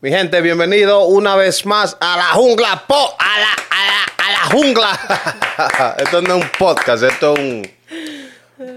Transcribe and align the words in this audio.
Mi 0.00 0.10
gente, 0.10 0.40
bienvenido 0.40 1.04
una 1.06 1.34
vez 1.34 1.66
más 1.66 1.96
a 2.00 2.16
la 2.16 2.24
jungla 2.34 2.84
po, 2.86 2.94
a 3.18 3.40
la, 3.40 3.52
a 3.70 3.86
la, 3.86 4.26
a 4.26 4.32
la 4.32 4.54
jungla. 4.56 5.96
esto 5.98 6.22
no 6.22 6.36
es 6.36 6.44
un 6.44 6.50
podcast, 6.56 7.02
esto 7.02 7.34
es 7.34 7.38
un, 7.40 7.70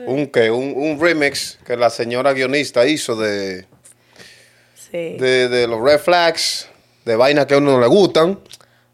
un, 0.07 0.27
¿qué? 0.27 0.49
un, 0.49 0.73
un 0.75 0.99
remix 0.99 1.59
que 1.65 1.77
la 1.77 1.89
señora 1.91 2.33
guionista 2.33 2.85
hizo 2.87 3.15
de, 3.15 3.65
Sí. 4.73 5.17
de, 5.17 5.47
de 5.47 5.67
los 5.67 5.79
red 5.81 5.99
flags, 5.99 6.67
de 7.05 7.15
vainas 7.15 7.45
que 7.45 7.53
a 7.53 7.57
uno 7.59 7.73
no 7.73 7.79
le 7.79 7.87
gustan, 7.87 8.39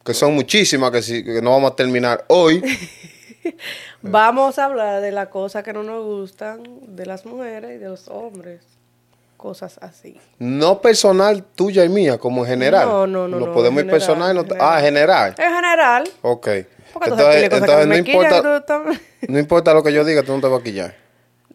que 0.05 0.13
son 0.13 0.33
muchísimas, 0.35 0.91
que, 0.91 1.01
sí- 1.01 1.23
que 1.23 1.41
no 1.41 1.51
vamos 1.51 1.71
a 1.71 1.75
terminar 1.75 2.25
hoy. 2.27 2.61
Vamos 4.01 4.59
a 4.59 4.65
hablar 4.65 5.01
de 5.01 5.11
las 5.11 5.29
cosas 5.29 5.63
que 5.63 5.71
no 5.73 5.81
nos 5.81 6.03
gustan 6.03 6.61
de 6.95 7.05
las 7.05 7.25
mujeres 7.25 7.71
y 7.75 7.77
de 7.77 7.87
los 7.87 8.07
hombres. 8.09 8.61
Cosas 9.37 9.77
así. 9.81 10.19
No 10.39 10.81
personal 10.81 11.43
tuya 11.43 11.85
y 11.85 11.89
mía, 11.89 12.17
como 12.17 12.43
en 12.43 12.49
general. 12.49 12.87
No, 12.87 13.05
no, 13.07 13.27
no, 13.27 13.37
Lo 13.39 13.45
no, 13.47 13.53
podemos 13.53 13.83
ir 13.83 13.89
personal. 13.89 14.35
no- 14.35 14.41
general. 14.43 14.67
ah, 14.67 14.81
general. 14.81 15.35
En 15.37 15.53
general. 15.53 16.09
Ok. 16.23 16.47
Porque 16.93 17.09
entonces, 17.11 17.49
que 17.49 17.85
no 17.85 17.95
importa, 17.95 18.41
no 19.27 19.39
importa 19.39 19.73
lo 19.75 19.83
que 19.83 19.93
yo 19.93 20.03
diga, 20.03 20.23
tú 20.23 20.33
no 20.33 20.41
te 20.41 20.47
vas 20.47 20.59
a 20.61 20.63
quillar. 20.63 20.95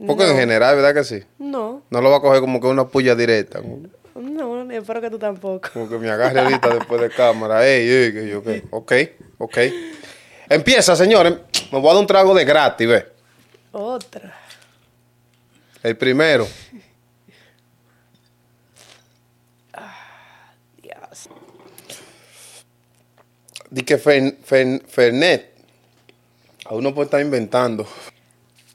Porque 0.07 0.31
en 0.31 0.37
general, 0.37 0.77
¿verdad 0.77 0.95
que 0.95 1.05
sí? 1.05 1.23
No, 1.39 1.83
No 1.91 2.01
lo 2.01 2.11
va 2.11 2.17
a 2.19 2.21
coger 2.21 2.41
como 2.41 2.61
que 2.61 2.67
una 2.69 2.87
puya 2.87 3.15
directa. 3.15 3.61
No, 4.15 4.71
espero 4.71 5.01
que 5.01 5.11
tú 5.11 5.19
tampoco. 5.19 5.69
como 5.73 5.89
que 5.89 5.99
me 5.99 6.09
agarre 6.11 6.39
ahorita 6.41 6.69
después 6.75 7.01
de 7.01 7.11
cámara. 7.11 7.67
Ey, 7.67 7.89
ey, 7.89 8.13
que 8.13 8.29
yo 8.29 8.43
qué. 8.43 8.65
Ok, 8.71 8.93
ok. 9.39 9.59
Empieza, 10.49 10.95
señores. 10.95 11.35
Me 11.73 11.81
voy 11.81 11.91
a 11.91 11.95
dar 11.95 12.01
un 12.01 12.07
trago 12.07 12.35
de 12.35 12.45
gratis, 12.45 12.87
ve. 12.89 13.07
Otra. 13.73 14.35
El 15.83 15.97
primero. 15.97 16.47
Dios. 20.83 21.29
Di 23.73 23.83
que 23.83 23.97
Fer- 23.99 24.37
Fer- 24.45 24.83
Fernet. 24.87 25.51
A 26.67 26.75
uno 26.75 26.95
puede 26.95 27.07
estar 27.07 27.21
inventando. 27.21 27.87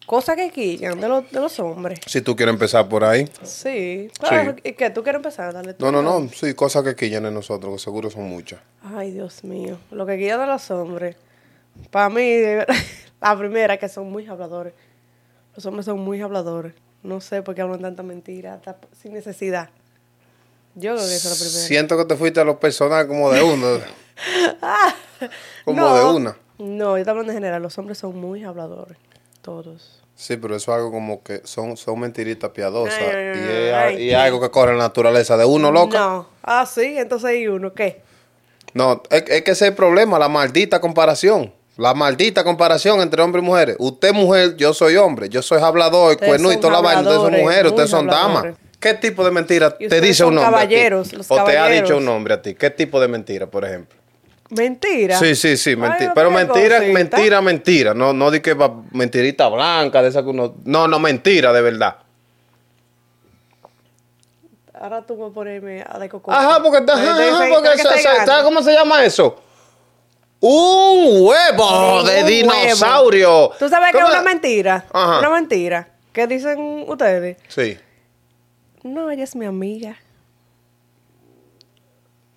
Cosas 0.08 0.36
que 0.38 0.50
quillan 0.52 1.00
de, 1.00 1.08
los 1.08 1.30
de 1.32 1.40
los 1.40 1.60
hombres. 1.60 2.00
Si 2.08 2.22
tú 2.22 2.36
quieres 2.36 2.54
empezar 2.54 2.88
por 2.90 3.04
ahí. 3.04 3.30
Sí. 3.44 4.10
Claro, 4.20 4.56
Sí. 4.56 4.70
¿Y 4.70 4.74
qué? 4.74 4.90
¿Tú 4.90 5.04
quieres 5.04 5.20
empezar? 5.20 5.54
Dale 5.54 5.74
tú. 5.74 5.86
No, 5.86 5.92
no, 5.92 6.02
no. 6.02 6.30
Sí, 6.30 6.54
cosas 6.54 6.84
que 6.84 6.96
quillan 6.96 7.26
en 7.26 7.34
nosotros, 7.34 7.74
que 7.74 7.80
seguro 7.80 8.10
son 8.10 8.24
muchas. 8.24 8.60
Ay, 8.84 9.12
Dios 9.12 9.44
mío. 9.44 9.78
Lo 9.92 10.06
que 10.06 10.18
quillan 10.18 10.40
de 10.40 10.48
los 10.48 10.72
hombres. 10.72 11.16
Para 11.92 12.10
mí, 12.10 12.24
de 12.24 12.66
la 13.22 13.38
primera 13.38 13.76
es 13.76 13.80
que 13.80 13.90
son 13.90 14.10
muy 14.12 14.26
habladores. 14.26 14.74
Los 15.56 15.66
hombres 15.66 15.86
son 15.86 16.00
muy 16.00 16.22
habladores. 16.22 16.74
No 17.04 17.22
sé 17.22 17.42
por 17.44 17.54
qué 17.54 17.62
hablan 17.62 17.82
tanta 17.82 18.02
mentira, 18.04 18.60
sin 19.02 19.14
necesidad. 19.14 19.70
Yo 20.76 20.96
creo 20.96 21.08
que 21.08 21.16
eso 21.16 21.30
es 21.30 21.40
lo 21.40 21.46
primero. 21.46 21.68
Siento 21.68 21.98
que 21.98 22.06
te 22.06 22.16
fuiste 22.16 22.40
a 22.40 22.44
lo 22.44 22.60
personal 22.60 23.08
como 23.08 23.30
de 23.32 23.44
uno. 23.44 23.68
como 25.66 25.82
No, 25.82 25.96
de 25.96 26.04
una. 26.16 26.38
No, 26.58 26.92
yo 26.92 26.98
estoy 26.98 27.12
hablando 27.12 27.32
en 27.32 27.38
general. 27.38 27.62
Los 27.62 27.78
hombres 27.78 27.98
son 27.98 28.16
muy 28.20 28.44
habladores. 28.44 28.98
Todos. 29.42 30.02
Sí, 30.16 30.36
pero 30.38 30.56
eso 30.56 30.72
es 30.72 30.78
algo 30.78 30.92
como 30.92 31.22
que 31.22 31.42
son, 31.44 31.78
son 31.78 32.00
mentiritas 32.00 32.50
piadosas. 32.50 32.98
Ay, 33.00 33.06
ay, 33.16 33.38
y 33.38 33.44
es, 33.52 33.74
ay, 33.74 33.94
y 33.94 33.98
¿qué? 33.98 34.12
es 34.12 34.18
algo 34.18 34.42
que 34.42 34.50
corre 34.50 34.72
en 34.72 34.80
la 34.80 34.86
naturaleza 34.86 35.38
de 35.38 35.46
uno, 35.46 35.72
loca. 35.72 36.00
No. 36.00 36.28
Ah, 36.42 36.66
sí. 36.66 36.98
Entonces 36.98 37.30
hay 37.30 37.48
uno. 37.48 37.74
¿Qué? 37.74 38.02
No, 38.74 39.04
es, 39.10 39.24
es 39.28 39.42
que 39.44 39.52
ese 39.52 39.66
es 39.66 39.70
el 39.70 39.76
problema, 39.76 40.18
la 40.18 40.28
maldita 40.28 40.82
comparación. 40.82 41.54
La 41.78 41.94
maldita 41.94 42.44
comparación 42.44 43.02
entre 43.02 43.22
hombres 43.22 43.44
y 43.44 43.46
mujeres. 43.46 43.76
Usted 43.78 44.08
es 44.08 44.14
mujer, 44.16 44.56
yo 44.58 44.74
soy 44.74 44.96
hombre. 44.98 45.30
Yo 45.30 45.44
soy 45.44 45.62
hablador, 45.62 46.18
cuerno 46.18 46.52
y 46.52 46.58
toda 46.58 46.74
la 46.74 46.82
vaina. 46.82 47.02
Ustedes 47.02 47.22
son 47.22 47.32
mujeres, 47.34 47.72
ustedes 47.72 47.90
son 47.92 48.08
damas. 48.08 48.56
¿Qué 48.80 48.96
tipo 48.96 49.24
de 49.24 49.32
mentira 49.32 49.78
te 49.78 50.02
dice 50.02 50.24
un 50.24 50.36
nombre? 50.36 50.56
a 50.56 50.62
ti? 50.68 50.74
caballeros, 50.74 51.14
los 51.14 51.30
o 51.30 51.36
te 51.36 51.42
ha 51.42 51.46
caballeros. 51.46 51.90
dicho 51.90 51.98
un 51.98 52.06
nombre 52.06 52.34
a 52.34 52.42
ti. 52.42 52.56
¿Qué 52.56 52.70
tipo 52.72 53.00
de 53.00 53.08
mentira, 53.08 53.48
por 53.48 53.64
ejemplo? 53.66 53.98
Mentira. 54.50 55.18
Sí, 55.20 55.36
sí, 55.36 55.58
sí, 55.58 55.72
Ay, 55.72 55.76
mentira. 55.76 56.08
no 56.10 56.14
Pero 56.16 56.32
mentira, 56.32 56.78
cosita. 56.78 56.94
mentira, 56.94 57.42
mentira. 57.42 57.94
No, 57.94 58.14
no 58.14 58.32
di 58.32 58.40
que 58.40 58.54
va 58.54 58.74
mentirita 58.92 59.48
blanca, 59.50 60.02
de 60.02 60.10
esa 60.10 60.24
que 60.24 60.30
uno. 60.30 60.56
No, 60.64 60.88
no, 60.88 61.00
mentira, 61.00 61.52
de 61.52 61.62
verdad. 61.62 61.98
Ahora 64.80 65.02
tú 65.02 65.18
vas 65.18 65.32
a 65.32 65.34
ponerme 65.34 65.84
a 65.88 65.98
de 66.00 66.08
coco. 66.08 66.32
Ajá, 66.32 66.62
porque, 66.62 66.78
ajá, 66.78 66.80
Entonces, 66.80 67.08
ajá, 67.34 67.46
¿qué 67.46 67.52
porque 67.54 67.70
que 67.72 67.78
sa- 67.82 67.90
estoy 67.90 68.02
sa- 68.04 68.10
ganando? 68.12 68.32
¿sabes 68.32 68.46
cómo 68.46 68.62
se 68.62 68.74
llama 68.74 69.04
eso? 69.04 69.42
Un 70.40 71.26
huevo 71.26 72.02
Sí, 72.06 72.12
de 72.12 72.22
un 72.22 72.28
dinosaurio. 72.28 73.52
¿Tú 73.58 73.68
sabes 73.70 73.92
que 73.92 73.98
es 73.98 74.04
¿Cómo 74.04 74.14
una 74.16 74.22
mentira? 74.24 74.86
Ajá. 74.94 75.20
Una 75.20 75.30
mentira. 75.32 75.88
¿Qué 76.14 76.28
dicen 76.28 76.86
ustedes? 76.88 77.38
Sí. 77.48 77.78
No, 78.84 79.10
ella 79.10 79.24
es 79.24 79.36
mi 79.36 79.46
amiga. 79.48 79.98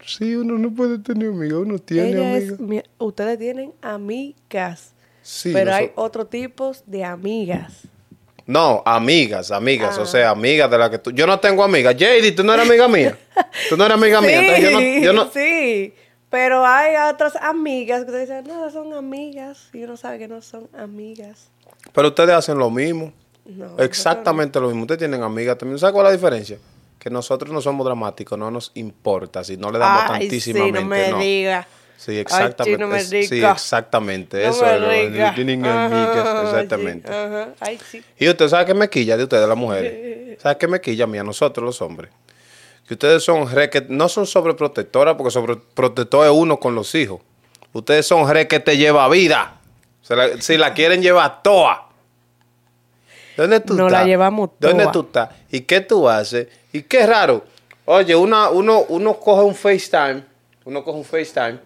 Sí, 0.05 0.34
uno 0.34 0.59
no 0.59 0.72
puede 0.75 0.99
tener 0.99 1.28
amiga, 1.28 1.59
uno 1.59 1.78
tiene 1.78 2.11
ella 2.11 2.37
amiga. 2.37 2.55
es 2.55 2.61
mi... 2.61 2.83
Ustedes 2.99 3.38
tienen 3.38 3.72
amigas. 3.83 4.93
Sí, 5.22 5.53
pero 5.53 5.75
hay 5.75 5.93
otro 5.97 6.27
tipo 6.27 6.72
de 6.87 7.05
amigas. 7.05 7.83
No, 8.47 8.83
amigas, 8.84 9.50
amigas, 9.53 9.97
Ah. 9.99 10.03
o 10.03 10.06
sea, 10.06 10.31
amigas 10.31 10.69
de 10.71 10.78
las 10.78 10.91
que 10.91 10.99
tú... 10.99 11.11
Yo 11.12 11.27
no 11.27 11.38
tengo 11.38 11.62
amigas. 11.62 11.94
JD, 11.97 12.34
¿tú 12.34 12.43
no 12.43 12.53
eres 12.55 12.66
amiga 12.66 12.88
mía? 12.88 13.16
¿Tú 13.69 13.77
no 13.77 13.84
eres 13.84 13.97
amiga 13.97 14.21
mía? 14.21 14.41
Entonces 14.41 14.65
yo 14.65 14.72
no... 14.72 15.05
Yo 15.05 15.12
no... 15.12 15.31
sí. 15.31 15.94
Pero 16.31 16.65
hay 16.65 16.94
otras 17.12 17.37
amigas 17.37 18.05
que 18.05 18.06
ustedes 18.11 18.28
dicen, 18.28 18.44
no, 18.47 18.71
son 18.71 18.93
amigas. 18.94 19.69
Y 19.72 19.82
uno 19.84 19.97
sabe 19.97 20.19
que 20.19 20.28
no 20.28 20.41
son 20.43 20.69
amigas. 20.77 21.50
Pero 21.93 22.09
ustedes 22.09 22.31
hacen 22.31 22.56
lo 22.59 22.71
mismo. 22.71 23.12
No, 23.44 23.77
Exactamente 23.78 24.59
lo 24.61 24.69
mismo. 24.69 24.82
Ustedes 24.82 25.00
tienen 25.00 25.22
amigas 25.22 25.59
también. 25.59 25.78
¿Sabes 25.78 25.93
cuál 25.93 26.06
es 26.06 26.12
la 26.12 26.17
diferencia? 26.17 26.59
Que 27.00 27.11
nosotros 27.11 27.50
no 27.53 27.61
somos 27.61 27.84
dramáticos, 27.84 28.38
no 28.38 28.50
nos 28.50 28.71
importa. 28.75 29.43
Si 29.43 29.56
no 29.56 29.72
le 29.72 29.78
damos 29.81 30.03
Ay, 30.03 30.09
tantísimamente. 30.21 30.78
sí, 30.78 31.11
no 31.11 31.16
me 31.19 31.25
diga. 31.25 31.66
Sí, 31.97 32.12
Ay, 32.12 32.19
exactamente. 32.19 32.77
sí, 32.77 32.81
no 32.81 32.87
me 32.88 32.99
Es- 33.00 33.09
Sí, 33.28 33.44
exactamente. 33.44 34.43
No 34.44 34.50
Eso 34.50 34.65
me 34.65 34.75
es 34.75 34.81
lo 34.81 34.87
exactamente. 36.44 37.09
ajá. 37.09 37.49
Ay, 37.61 37.78
sí. 37.91 38.03
Y 38.19 38.28
usted 38.28 38.49
sabe 38.49 38.66
que 38.66 38.75
me 38.75 38.88
quilla 38.88 39.16
de 39.16 39.25
ustedes, 39.25 39.49
las 39.49 39.56
mujeres. 39.56 40.38
¿Sabe 40.41 40.56
qué 40.59 40.69
me 40.69 40.81
quilla 40.81 41.05
a 41.05 41.06
mí, 41.06 41.19
a 41.19 41.25
nosotros 41.25 41.65
los 41.65 41.83
hombres? 41.83 42.11
Que 42.87 42.94
ustedes 42.94 43.22
son 43.22 43.50
reque, 43.50 43.84
no 43.88 44.09
son 44.09 44.27
sobreprotectoras, 44.27 45.15
porque 45.17 45.31
sobreprotector 45.31 46.27
es 46.27 46.32
uno 46.32 46.59
con 46.59 46.75
los 46.75 46.94
hijos. 46.94 47.21
Ustedes 47.72 48.06
son 48.06 48.28
re 48.28 48.49
que 48.49 48.61
te 48.61 48.77
lleva 48.77 49.09
vida. 49.09 49.61
Se 50.03 50.17
la- 50.17 50.41
si 50.41 50.56
la 50.59 50.75
quieren 50.75 51.03
llevar 51.03 51.43
toda. 51.43 51.87
¿Dónde 53.41 53.61
tú 53.61 53.75
No 53.75 53.87
estás? 53.87 54.01
la 54.03 54.06
llevamos 54.06 54.51
¿Dónde 54.61 54.83
toa. 54.84 54.93
tú 54.93 55.01
estás? 55.01 55.28
¿Y 55.51 55.61
qué 55.62 55.81
tú 55.81 56.09
haces? 56.09 56.49
Y 56.73 56.83
qué 56.83 57.06
raro. 57.06 57.43
Oye, 57.87 58.15
una, 58.15 58.51
uno, 58.51 58.84
uno 58.89 59.15
coge 59.19 59.43
un 59.45 59.55
FaceTime. 59.55 60.25
Uno 60.67 60.84
coge 60.84 60.99
un 60.99 61.05
FaceTime. 61.05 61.59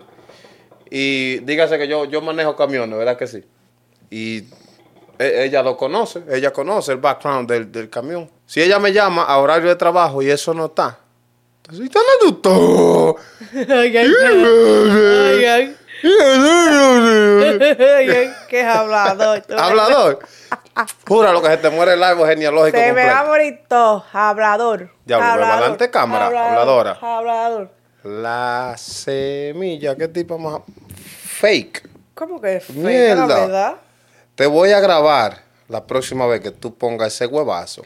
Y 0.90 1.38
dígase 1.40 1.76
que 1.76 1.88
yo, 1.88 2.04
yo 2.04 2.20
manejo 2.20 2.54
camiones, 2.54 2.96
¿verdad 2.96 3.16
que 3.18 3.26
sí? 3.26 3.42
Y 4.10 4.44
e- 5.18 5.44
ella 5.44 5.62
lo 5.64 5.76
conoce, 5.76 6.22
ella 6.30 6.52
conoce 6.52 6.92
el 6.92 6.98
background 6.98 7.50
del, 7.50 7.72
del 7.72 7.90
camión. 7.90 8.30
Si 8.46 8.62
ella 8.62 8.78
me 8.78 8.92
llama 8.92 9.24
a 9.24 9.38
horario 9.38 9.68
de 9.68 9.76
trabajo 9.76 10.22
y 10.22 10.30
eso 10.30 10.54
no 10.54 10.66
está, 10.66 10.98
entonces, 11.62 11.90
¿dónde. 11.90 13.16
Ay, 17.96 18.10
ay, 18.10 18.30
qué 18.48 18.62
hablador. 18.62 19.40
tú. 19.42 19.54
Hablador. 19.56 20.18
Jura 21.06 21.32
lo 21.32 21.40
que 21.42 21.48
se 21.48 21.56
te 21.58 21.70
muere 21.70 21.94
el 21.94 22.02
árbol 22.02 22.28
genealógico 22.28 22.76
Se 22.76 22.92
me 22.92 23.06
va 23.06 23.20
a 23.20 23.24
completo. 23.24 23.28
morir 23.30 23.60
todo. 23.68 24.04
Hablador. 24.12 24.90
Diablo, 25.04 25.26
Hablador. 25.26 25.90
cámara, 25.90 26.26
Hablador, 26.26 26.48
habladora. 26.50 26.98
Hablador. 27.00 27.70
La 28.02 28.74
semilla, 28.76 29.96
¿qué 29.96 30.08
tipo 30.08 30.38
más? 30.38 30.60
Fake. 31.38 31.88
¿Cómo 32.14 32.40
que 32.40 32.56
es 32.56 32.64
fake? 32.64 32.76
Mierda. 32.76 33.26
La 33.26 33.40
verdad. 33.40 33.74
Te 34.34 34.46
voy 34.46 34.72
a 34.72 34.80
grabar 34.80 35.42
la 35.68 35.86
próxima 35.86 36.26
vez 36.26 36.40
que 36.40 36.50
tú 36.50 36.74
pongas 36.76 37.14
ese 37.14 37.26
huevazo. 37.26 37.82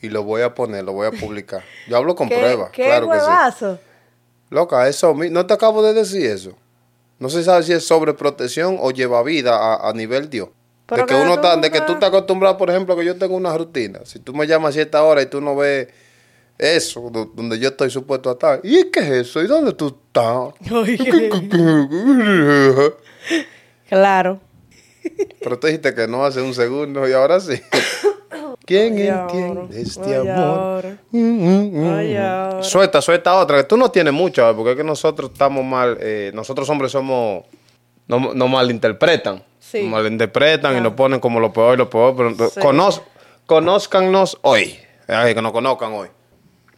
Y 0.00 0.08
lo 0.10 0.22
voy 0.22 0.42
a 0.42 0.54
poner, 0.54 0.84
lo 0.84 0.92
voy 0.92 1.06
a 1.06 1.10
publicar. 1.10 1.62
Yo 1.88 1.96
hablo 1.96 2.14
con 2.14 2.28
¿Qué, 2.28 2.38
pruebas, 2.38 2.70
qué 2.70 2.84
claro 2.84 3.08
que 3.10 3.14
sí. 3.18 3.24
huevazo? 3.26 3.78
Loca, 4.50 4.88
eso, 4.88 5.14
no 5.14 5.46
te 5.46 5.54
acabo 5.54 5.82
de 5.82 5.92
decir 5.94 6.26
eso. 6.30 6.52
No 7.18 7.28
se 7.28 7.42
sabe 7.42 7.62
si 7.64 7.72
es 7.72 7.86
sobreprotección 7.86 8.76
o 8.80 8.90
lleva 8.92 9.22
vida 9.22 9.56
a, 9.56 9.88
a 9.88 9.92
nivel 9.92 10.30
Dios. 10.30 10.48
De 10.96 11.02
que 11.02 11.06
que 11.06 11.14
uno 11.20 11.34
tú 11.34 11.46
está, 11.46 11.56
de 11.56 11.70
que 11.70 11.80
tú 11.82 11.92
estás 11.92 12.08
acostumbrado, 12.08 12.56
por 12.56 12.70
ejemplo, 12.70 12.96
que 12.96 13.04
yo 13.04 13.16
tengo 13.16 13.36
una 13.36 13.56
rutina. 13.56 14.00
Si 14.04 14.18
tú 14.20 14.32
me 14.34 14.46
llamas 14.46 14.70
a 14.70 14.72
cierta 14.72 15.02
hora 15.04 15.22
y 15.22 15.26
tú 15.26 15.40
no 15.40 15.54
ves 15.56 15.88
eso, 16.56 17.08
do- 17.12 17.30
donde 17.34 17.58
yo 17.58 17.68
estoy 17.68 17.90
supuesto 17.90 18.30
a 18.30 18.32
estar. 18.32 18.60
¿Y 18.64 18.90
qué 18.90 19.00
es 19.00 19.10
eso? 19.28 19.42
¿Y 19.42 19.46
dónde 19.46 19.72
tú 19.74 19.88
estás? 19.88 20.54
Claro. 23.88 24.40
Pero 25.40 25.58
tú 25.58 25.66
dijiste 25.66 25.94
que 25.94 26.06
no 26.06 26.24
hace 26.24 26.42
un 26.42 26.52
segundo 26.54 27.08
y 27.08 27.12
ahora 27.12 27.40
sí. 27.40 27.60
¿Quién 28.66 28.94
ahora. 29.10 29.22
entiende 29.22 29.80
este 29.80 30.16
amor? 30.16 30.98
Mm, 31.10 31.18
mm, 31.18 32.58
mm. 32.58 32.62
Suelta, 32.62 33.00
suelta 33.00 33.34
otra, 33.36 33.56
que 33.58 33.64
tú 33.64 33.76
no 33.78 33.90
tienes 33.90 34.12
mucho, 34.12 34.54
porque 34.54 34.72
es 34.72 34.76
que 34.76 34.84
nosotros 34.84 35.30
estamos 35.32 35.64
mal, 35.64 35.96
eh, 36.00 36.30
nosotros 36.34 36.68
hombres 36.68 36.92
somos, 36.92 37.44
no, 38.08 38.34
no 38.34 38.48
malinterpretan. 38.48 39.42
Sí. 39.60 39.82
Malinterpretan 39.82 40.76
y 40.76 40.80
nos 40.80 40.94
ponen 40.94 41.20
como 41.20 41.38
lo 41.40 41.52
peor 41.52 41.74
y 41.74 41.78
lo 41.78 41.88
peor, 41.90 42.16
pero 42.16 42.50
Sí. 42.50 42.58
conoz, 42.60 43.02
conózcanos 43.46 44.38
hoy. 44.42 44.78
Ay, 45.06 45.34
que 45.34 45.42
nos 45.42 45.52
conozcan 45.52 45.92
hoy. 45.92 46.08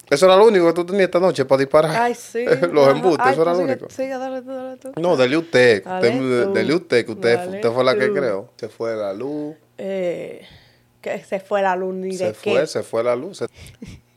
Eso 0.09 0.27
era 0.27 0.37
lo 0.37 0.47
único 0.47 0.67
que 0.67 0.73
tú 0.73 0.85
tenías 0.85 1.05
esta 1.05 1.21
noche 1.21 1.45
para 1.45 1.61
disparar. 1.61 1.95
Ay, 1.97 2.15
sí. 2.17 2.45
Los 2.73 2.89
embustes, 2.89 3.29
eso 3.33 3.43
era 3.43 3.53
lo 3.53 3.61
único. 3.61 3.89
Sigue, 3.91 4.19
dale 4.19 4.43
tú, 4.43 4.49
dale 4.53 4.77
tú. 4.77 4.93
No, 5.01 5.17
dele 5.17 5.37
usted. 5.37 5.85
Dele 5.85 6.75
usted, 6.75 7.07
que 7.07 7.13
usted, 7.13 7.37
Dale 7.39 7.57
usted 7.59 7.71
fue 7.71 7.85
la 7.85 7.95
que 7.97 8.11
creó. 8.13 8.51
Se 8.57 8.69
fue 8.69 8.97
la 8.97 9.13
luz. 9.13 9.55
Eh, 9.79 10.45
que 11.01 11.23
se 11.25 11.39
fue 11.39 11.63
la 11.63 11.77
luz 11.77 11.95
ni 11.95 12.17
Se 12.17 12.27
de 12.27 12.35
fue, 12.35 12.61
qué. 12.63 12.67
se 12.67 12.83
fue 12.83 13.05
la 13.05 13.15
luz. 13.15 13.39
Se- 13.39 13.47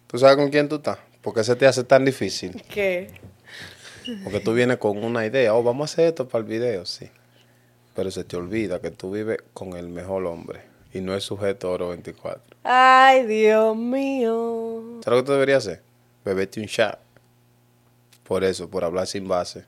¿Tú 0.07 0.17
sabes 0.17 0.35
con 0.35 0.49
quién 0.49 0.67
tú 0.67 0.75
estás? 0.75 0.97
¿Por 1.21 1.33
qué 1.35 1.43
se 1.43 1.55
te 1.55 1.67
hace 1.67 1.83
tan 1.83 2.03
difícil? 2.05 2.59
¿Qué? 2.73 3.11
Porque 4.23 4.39
tú 4.39 4.53
vienes 4.53 4.77
con 4.77 5.03
una 5.03 5.25
idea, 5.25 5.53
oh, 5.53 5.63
vamos 5.63 5.89
a 5.89 5.93
hacer 5.93 6.07
esto 6.07 6.27
para 6.27 6.43
el 6.43 6.49
video, 6.49 6.85
sí. 6.85 7.09
Pero 7.95 8.11
se 8.11 8.23
te 8.23 8.35
olvida 8.35 8.79
que 8.81 8.91
tú 8.91 9.11
vives 9.11 9.39
con 9.53 9.73
el 9.77 9.87
mejor 9.87 10.25
hombre 10.25 10.61
y 10.93 11.01
no 11.01 11.15
es 11.15 11.23
sujeto 11.23 11.71
oro 11.71 11.89
24. 11.89 12.57
Ay, 12.63 13.25
Dios 13.25 13.75
mío. 13.75 14.99
¿Sabes 15.03 15.17
lo 15.17 15.23
que 15.23 15.25
tú 15.27 15.31
deberías 15.33 15.65
hacer? 15.65 15.81
Bebete 16.23 16.59
un 16.59 16.67
shot. 16.67 16.99
Por 18.23 18.43
eso, 18.43 18.69
por 18.69 18.83
hablar 18.83 19.07
sin 19.07 19.27
base. 19.27 19.65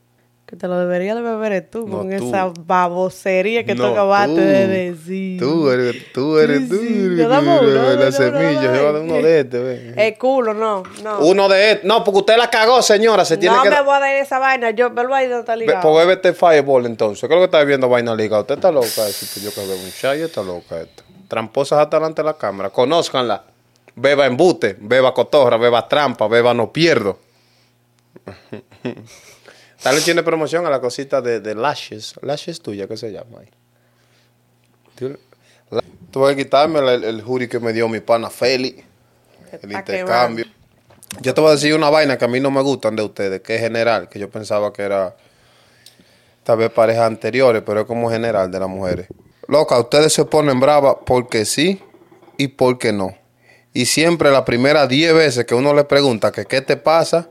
Que 0.55 0.59
te 0.61 0.67
lo 0.69 0.77
deberías 0.79 1.15
de 1.17 1.21
beber 1.21 1.67
tú 1.69 1.85
No, 1.85 1.97
con 1.97 2.09
tú. 2.09 2.27
esa 2.29 2.53
babosería 2.65 3.65
que 3.65 3.75
tú 3.75 3.81
No, 3.81 3.89
acabaste 3.89 4.35
tú. 4.35 4.41
de 4.41 4.67
decir. 4.67 5.37
Tú 5.39 5.69
eres, 5.69 6.13
tú 6.13 6.37
eres, 6.39 6.69
tú 6.69 6.75
eres, 6.75 7.17
Yo 7.17 7.27
dame 7.27 7.59
uno, 7.59 7.67
la 7.71 7.83
dame 7.95 8.11
semilla, 8.13 8.61
dame 8.61 8.77
yo 8.77 8.89
uno. 8.91 8.99
uno 9.01 9.13
de 9.15 9.39
este, 9.41 9.59
ve. 9.59 9.93
El 10.07 10.17
culo, 10.17 10.53
no, 10.53 10.83
no. 11.03 11.19
Uno 11.19 11.49
de 11.49 11.71
estos. 11.71 11.85
No, 11.85 12.03
porque 12.05 12.19
usted 12.19 12.37
la 12.37 12.49
cagó, 12.49 12.81
señora. 12.81 13.25
Se 13.25 13.35
tiene 13.35 13.55
no 13.57 13.63
que. 13.63 13.69
me 13.69 13.81
voy 13.81 13.95
a 13.95 13.99
dar 13.99 14.15
esa 14.15 14.39
vaina. 14.39 14.69
Yo 14.71 14.89
verlo 14.91 15.13
ahí 15.13 15.25
donde 15.27 15.41
está 15.41 15.57
ligado. 15.57 15.81
Pues 15.81 16.07
bébete 16.07 16.31
Fireball 16.33 16.85
entonces. 16.85 17.27
Creo 17.27 17.39
que 17.39 17.45
está 17.45 17.59
bebiendo 17.59 17.89
vaina 17.89 18.15
liga. 18.15 18.39
Usted 18.39 18.55
está 18.55 18.71
loca. 18.71 18.87
Pues 18.95 19.41
yo 19.43 19.53
que 19.53 19.59
bebo 19.59 19.73
un 19.83 19.91
chai, 19.91 20.21
está 20.21 20.41
loca 20.41 20.79
esta. 20.79 21.03
Tramposas 21.27 21.79
hasta 21.79 21.97
delante 21.97 22.21
de 22.21 22.27
la 22.27 22.37
cámara. 22.37 22.69
Conózcanla. 22.69 23.43
Beba 23.95 24.25
embute, 24.25 24.77
beba 24.79 25.13
cotorra, 25.13 25.57
beba 25.57 25.87
trampa, 25.89 26.27
beba 26.29 26.53
no 26.53 26.71
pierdo. 26.71 27.19
Dale 29.85 30.01
tiene 30.01 30.23
promoción 30.23 30.65
a 30.65 30.71
la 30.71 30.81
cosita 30.81 31.21
de, 31.21 31.39
de 31.39 31.53
Lashes. 31.53 32.15
Lashes 32.23 32.59
tuya, 32.59 32.87
¿qué 32.87 32.97
se 32.97 33.11
llama 33.11 33.41
ahí? 33.41 33.51
Tuve 36.09 36.35
que 36.35 36.43
quitarme 36.43 36.79
el, 36.79 37.03
el 37.03 37.21
jury 37.21 37.47
que 37.47 37.59
me 37.59 37.71
dio 37.71 37.87
mi 37.87 37.99
pana 37.99 38.31
Feli. 38.31 38.83
El 39.61 39.71
intercambio. 39.71 40.45
Yo 41.21 41.35
te 41.35 41.39
voy 41.39 41.51
a 41.51 41.53
decir 41.53 41.75
una 41.75 41.91
vaina 41.91 42.17
que 42.17 42.25
a 42.25 42.27
mí 42.27 42.39
no 42.39 42.49
me 42.49 42.63
gustan 42.63 42.95
de 42.95 43.03
ustedes, 43.03 43.41
que 43.41 43.57
es 43.57 43.61
general, 43.61 44.09
que 44.09 44.17
yo 44.17 44.27
pensaba 44.27 44.73
que 44.73 44.81
era 44.81 45.15
tal 46.43 46.57
vez 46.57 46.71
parejas 46.71 47.05
anteriores, 47.05 47.61
pero 47.63 47.81
es 47.81 47.85
como 47.85 48.09
general 48.09 48.49
de 48.49 48.59
las 48.59 48.69
mujeres. 48.69 49.07
Loca, 49.47 49.77
ustedes 49.77 50.11
se 50.11 50.25
ponen 50.25 50.59
bravas 50.59 50.95
porque 51.05 51.45
sí 51.45 51.79
y 52.37 52.47
porque 52.47 52.91
no. 52.91 53.15
Y 53.71 53.85
siempre 53.85 54.31
las 54.31 54.45
primeras 54.45 54.89
10 54.89 55.13
veces 55.13 55.45
que 55.45 55.53
uno 55.53 55.75
le 55.75 55.83
pregunta 55.83 56.31
que 56.31 56.45
qué 56.45 56.61
te 56.61 56.75
pasa, 56.75 57.29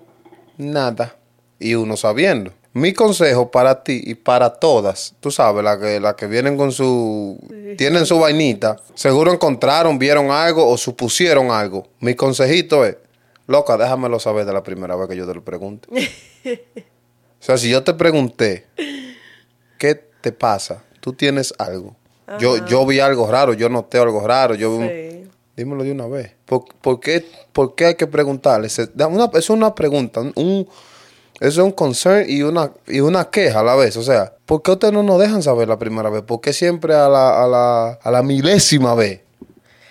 nada. 0.57 1.17
Y 1.65 1.75
uno 1.77 1.97
sabiendo. 1.97 2.53
Mi 2.75 2.93
consejo 2.93 3.51
para 3.51 3.83
ti 3.85 4.03
y 4.05 4.15
para 4.17 4.51
todas, 4.51 5.15
tú 5.21 5.31
sabes, 5.31 5.65
las 5.65 5.79
que, 5.79 5.99
las 6.01 6.15
que 6.15 6.27
vienen 6.27 6.57
con 6.57 6.73
su... 6.73 7.39
Tienen 7.79 8.05
su 8.05 8.19
vainita, 8.19 8.77
seguro 8.95 9.33
encontraron, 9.33 9.99
vieron 9.99 10.31
algo 10.31 10.69
o 10.69 10.77
supusieron 10.77 11.51
algo. 11.51 11.87
Mi 12.01 12.15
consejito 12.15 12.85
es, 12.85 12.97
loca, 13.47 13.77
déjamelo 13.79 14.19
saber 14.21 14.45
de 14.45 14.53
la 14.53 14.63
primera 14.63 14.95
vez 14.97 15.09
que 15.09 15.17
yo 15.17 15.27
te 15.27 15.35
lo 15.35 15.43
pregunte. 15.45 15.89
o 16.45 16.59
sea, 17.41 17.57
si 17.57 17.71
yo 17.71 17.83
te 17.83 17.95
pregunté, 17.95 18.67
¿qué 19.79 19.95
te 20.21 20.33
pasa? 20.33 20.83
Tú 21.01 21.13
tienes 21.13 21.55
algo. 21.59 21.97
Yo, 22.41 22.67
yo 22.67 22.85
vi 22.87 23.01
algo 23.01 23.31
raro, 23.31 23.53
yo 23.55 23.69
noté 23.69 23.99
algo 23.99 24.27
raro, 24.27 24.55
yo 24.55 24.77
vi 24.79 24.85
un- 24.85 24.89
Sí. 24.89 25.31
Dímelo 25.57 25.85
de 25.85 25.93
una 25.93 26.09
vez. 26.09 26.33
¿Por, 26.47 26.65
por 26.81 26.99
qué, 26.99 27.25
por 27.53 27.77
qué 27.77 27.85
hay 27.87 27.95
que 27.95 28.09
preguntarle? 28.09 28.67
Da 28.95 29.07
una- 29.07 29.27
eso 29.27 29.39
es 29.39 29.51
una 29.51 29.73
pregunta, 29.75 30.21
un, 30.21 30.33
un- 30.35 30.69
eso 31.41 31.61
es 31.63 31.67
un 31.67 31.73
concern 31.73 32.25
y 32.29 32.43
una, 32.43 32.73
y 32.87 33.01
una 33.01 33.31
queja 33.31 33.61
a 33.61 33.65
la 33.65 33.75
vez. 33.75 33.97
O 33.97 34.03
sea, 34.03 34.35
¿por 34.47 34.63
qué 34.63 34.73
ustedes 34.73 34.95
no 34.95 35.03
nos 35.03 35.19
dejan 35.21 35.43
saber 35.43 35.69
la 35.69 35.79
primera 35.79 36.11
vez? 36.11 36.23
¿Por 36.23 36.41
qué 36.41 36.53
siempre 36.53 36.95
a 36.95 37.09
la, 37.09 37.43
a 37.45 37.49
la, 37.49 37.93
a 38.03 38.11
la 38.11 38.23
milésima 38.23 38.95
vez 38.95 39.21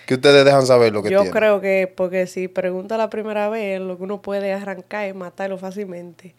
que 0.06 0.14
ustedes 0.14 0.44
dejan 0.44 0.66
saber 0.66 0.92
lo 0.92 1.02
que 1.02 1.10
Yo 1.10 1.18
tienen? 1.20 1.32
creo 1.32 1.60
que, 1.60 1.92
porque 1.94 2.26
si 2.26 2.48
pregunta 2.48 2.96
la 2.96 3.10
primera 3.10 3.48
vez, 3.48 3.80
lo 3.80 3.96
que 3.96 4.02
uno 4.04 4.20
puede 4.22 4.52
arrancar 4.52 5.08
y 5.08 5.12
matarlo 5.12 5.58
fácilmente. 5.58 6.34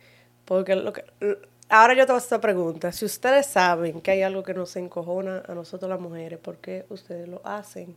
Porque 0.45 0.75
lo 0.75 0.93
que. 0.93 1.03
Ahora 1.69 1.95
yo 1.95 2.05
te 2.05 2.11
voy 2.11 2.15
a 2.15 2.17
hacer 2.17 2.27
esta 2.37 2.41
pregunta. 2.41 2.91
Si 2.91 3.05
ustedes 3.05 3.47
saben 3.47 4.01
que 4.01 4.11
hay 4.11 4.21
algo 4.21 4.43
que 4.43 4.53
nos 4.53 4.75
encojona 4.75 5.41
a 5.47 5.55
nosotros 5.55 5.89
las 5.89 5.99
mujeres, 5.99 6.37
¿por 6.39 6.57
qué 6.57 6.85
ustedes 6.89 7.27
lo 7.27 7.41
hacen? 7.43 7.95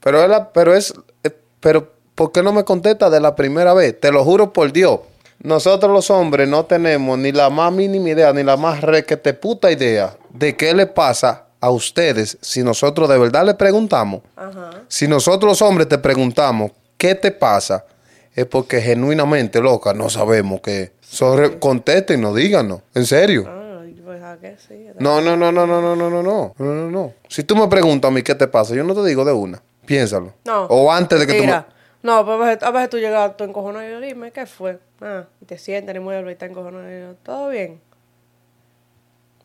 Pero 0.00 0.22
es, 0.22 0.28
la- 0.30 0.52
pero 0.52 0.74
es, 0.74 0.94
eh, 1.24 1.30
pero 1.60 1.92
¿por 2.20 2.32
qué 2.32 2.42
no 2.42 2.52
me 2.52 2.64
contesta 2.64 3.08
de 3.08 3.18
la 3.18 3.34
primera 3.34 3.72
vez? 3.72 3.98
Te 3.98 4.12
lo 4.12 4.22
juro 4.24 4.52
por 4.52 4.70
Dios. 4.70 5.00
Nosotros 5.42 5.90
los 5.90 6.10
hombres 6.10 6.46
no 6.46 6.66
tenemos 6.66 7.18
ni 7.18 7.32
la 7.32 7.48
más 7.48 7.72
mínima 7.72 8.10
idea, 8.10 8.30
ni 8.34 8.42
la 8.42 8.58
más 8.58 8.82
requete 8.82 9.32
puta 9.32 9.72
idea 9.72 10.18
de 10.28 10.54
qué 10.54 10.74
le 10.74 10.86
pasa 10.86 11.46
a 11.62 11.70
ustedes 11.70 12.36
si 12.42 12.62
nosotros 12.62 13.08
de 13.08 13.16
verdad 13.16 13.46
le 13.46 13.54
preguntamos. 13.54 14.20
Ajá. 14.36 14.82
Si 14.86 15.08
nosotros 15.08 15.52
los 15.52 15.62
hombres 15.62 15.88
te 15.88 15.96
preguntamos 15.96 16.72
qué 16.98 17.14
te 17.14 17.30
pasa, 17.30 17.86
es 18.34 18.44
porque 18.44 18.82
genuinamente, 18.82 19.58
loca, 19.58 19.94
no 19.94 20.10
sabemos 20.10 20.60
qué. 20.60 20.92
So, 21.00 21.58
contéstenos, 21.58 22.36
díganos. 22.36 22.82
En 22.94 23.06
serio. 23.06 23.46
Ah, 23.48 24.36
pues. 24.38 24.60
No, 24.98 25.22
no, 25.22 25.38
no, 25.38 25.50
no, 25.50 25.66
no, 25.66 25.80
no, 25.80 25.96
no, 25.96 26.22
no, 26.22 26.54
no, 26.58 26.90
no. 26.90 27.14
Si 27.28 27.44
tú 27.44 27.56
me 27.56 27.66
preguntas 27.68 28.10
a 28.10 28.12
mí 28.12 28.22
qué 28.22 28.34
te 28.34 28.46
pasa, 28.46 28.74
yo 28.74 28.84
no 28.84 28.94
te 28.94 29.08
digo 29.08 29.24
de 29.24 29.32
una. 29.32 29.62
Piénsalo. 29.86 30.34
No. 30.44 30.64
O 30.66 30.92
antes 30.92 31.18
de 31.18 31.26
que 31.26 31.40
Mira, 31.40 31.66
tú 31.66 31.79
no, 32.02 32.24
pues 32.24 32.36
a 32.40 32.44
veces, 32.44 32.62
a 32.62 32.70
veces 32.70 32.90
tú 32.90 32.98
llegas, 32.98 33.36
tú 33.36 33.44
encojonado 33.44 33.86
y 33.86 33.90
yo, 33.90 34.00
dime, 34.00 34.32
¿qué 34.32 34.46
fue? 34.46 34.78
Ah, 35.00 35.26
y 35.40 35.44
te 35.44 35.58
sientas 35.58 35.90
en 35.90 35.96
el 35.96 36.02
mueble 36.02 36.30
y 36.30 36.32
estás 36.32 36.50
encojonado 36.50 36.88
y 36.90 37.00
yo, 37.00 37.14
¿todo 37.16 37.48
bien? 37.50 37.80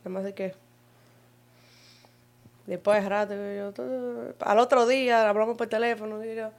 Además 0.02 0.24
de 0.24 0.34
que... 0.34 0.54
Después 2.68 3.04
de 3.04 3.10
rato, 3.10 3.34
yo, 3.36 3.54
yo, 3.54 3.72
todo- 3.74 4.34
al 4.40 4.60
otro 4.60 4.88
día 4.88 5.30
hablamos 5.30 5.56
por 5.56 5.68
teléfono 5.68 6.24
y 6.26 6.36
yo, 6.36 6.50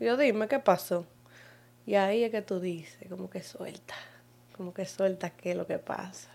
y 0.00 0.04
yo, 0.06 0.16
dime, 0.16 0.48
¿qué 0.48 0.58
pasó? 0.58 1.06
Y 1.86 1.94
ahí 1.94 2.24
es 2.24 2.32
que 2.32 2.42
tú 2.42 2.58
dices, 2.58 3.08
como 3.08 3.30
que 3.30 3.42
suelta, 3.42 3.94
como 4.56 4.74
que 4.74 4.84
suelta 4.86 5.30
qué 5.30 5.52
es 5.52 5.56
lo 5.56 5.66
que 5.66 5.78
pasa. 5.78 6.30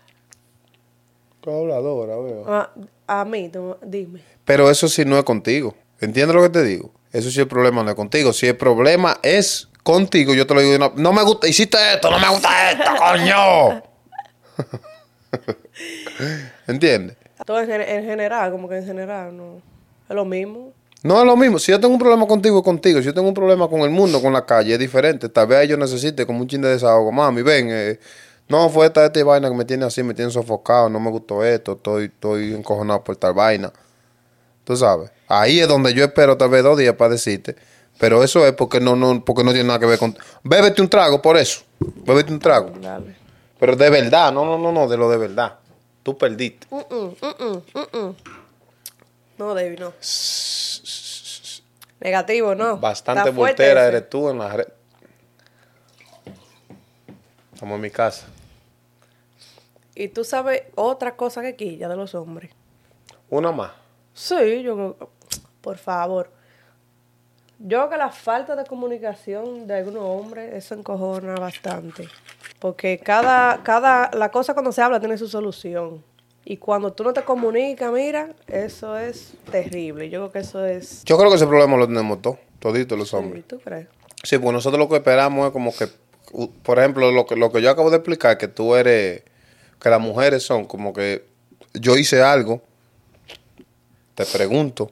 habladora, 1.44 2.16
veo. 2.16 2.44
Ah, 2.46 2.70
a 3.06 3.24
mí, 3.26 3.50
tú, 3.50 3.76
dime. 3.82 4.22
Pero 4.46 4.70
eso 4.70 4.88
sí 4.88 5.04
no 5.04 5.18
es 5.18 5.24
contigo. 5.24 5.74
¿Entiendes 6.00 6.34
lo 6.34 6.42
que 6.42 6.48
te 6.48 6.62
digo? 6.64 6.90
Eso 7.12 7.30
sí 7.30 7.40
el 7.40 7.48
problema 7.48 7.82
no 7.82 7.90
es 7.90 7.96
contigo. 7.96 8.32
Si 8.32 8.46
el 8.46 8.56
problema 8.56 9.18
es 9.22 9.68
contigo, 9.82 10.34
yo 10.34 10.46
te 10.46 10.54
lo 10.54 10.60
digo 10.60 10.76
una... 10.76 10.92
No 10.96 11.12
me 11.12 11.22
gusta, 11.22 11.46
hiciste 11.46 11.76
esto, 11.94 12.10
no 12.10 12.18
me 12.18 12.28
gusta 12.28 12.70
esto, 12.70 12.90
coño. 12.98 13.82
¿Entiendes? 16.66 17.16
Todo 17.44 17.60
en 17.60 18.04
general, 18.04 18.52
como 18.52 18.68
que 18.68 18.76
en 18.76 18.86
general, 18.86 19.36
no. 19.36 19.60
Es 20.08 20.14
lo 20.14 20.24
mismo. 20.24 20.72
No 21.02 21.18
es 21.18 21.26
lo 21.26 21.36
mismo. 21.36 21.58
Si 21.58 21.72
yo 21.72 21.80
tengo 21.80 21.94
un 21.94 21.98
problema 21.98 22.26
contigo, 22.26 22.58
es 22.58 22.64
contigo. 22.64 23.00
Si 23.00 23.06
yo 23.06 23.14
tengo 23.14 23.28
un 23.28 23.34
problema 23.34 23.68
con 23.68 23.80
el 23.80 23.90
mundo, 23.90 24.22
con 24.22 24.32
la 24.32 24.46
calle, 24.46 24.72
es 24.72 24.78
diferente. 24.78 25.28
Tal 25.28 25.48
vez 25.48 25.68
yo 25.68 25.76
necesite 25.76 26.24
como 26.24 26.40
un 26.40 26.46
chin 26.46 26.62
de 26.62 26.68
desahogo. 26.68 27.10
Mami, 27.10 27.42
ven, 27.42 27.68
eh, 27.70 27.98
no 28.48 28.68
fue 28.68 28.86
esta, 28.86 29.06
esta 29.06 29.24
vaina 29.24 29.48
que 29.48 29.56
me 29.56 29.64
tiene 29.64 29.84
así, 29.84 30.02
me 30.02 30.14
tiene 30.14 30.30
sofocado, 30.30 30.88
no 30.88 31.00
me 31.00 31.10
gustó 31.10 31.44
esto, 31.44 31.72
estoy, 31.72 32.04
estoy 32.04 32.54
encojonado 32.54 33.02
por 33.02 33.16
tal 33.16 33.34
vaina. 33.34 33.72
Tú 34.64 34.76
sabes. 34.76 35.10
Ahí 35.28 35.60
es 35.60 35.68
donde 35.68 35.92
yo 35.94 36.04
espero 36.04 36.36
tal 36.36 36.50
vez 36.50 36.62
dos 36.62 36.78
días 36.78 36.94
para 36.94 37.12
decirte. 37.12 37.56
Pero 37.98 38.22
eso 38.22 38.46
es 38.46 38.52
porque 38.52 38.80
no, 38.80 38.96
no, 38.96 39.24
porque 39.24 39.44
no 39.44 39.52
tiene 39.52 39.68
nada 39.68 39.78
que 39.78 39.86
ver 39.86 39.98
con. 39.98 40.16
Bébete 40.42 40.82
un 40.82 40.88
trago 40.88 41.20
por 41.20 41.36
eso. 41.36 41.62
Bébete 41.78 42.32
un 42.32 42.38
trago. 42.38 42.72
Dale. 42.80 43.16
Pero 43.58 43.76
de 43.76 43.90
verdad, 43.90 44.32
no, 44.32 44.44
no, 44.44 44.58
no, 44.58 44.72
no, 44.72 44.88
de 44.88 44.96
lo 44.96 45.08
de 45.08 45.18
verdad. 45.18 45.58
Tú 46.02 46.18
perdiste. 46.18 46.66
Mm, 46.70 46.76
mm, 46.76 47.16
mm, 47.20 47.44
mm, 47.44 47.78
mm, 47.78 47.98
mm. 47.98 48.16
No, 49.38 49.54
David, 49.54 49.78
no. 49.78 49.92
Negativo, 52.00 52.54
no. 52.54 52.78
Bastante 52.78 53.30
voltera 53.30 53.86
eres 53.86 54.10
tú 54.10 54.28
en 54.28 54.38
la 54.38 54.48
red. 54.48 54.68
Estamos 57.52 57.76
en 57.76 57.80
mi 57.80 57.90
casa. 57.90 58.26
Y 59.94 60.08
tú 60.08 60.24
sabes 60.24 60.62
otra 60.74 61.14
cosa 61.14 61.42
que 61.42 61.54
quilla 61.54 61.88
de 61.88 61.96
los 61.96 62.14
hombres. 62.14 62.50
Una 63.30 63.52
más. 63.52 63.81
Sí, 64.14 64.62
yo 64.62 64.74
creo. 64.74 65.10
Por 65.60 65.78
favor. 65.78 66.30
Yo 67.58 67.78
creo 67.78 67.90
que 67.90 67.96
la 67.96 68.10
falta 68.10 68.56
de 68.56 68.64
comunicación 68.64 69.68
de 69.68 69.74
algunos 69.74 70.02
hombres, 70.02 70.52
eso 70.52 70.74
encojona 70.74 71.34
bastante. 71.36 72.08
Porque 72.58 72.98
cada, 72.98 73.62
cada, 73.62 74.10
la 74.14 74.30
cosa 74.30 74.52
cuando 74.52 74.72
se 74.72 74.82
habla 74.82 74.98
tiene 74.98 75.16
su 75.16 75.28
solución. 75.28 76.02
Y 76.44 76.56
cuando 76.56 76.92
tú 76.92 77.04
no 77.04 77.12
te 77.12 77.22
comunicas, 77.22 77.92
mira, 77.92 78.30
eso 78.48 78.98
es 78.98 79.34
terrible. 79.50 80.10
Yo 80.10 80.18
creo 80.18 80.32
que 80.32 80.38
eso 80.40 80.64
es... 80.64 81.04
Yo 81.04 81.16
creo 81.16 81.30
que 81.30 81.36
ese 81.36 81.46
problema 81.46 81.76
lo 81.76 81.86
tenemos 81.86 82.20
todos, 82.20 82.38
toditos 82.58 82.98
los 82.98 83.14
hombres. 83.14 83.44
Sí, 83.44 83.48
¿Tú 83.48 83.60
crees? 83.60 83.86
Sí, 84.24 84.38
porque 84.38 84.52
nosotros 84.52 84.80
lo 84.80 84.88
que 84.88 84.96
esperamos 84.96 85.46
es 85.46 85.52
como 85.52 85.72
que, 85.72 85.86
por 86.64 86.80
ejemplo, 86.80 87.12
lo 87.12 87.26
que, 87.26 87.36
lo 87.36 87.52
que 87.52 87.62
yo 87.62 87.70
acabo 87.70 87.90
de 87.90 87.98
explicar, 87.98 88.38
que 88.38 88.48
tú 88.48 88.74
eres, 88.74 89.22
que 89.80 89.88
las 89.88 90.00
mujeres 90.00 90.42
son 90.42 90.64
como 90.64 90.92
que 90.92 91.24
yo 91.74 91.96
hice 91.96 92.22
algo, 92.22 92.60
te 94.14 94.26
pregunto, 94.26 94.90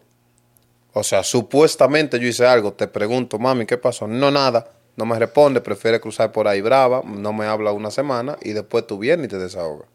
O 0.95 1.03
sea, 1.05 1.23
supuestamente 1.25 2.19
yo 2.21 2.27
hice 2.29 2.47
algo, 2.47 2.73
te 2.73 2.89
pregunto, 2.89 3.39
mami, 3.39 3.67
¿qué 3.67 3.79
pasó? 3.79 4.07
No, 4.09 4.31
nada. 4.31 4.73
No 4.97 5.07
me 5.07 5.19
responde, 5.19 5.61
prefiere 5.61 6.01
cruzar 6.01 6.33
por 6.33 6.49
ahí 6.49 6.61
brava, 6.61 7.03
no 7.07 7.33
me 7.33 7.47
habla 7.47 7.73
una 7.73 7.91
semana 7.91 8.37
y 8.43 8.53
después 8.53 8.87
tú 8.87 8.99
vienes 8.99 9.27
y 9.27 9.29
te 9.31 9.39
desahogas. 9.39 9.89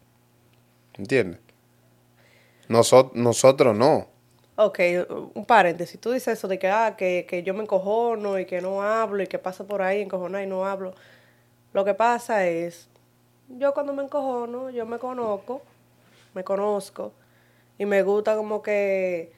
¿Entiendes? 0.98 1.40
Nosot- 2.68 3.12
nosotros 3.14 3.74
no. 3.76 4.08
Ok, 4.56 4.78
un 5.34 5.44
paréntesis. 5.44 6.00
Tú 6.00 6.12
dices 6.12 6.38
eso 6.38 6.48
de 6.48 6.58
que, 6.58 6.68
ah, 6.68 6.94
que, 6.96 7.26
que 7.28 7.42
yo 7.42 7.52
me 7.54 7.62
encojono 7.62 8.38
y 8.38 8.46
que 8.46 8.60
no 8.62 8.82
hablo 8.82 9.22
y 9.22 9.26
que 9.26 9.38
paso 9.38 9.66
por 9.66 9.82
ahí 9.82 10.00
encojonada 10.00 10.42
y 10.44 10.46
no 10.46 10.64
hablo. 10.64 10.94
Lo 11.74 11.84
que 11.84 11.94
pasa 11.94 12.46
es, 12.48 12.88
yo 13.48 13.74
cuando 13.74 13.92
me 13.94 14.02
encojono, 14.04 14.70
yo 14.70 14.86
me 14.86 14.98
conozco, 14.98 15.62
me 16.34 16.44
conozco 16.44 17.12
y 17.78 17.86
me 17.86 18.02
gusta 18.02 18.36
como 18.36 18.62
que... 18.62 19.32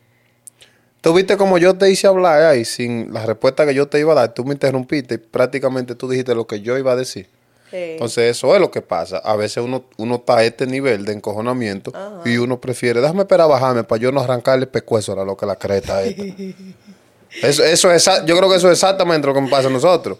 Tú 1.00 1.14
viste 1.14 1.36
como 1.36 1.58
yo 1.58 1.78
te 1.78 1.90
hice 1.90 2.06
hablar 2.06 2.42
ahí 2.42 2.64
sin 2.64 3.12
la 3.12 3.24
respuesta 3.24 3.64
que 3.64 3.74
yo 3.74 3.86
te 3.86 4.00
iba 4.00 4.12
a 4.12 4.16
dar, 4.16 4.34
tú 4.34 4.44
me 4.44 4.52
interrumpiste 4.52 5.14
y 5.14 5.18
prácticamente 5.18 5.94
tú 5.94 6.08
dijiste 6.08 6.34
lo 6.34 6.46
que 6.46 6.60
yo 6.60 6.76
iba 6.76 6.92
a 6.92 6.96
decir. 6.96 7.28
Entonces 7.70 8.36
eso 8.36 8.54
es 8.54 8.60
lo 8.60 8.70
que 8.70 8.80
pasa. 8.80 9.18
A 9.18 9.36
veces 9.36 9.62
uno, 9.62 9.84
uno 9.98 10.16
está 10.16 10.38
a 10.38 10.44
este 10.44 10.66
nivel 10.66 11.04
de 11.04 11.12
encojonamiento 11.12 11.92
y 12.24 12.36
uno 12.38 12.60
prefiere, 12.60 13.00
déjame 13.00 13.20
esperar 13.20 13.48
bajarme 13.48 13.84
para 13.84 14.00
yo 14.00 14.10
no 14.10 14.20
arrancarle 14.20 14.66
pescuezo 14.66 15.18
a 15.20 15.24
lo 15.24 15.36
que 15.36 15.46
la 15.46 15.56
creta 15.56 16.02
esta. 16.02 16.22
eso, 17.42 17.64
eso 17.64 17.92
es, 17.92 18.04
yo 18.26 18.36
creo 18.36 18.48
que 18.48 18.56
eso 18.56 18.68
es 18.68 18.78
exactamente 18.82 19.26
lo 19.26 19.34
que 19.34 19.40
me 19.40 19.48
pasa 19.50 19.68
a 19.68 19.70
nosotros. 19.70 20.18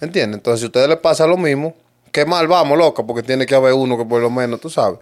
¿Entiendes? 0.00 0.38
Entonces 0.38 0.60
si 0.60 0.66
a 0.66 0.68
ustedes 0.68 0.88
les 0.88 0.98
pasa 0.98 1.26
lo 1.26 1.36
mismo, 1.36 1.74
qué 2.10 2.26
mal 2.26 2.46
vamos, 2.46 2.76
loca, 2.76 3.02
porque 3.04 3.22
tiene 3.22 3.46
que 3.46 3.54
haber 3.54 3.72
uno 3.72 3.96
que 3.96 4.04
por 4.04 4.20
lo 4.20 4.30
menos, 4.30 4.60
tú 4.60 4.68
sabes. 4.68 4.98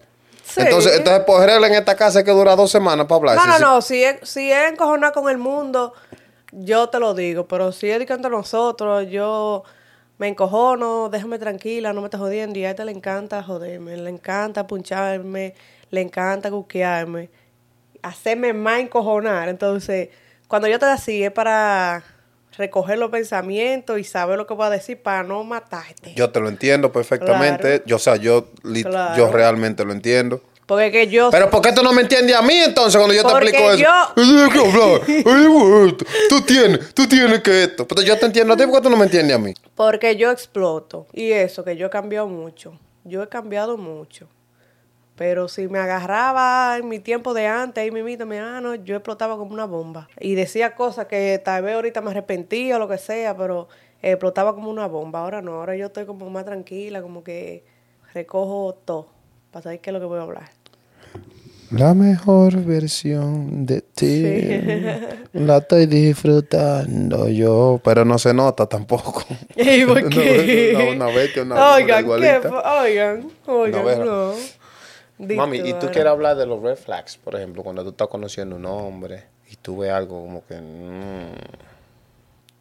Sí. 0.52 0.60
Entonces, 0.62 0.96
entonces 0.96 1.24
por 1.24 1.44
regla 1.44 1.66
en 1.68 1.74
esta 1.74 1.94
casa 1.96 2.24
que 2.24 2.30
dura 2.32 2.56
dos 2.56 2.70
semanas 2.70 3.06
para 3.06 3.16
hablar. 3.16 3.36
no, 3.36 3.46
no, 3.46 3.58
no, 3.58 3.82
si 3.82 4.02
es, 4.02 4.16
si 4.22 4.50
es 4.50 4.70
encojonar 4.70 5.12
con 5.12 5.28
el 5.28 5.38
mundo, 5.38 5.94
yo 6.52 6.88
te 6.88 6.98
lo 6.98 7.14
digo, 7.14 7.46
pero 7.46 7.72
si 7.72 7.90
es 7.90 8.00
entre 8.00 8.30
nosotros, 8.30 9.08
yo 9.08 9.62
me 10.18 10.28
encojono, 10.28 11.08
déjame 11.08 11.38
tranquila, 11.38 11.92
no 11.92 12.00
me 12.00 12.08
estés 12.08 12.20
jodiendo, 12.20 12.58
y 12.58 12.64
a 12.64 12.70
este 12.70 12.84
le 12.84 12.92
encanta 12.92 13.42
joderme, 13.42 13.96
le 13.96 14.10
encanta 14.10 14.66
puncharme, 14.66 15.54
le 15.90 16.00
encanta 16.00 16.50
cuquearme, 16.50 17.30
hacerme 18.02 18.52
más 18.52 18.80
encojonar. 18.80 19.48
Entonces, 19.48 20.10
cuando 20.48 20.68
yo 20.68 20.78
te 20.78 20.86
así 20.86 21.22
es 21.22 21.32
para 21.32 22.02
recoger 22.56 22.98
los 22.98 23.10
pensamientos 23.10 23.98
y 23.98 24.04
saber 24.04 24.36
lo 24.38 24.46
que 24.46 24.54
voy 24.54 24.66
a 24.66 24.70
decir 24.70 25.00
para 25.02 25.22
no 25.22 25.42
matarte. 25.44 26.12
Yo 26.14 26.30
te 26.30 26.40
lo 26.40 26.48
entiendo 26.48 26.92
perfectamente. 26.92 27.62
Claro. 27.62 27.82
Yo, 27.86 27.96
o 27.96 27.98
sea, 27.98 28.16
yo, 28.16 28.46
Claro. 28.62 29.16
yo 29.16 29.30
realmente 29.32 29.84
lo 29.84 29.92
entiendo. 29.92 30.40
Porque 30.66 30.92
que 30.92 31.08
yo... 31.08 31.30
Pero 31.32 31.50
¿por 31.50 31.62
qué 31.62 31.72
tú 31.72 31.82
no 31.82 31.92
me 31.92 32.02
entiendes 32.02 32.36
a 32.36 32.42
mí 32.42 32.54
entonces 32.54 32.96
cuando 32.96 33.12
yo 33.12 33.24
te 33.24 33.32
explico 33.32 33.74
yo- 33.74 33.86
Eso. 35.02 35.96
Tú 36.28 36.40
tienes, 36.42 36.94
tú 36.94 37.08
tienes 37.08 37.40
que 37.40 37.64
esto. 37.64 37.86
Pero 37.88 38.02
yo 38.02 38.16
te 38.16 38.26
entiendo 38.26 38.54
a 38.54 38.56
ti 38.56 38.64
porque 38.66 38.82
tú 38.82 38.90
no 38.90 38.96
me 38.96 39.04
entiendes 39.04 39.34
a 39.34 39.38
mí. 39.40 39.52
Porque 39.74 40.14
yo 40.16 40.30
exploto. 40.30 41.06
Y 41.12 41.32
eso, 41.32 41.64
que 41.64 41.76
yo 41.76 41.86
he 41.86 41.90
cambiado 41.90 42.28
mucho. 42.28 42.78
Yo 43.04 43.22
he 43.22 43.28
cambiado 43.28 43.76
mucho. 43.76 44.28
Pero 45.20 45.48
si 45.48 45.68
me 45.68 45.78
agarraba 45.78 46.78
en 46.78 46.88
mi 46.88 46.98
tiempo 46.98 47.34
de 47.34 47.46
antes, 47.46 47.82
ahí 47.82 47.90
mismo, 47.90 48.24
me 48.24 48.40
ah, 48.40 48.62
no, 48.62 48.74
yo 48.74 48.96
explotaba 48.96 49.36
como 49.36 49.52
una 49.52 49.66
bomba. 49.66 50.08
Y 50.18 50.34
decía 50.34 50.74
cosas 50.74 51.08
que 51.08 51.38
tal 51.44 51.62
vez 51.62 51.74
ahorita 51.74 52.00
me 52.00 52.10
arrepentía 52.10 52.76
o 52.76 52.78
lo 52.78 52.88
que 52.88 52.96
sea, 52.96 53.36
pero 53.36 53.68
explotaba 54.00 54.54
como 54.54 54.70
una 54.70 54.86
bomba. 54.86 55.18
Ahora 55.20 55.42
no, 55.42 55.56
ahora 55.56 55.76
yo 55.76 55.88
estoy 55.88 56.06
como 56.06 56.30
más 56.30 56.46
tranquila, 56.46 57.02
como 57.02 57.22
que 57.22 57.64
recojo 58.14 58.78
todo 58.86 59.08
para 59.50 59.62
saber 59.64 59.80
qué 59.80 59.90
es 59.90 59.92
lo 59.92 60.00
que 60.00 60.06
voy 60.06 60.20
a 60.20 60.22
hablar. 60.22 60.48
La 61.70 61.92
mejor 61.92 62.56
versión 62.64 63.66
de 63.66 63.82
ti 63.82 64.22
la 65.34 65.58
estoy 65.58 65.84
disfrutando 65.84 67.28
yo, 67.28 67.78
pero 67.84 68.06
no 68.06 68.18
se 68.18 68.32
nota 68.32 68.66
tampoco. 68.66 69.22
¿Y 69.54 69.84
por 69.84 70.02
No, 70.02 70.08
qué? 70.08 70.72
no, 70.72 70.92
una 70.92 71.08
bestia, 71.10 71.42
una- 71.42 71.74
oigan, 71.74 72.06
una 72.06 72.16
¿qué? 72.16 72.48
Oigan, 72.48 73.30
oigan, 73.46 73.84
Una 73.84 74.34
no. 75.28 75.34
Mami, 75.36 75.58
¿y 75.58 75.72
tú 75.74 75.86
quieres 75.88 76.06
hablar 76.06 76.36
de 76.36 76.46
los 76.46 76.60
red 76.62 76.76
flags? 76.76 77.16
Por 77.16 77.34
ejemplo, 77.36 77.62
cuando 77.62 77.82
tú 77.82 77.90
estás 77.90 78.08
conociendo 78.08 78.56
un 78.56 78.66
hombre 78.66 79.24
y 79.50 79.56
tú 79.56 79.78
ves 79.78 79.90
algo 79.92 80.22
como 80.22 80.44
que... 80.46 80.54
mm, 80.56 81.32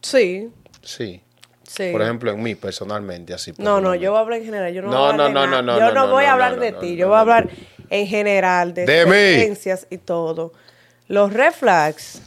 Sí, 0.02 0.50
sí. 0.82 1.20
sí. 1.62 1.90
Por 1.92 2.02
ejemplo, 2.02 2.30
en 2.30 2.42
mí 2.42 2.54
personalmente, 2.54 3.34
así. 3.34 3.52
No, 3.58 3.80
no, 3.80 3.94
yo 3.94 4.10
voy 4.12 4.18
a 4.18 4.20
hablar 4.22 4.38
en 4.40 4.44
general. 4.46 4.72
Yo 4.72 4.82
no, 4.82 4.90
No, 4.90 4.98
voy 5.00 5.08
a 5.12 5.16
no, 5.16 5.24
de 5.24 5.30
no, 5.32 5.46
nada. 5.46 5.62
no, 5.62 5.78
Yo 5.78 5.80
no, 5.86 5.92
no, 5.94 6.06
no, 6.06 6.12
voy 6.12 6.24
no, 6.24 6.30
a 6.30 6.32
hablar 6.32 6.54
no, 6.56 6.60
de 6.62 6.72
no, 6.72 6.78
ti. 6.78 6.90
no, 6.92 6.94
yo 6.96 7.04
no, 7.06 7.10
voy 7.10 7.14
a 7.14 7.16
no. 7.16 7.20
hablar 7.20 7.50
en 7.90 8.06
general 8.06 8.74
de, 8.74 8.86
De 8.86 9.04
mí. 9.06 9.12
experiencias 9.12 9.86
y 9.90 9.98
todo. 9.98 10.52
Los 11.08 11.32
red 11.32 11.52
flags. 11.52 12.22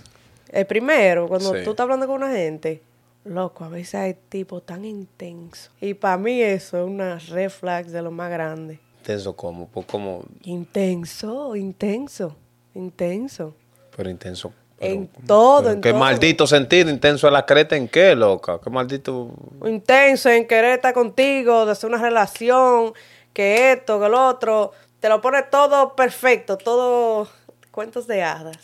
El 0.49 0.65
primero, 0.67 1.27
cuando 1.27 1.53
Sí. 1.55 1.63
tú 1.63 1.71
estás 1.71 1.83
hablando 1.85 2.05
con 2.05 2.17
una 2.17 2.31
gente, 2.31 2.81
loco, 3.25 3.63
a 3.63 3.69
veces 3.69 3.95
hay 3.95 4.13
tipos 4.29 4.63
tan 4.65 4.85
intensos. 4.85 5.71
Y 5.81 5.95
para 5.95 6.17
mí 6.17 6.41
eso 6.41 6.77
es 6.77 6.85
una 6.85 7.17
red 7.17 7.49
flags 7.49 7.91
de 7.91 8.01
lo 8.03 8.11
más 8.11 8.29
grande. 8.29 8.79
Intenso 9.03 9.35
como, 9.35 9.67
pues 9.67 9.85
como, 9.85 10.23
Intenso, 10.43 11.57
intenso, 11.57 12.37
intenso. 12.73 13.53
pero 13.97 14.09
intenso. 14.09 14.53
pero- 14.79 14.93
En 14.93 15.07
todo, 15.27 15.71
en 15.71 15.81
qué 15.81 15.89
todo. 15.89 15.99
maldito 15.99 16.47
sentido, 16.47 16.89
intenso 16.89 17.27
es 17.27 17.33
la 17.33 17.45
creta 17.45 17.75
en 17.75 17.89
qué, 17.89 18.15
loca. 18.15 18.59
Qué 18.63 18.69
maldito. 18.69 19.29
intenso 19.65 20.29
en 20.29 20.47
querer 20.47 20.75
estar 20.75 20.93
contigo, 20.93 21.65
de 21.65 21.73
hacer 21.73 21.89
una 21.89 22.01
relación, 22.01 22.93
que 23.33 23.73
esto, 23.73 23.99
que 23.99 24.07
lo 24.07 24.25
otro. 24.25 24.71
Te 25.01 25.09
lo 25.09 25.19
pone 25.19 25.43
todo 25.43 25.95
perfecto, 25.97 26.57
todo 26.57 27.27
cuentos 27.71 28.07
de 28.07 28.23
hadas. 28.23 28.57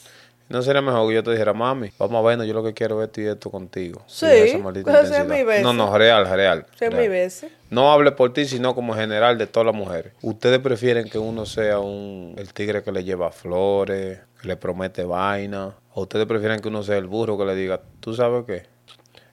No 0.49 0.63
sería 0.63 0.81
mejor 0.81 1.07
que 1.07 1.13
yo 1.13 1.23
te 1.23 1.31
dijera, 1.31 1.53
mami, 1.53 1.91
vamos 1.99 2.23
a 2.23 2.27
vernos, 2.27 2.47
yo 2.47 2.53
lo 2.53 2.63
que 2.63 2.73
quiero 2.73 3.01
es 3.01 3.07
esto 3.07 3.21
y 3.21 3.27
esto 3.27 3.51
contigo. 3.51 4.01
Sí, 4.07 4.25
pues 4.25 5.11
es 5.11 5.25
mi 5.27 5.43
beso. 5.43 5.61
No, 5.61 5.73
no, 5.73 5.95
real, 5.95 6.27
real. 6.27 6.65
Real. 6.79 6.95
mil 6.95 7.09
veces. 7.09 7.51
No 7.69 7.91
hable 7.91 8.11
por 8.11 8.33
ti, 8.33 8.45
sino 8.45 8.73
como 8.73 8.95
general 8.95 9.37
de 9.37 9.45
todas 9.45 9.67
las 9.67 9.75
mujeres. 9.75 10.13
Ustedes 10.23 10.57
prefieren 10.57 11.07
que 11.07 11.19
uno 11.19 11.45
sea 11.45 11.79
un 11.79 12.33
el 12.37 12.51
tigre 12.51 12.81
que 12.81 12.91
le 12.91 13.03
lleva 13.03 13.31
flores, 13.31 14.21
que 14.41 14.47
le 14.47 14.55
promete 14.55 15.03
vaina, 15.03 15.75
o 15.93 16.01
ustedes 16.01 16.25
prefieren 16.25 16.59
que 16.61 16.67
uno 16.67 16.81
sea 16.81 16.97
el 16.97 17.05
burro 17.05 17.37
que 17.37 17.45
le 17.45 17.55
diga, 17.55 17.81
¿tú 17.99 18.15
sabes 18.15 18.43
qué? 18.47 18.63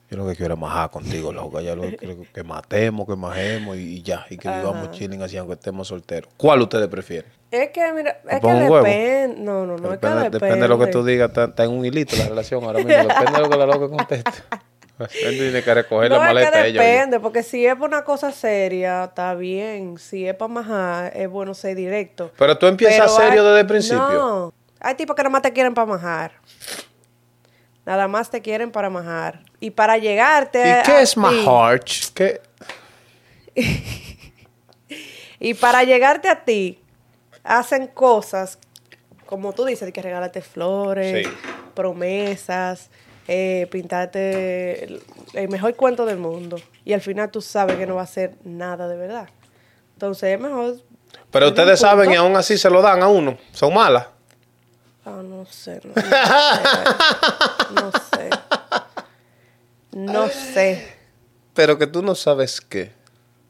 Yo 0.09 0.15
lo 0.17 0.25
que 0.27 0.35
quiero 0.37 0.53
es 0.53 0.59
majar 0.59 0.89
contigo, 0.89 1.33
loca. 1.33 1.61
Ya 1.61 1.75
lo 1.75 1.81
que 1.83 1.97
es 2.01 2.29
que 2.33 2.43
matemos, 2.43 3.05
que 3.05 3.15
majemos 3.17 3.75
y, 3.75 3.97
y 3.97 4.01
ya. 4.01 4.25
Y 4.29 4.37
que 4.37 4.47
vivamos 4.47 4.91
chilling 4.91 5.21
así 5.21 5.35
aunque 5.37 5.55
estemos 5.55 5.87
solteros. 5.89 6.31
¿Cuál 6.37 6.61
ustedes 6.61 6.87
prefieren? 6.87 7.29
Es 7.51 7.69
que, 7.71 7.91
mira, 7.93 8.19
es 8.29 8.39
que 8.39 8.47
depende. 8.47 9.35
No, 9.39 9.65
no, 9.65 9.75
no, 9.77 9.93
es 9.93 9.99
que 9.99 10.07
Depende, 10.07 10.15
depende. 10.23 10.39
depende 10.39 10.61
de 10.61 10.67
lo 10.69 10.79
que 10.79 10.87
tú 10.87 11.03
digas. 11.03 11.27
Está, 11.29 11.45
está 11.45 11.63
en 11.65 11.71
un 11.71 11.85
hilito 11.85 12.15
la 12.15 12.27
relación 12.29 12.63
ahora 12.63 12.79
mismo. 12.79 12.91
Depende 13.03 13.31
de 13.33 13.39
lo 13.39 13.49
que 13.49 13.57
la 13.57 13.65
loca 13.65 13.89
conteste. 13.89 14.31
Él 15.23 15.37
tiene 15.37 15.61
que 15.61 15.73
recoger 15.75 16.09
No, 16.09 16.17
la 16.17 16.23
es 16.23 16.27
maleta 16.33 16.51
que 16.63 16.67
ella. 16.69 16.81
oye. 16.81 16.89
depende, 16.89 17.19
porque 17.19 17.43
si 17.43 17.65
es 17.65 17.75
por 17.75 17.87
una 17.87 18.03
cosa 18.03 18.31
seria, 18.31 19.03
está 19.03 19.35
bien. 19.35 19.97
Si 19.99 20.25
es 20.27 20.33
para 20.35 20.47
majar, 20.51 21.11
es 21.15 21.29
bueno 21.29 21.53
ser 21.53 21.75
directo. 21.75 22.31
Pero 22.37 22.57
tú 22.57 22.65
empiezas 22.65 23.13
Pero 23.15 23.27
serio 23.27 23.41
hay- 23.41 23.47
desde 23.49 23.59
el 23.59 23.67
principio. 23.67 24.09
No, 24.09 24.53
hay 24.79 24.95
tipos 24.95 25.15
que 25.15 25.21
nada 25.21 25.29
más 25.31 25.41
te 25.43 25.53
quieren 25.53 25.73
para 25.75 25.85
majar. 25.85 26.31
Nada 27.87 28.07
más 28.09 28.29
te 28.29 28.41
quieren 28.41 28.69
para 28.71 28.89
majar. 28.89 29.39
Y 29.61 29.71
para 29.71 29.97
llegarte 29.97 30.59
¿Y 30.59 30.69
a 30.71 30.83
qué 30.83 31.01
es 31.01 31.13
ti- 31.13 31.19
majar? 31.21 31.79
¿Qué? 32.13 32.41
Y 35.39 35.53
para 35.53 35.83
llegarte 35.83 36.29
a 36.29 36.43
ti, 36.43 36.79
hacen 37.43 37.87
cosas, 37.87 38.57
como 39.27 39.53
tú 39.53 39.65
dices, 39.65 39.85
de 39.85 39.93
que 39.93 40.01
regalarte 40.01 40.41
flores, 40.41 41.25
Sí. 41.27 41.31
promesas, 41.75 42.89
eh, 43.27 43.67
pintarte 43.71 44.83
el, 44.85 45.03
el 45.33 45.47
mejor 45.49 45.75
cuento 45.75 46.05
del 46.05 46.17
mundo. 46.17 46.57
Y 46.85 46.93
al 46.93 47.01
final 47.01 47.29
tú 47.29 47.41
sabes 47.41 47.77
que 47.77 47.85
no 47.85 47.95
va 47.95 48.01
a 48.01 48.07
ser 48.07 48.33
nada 48.43 48.87
de 48.87 48.97
verdad. 48.97 49.29
Entonces 49.93 50.33
es 50.33 50.39
mejor... 50.39 50.77
Pero 51.29 51.49
ustedes 51.49 51.79
saben 51.79 52.11
y 52.11 52.15
aún 52.15 52.35
así 52.35 52.57
se 52.57 52.69
lo 52.69 52.81
dan 52.81 53.03
a 53.03 53.07
uno. 53.07 53.37
Son 53.51 53.71
malas. 53.73 54.07
Ah, 55.09 55.21
no 55.23 55.45
sé, 55.45 55.79
no, 55.85 55.93
no 55.95 56.01
sé. 56.01 56.09
No 57.73 57.91
sé. 57.91 58.29
No 59.91 60.27
sé. 60.27 60.87
Pero 61.53 61.77
que 61.77 61.87
tú 61.87 62.01
no 62.03 62.13
sabes 62.13 62.59
qué. 62.61 62.91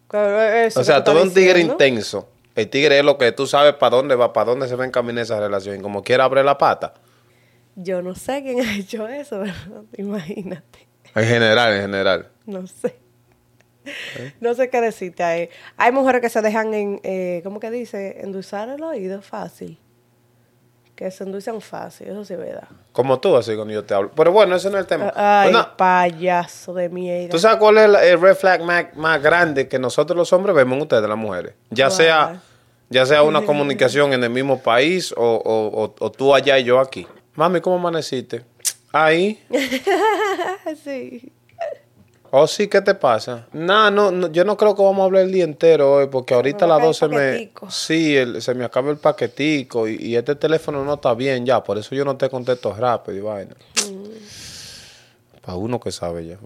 Claro, 0.08 0.42
eso 0.42 0.80
O 0.80 0.84
sea, 0.84 1.04
tú 1.04 1.14
ves 1.14 1.24
un 1.24 1.34
tigre 1.34 1.56
diciendo. 1.56 1.74
intenso. 1.74 2.30
El 2.56 2.70
tigre 2.70 3.00
es 3.00 3.04
lo 3.06 3.18
que 3.18 3.32
tú 3.32 3.48
sabes 3.48 3.74
para 3.74 3.96
dónde 3.98 4.16
va, 4.16 4.34
para 4.34 4.52
dónde 4.52 4.68
se 4.68 4.76
va 4.76 4.84
a 4.84 4.88
encaminar 4.88 5.24
esa 5.24 5.40
relación. 5.40 5.78
Y 5.78 5.82
como 5.82 6.04
quiera 6.04 6.24
abre 6.26 6.44
la 6.44 6.58
pata. 6.58 6.94
Yo 7.76 8.02
no 8.02 8.16
sé 8.16 8.42
quién 8.44 8.62
ha 8.66 8.76
hecho 8.78 9.08
eso, 9.08 9.40
¿verdad? 9.40 9.56
Imagínate. 9.98 10.88
En 11.16 11.26
general, 11.26 11.74
en 11.74 11.82
general. 11.82 12.28
No 12.46 12.68
sé. 12.68 12.96
No 14.42 14.54
sé 14.54 14.70
qué 14.70 14.80
decirte 14.82 15.24
ahí. 15.24 15.50
Hay 15.78 15.92
mujeres 15.92 16.22
que 16.22 16.30
se 16.30 16.42
dejan 16.42 16.74
en, 16.74 17.00
eh, 17.04 17.42
¿cómo 17.44 17.60
que 17.60 17.72
dice? 17.72 18.22
Endulzar 18.22 18.70
el 18.70 18.84
oído 18.84 19.22
fácil. 19.22 19.80
Que 20.98 21.12
se 21.12 21.24
endulzan 21.24 21.62
fácil, 21.62 22.08
eso 22.08 22.26
sí 22.26 22.34
es 22.34 22.40
verdad. 22.40 22.68
Como 22.92 23.20
tú, 23.20 23.38
así 23.38 23.56
cuando 23.56 23.72
yo 23.74 23.86
te 23.86 23.94
hablo. 23.94 24.12
Pero 24.16 24.32
bueno, 24.32 24.56
ese 24.56 24.70
no 24.72 24.78
es 24.78 24.82
el 24.82 24.88
tema. 24.88 25.14
Ay, 25.16 25.52
Bueno, 25.52 25.70
payaso 25.78 26.74
de 26.74 26.90
mierda. 26.90 27.30
¿Tú 27.30 27.38
sabes 27.38 27.58
cuál 27.60 27.78
es 27.78 28.02
el 28.12 28.20
red 28.20 28.36
flag 28.36 28.64
más, 28.64 28.86
más 28.96 29.22
grande 29.22 29.68
que 29.68 29.78
nosotros 29.78 30.18
los 30.18 30.34
hombres 30.34 30.56
vemos 30.56 30.76
en 30.76 30.82
ustedes, 30.82 31.08
las 31.08 31.18
mujeres? 31.18 31.54
Ya 31.70 31.92
sea 31.92 32.42
ya 32.90 33.06
sea 33.06 33.22
una 33.22 33.42
comunicación 33.46 34.12
en 34.14 34.24
el 34.24 34.32
mismo 34.32 34.60
país 34.60 35.14
o, 35.16 35.22
o- 35.24 35.84
o- 35.84 35.96
o 36.00 36.12
tú 36.12 36.34
allá 36.34 36.58
y 36.58 36.64
yo 36.64 36.80
aquí. 36.80 37.06
Mami, 37.36 37.62
¿cómo 37.62 37.76
amaneciste? 37.76 38.44
Ahí. 38.92 39.40
sí. 40.84 41.32
Oh, 42.32 42.48
sí, 42.48 42.68
¿qué 42.68 42.82
te 42.82 42.94
pasa? 42.96 43.48
Nah, 43.54 43.90
no, 43.90 44.12
no, 44.12 44.28
yo 44.32 44.44
no 44.46 44.58
creo 44.58 44.76
que 44.76 44.82
vamos 44.84 45.02
a 45.02 45.06
hablar 45.06 45.24
el 45.24 45.32
día 45.32 45.44
entero 45.44 45.94
hoy, 45.94 46.08
porque 46.08 46.34
ahorita 46.34 46.66
a 46.66 46.68
las 46.68 46.78
a 46.78 46.80
caer 46.80 46.88
12 46.88 47.08
me... 47.08 47.52
Sí, 47.70 48.16
el- 48.18 48.42
se 48.42 48.54
me 48.54 48.66
acaba 48.66 48.92
el 48.92 48.98
paquetico 48.98 49.88
y, 49.88 49.96
y 49.96 50.16
este 50.16 50.36
teléfono 50.36 50.84
no 50.84 50.96
está 50.96 51.14
bien 51.14 51.46
ya, 51.46 51.64
por 51.64 51.78
eso 51.78 51.96
yo 51.96 52.04
no 52.06 52.18
te 52.18 52.30
contesto 52.30 52.74
rápido 52.74 53.18
y 53.18 53.22
vaina. 53.22 53.56
Para 55.42 55.58
uno 55.58 55.80
que 55.80 55.92
sabe 55.92 56.26
ya. 56.28 56.38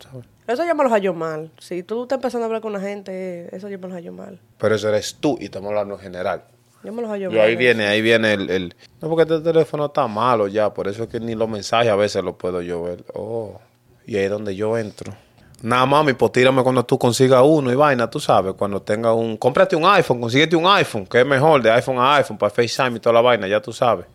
¿sabes? 0.00 0.26
Eso 0.46 0.66
yo 0.66 0.74
me 0.74 0.84
lo 0.84 0.90
hallo 0.90 1.14
mal. 1.14 1.50
Si 1.58 1.82
tú 1.82 2.02
estás 2.02 2.16
empezando 2.16 2.44
a 2.44 2.46
hablar 2.46 2.60
con 2.60 2.74
una 2.74 2.80
gente, 2.80 3.48
eso 3.56 3.68
yo 3.68 3.78
me 3.78 3.88
lo 3.88 3.94
hallo 3.94 4.12
mal. 4.12 4.38
Pero 4.58 4.74
eso 4.74 4.88
eres 4.88 5.16
tú 5.18 5.38
y 5.40 5.44
estamos 5.46 5.68
hablando 5.70 5.94
en 5.94 6.00
general. 6.00 6.42
Yo 6.82 6.92
me 6.92 7.02
lo 7.02 7.08
hallo 7.08 7.30
Y 7.30 7.34
mal. 7.36 7.46
ahí 7.46 7.56
viene, 7.56 7.86
ahí 7.86 8.02
viene 8.02 8.34
el, 8.34 8.50
el- 8.50 8.74
No, 9.00 9.08
porque 9.08 9.22
este 9.22 9.40
teléfono 9.44 9.86
está 9.86 10.06
malo 10.06 10.48
ya, 10.48 10.72
por 10.74 10.88
eso 10.88 11.04
es 11.04 11.08
que 11.08 11.20
ni 11.20 11.34
los 11.34 11.48
mensajes 11.48 11.90
a 11.90 11.96
veces 11.96 12.22
los 12.22 12.36
puedo 12.36 12.60
yo 12.60 12.82
ver. 12.82 13.04
Oh, 13.14 13.58
y 14.06 14.16
ahí 14.16 14.24
es 14.24 14.30
donde 14.30 14.54
yo 14.56 14.76
entro. 14.76 15.12
Nada, 15.62 15.84
mami, 15.86 16.14
pues 16.14 16.32
tírame 16.32 16.62
cuando 16.62 16.84
tú 16.84 16.98
consigas 16.98 17.42
uno 17.44 17.70
y 17.70 17.74
vaina, 17.74 18.08
tú 18.08 18.18
sabes, 18.18 18.54
cuando 18.54 18.80
tenga 18.80 19.12
un... 19.12 19.36
Cómprate 19.36 19.76
un 19.76 19.84
iPhone, 19.84 20.20
consíguete 20.20 20.56
un 20.56 20.66
iPhone, 20.66 21.06
que 21.06 21.20
es 21.20 21.26
mejor, 21.26 21.60
de 21.62 21.70
iPhone 21.70 21.98
a 21.98 22.16
iPhone, 22.16 22.38
para 22.38 22.50
FaceTime 22.50 22.96
y 22.96 23.00
toda 23.00 23.12
la 23.14 23.20
vaina, 23.20 23.46
ya 23.46 23.60
tú 23.60 23.70
sabes. 23.72 24.06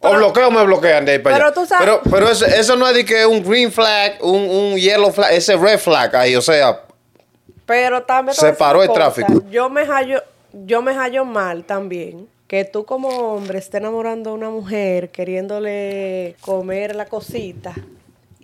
o 0.00 0.14
bloqueo 0.16 0.48
o 0.48 0.50
me 0.50 0.64
bloquean 0.64 1.04
de 1.04 1.12
ahí 1.12 1.18
para 1.20 1.36
pero 1.36 1.46
allá. 1.46 1.54
tú 1.54 1.66
sabes- 1.66 1.84
Pero, 1.86 2.00
pero 2.10 2.28
eso, 2.28 2.46
eso 2.46 2.74
no 2.76 2.86
es 2.88 2.94
de 2.94 3.04
que 3.04 3.24
un 3.26 3.42
green 3.44 3.70
flag, 3.70 4.18
un, 4.22 4.42
un 4.48 4.74
yellow 4.76 5.12
flag, 5.12 5.32
ese 5.34 5.56
red 5.56 5.78
flag 5.78 6.14
ahí, 6.16 6.34
o 6.34 6.42
sea, 6.42 6.82
Pero 7.64 8.02
también 8.02 8.34
Se 8.34 8.52
paró 8.52 8.82
el 8.82 8.88
cosa. 8.88 9.00
tráfico. 9.12 9.42
Yo 9.50 9.68
me 9.70 9.84
hallo, 9.86 10.20
yo 10.52 10.82
me 10.82 10.94
hallo 10.94 11.24
mal 11.24 11.64
también. 11.64 12.28
Que 12.48 12.64
tú 12.64 12.84
como 12.84 13.08
hombre 13.08 13.58
estés 13.58 13.80
enamorando 13.80 14.30
a 14.30 14.32
una 14.34 14.50
mujer, 14.50 15.10
queriéndole 15.10 16.36
comer 16.40 16.94
la 16.94 17.06
cosita, 17.06 17.74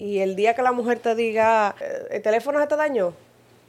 y 0.02 0.18
el 0.18 0.34
día 0.34 0.54
que 0.54 0.62
la 0.62 0.72
mujer 0.72 0.98
te 0.98 1.14
diga, 1.14 1.74
"Eh, 1.80 2.16
el 2.16 2.22
teléfono 2.22 2.58
se 2.60 2.66
te 2.66 2.76
dañó, 2.76 3.12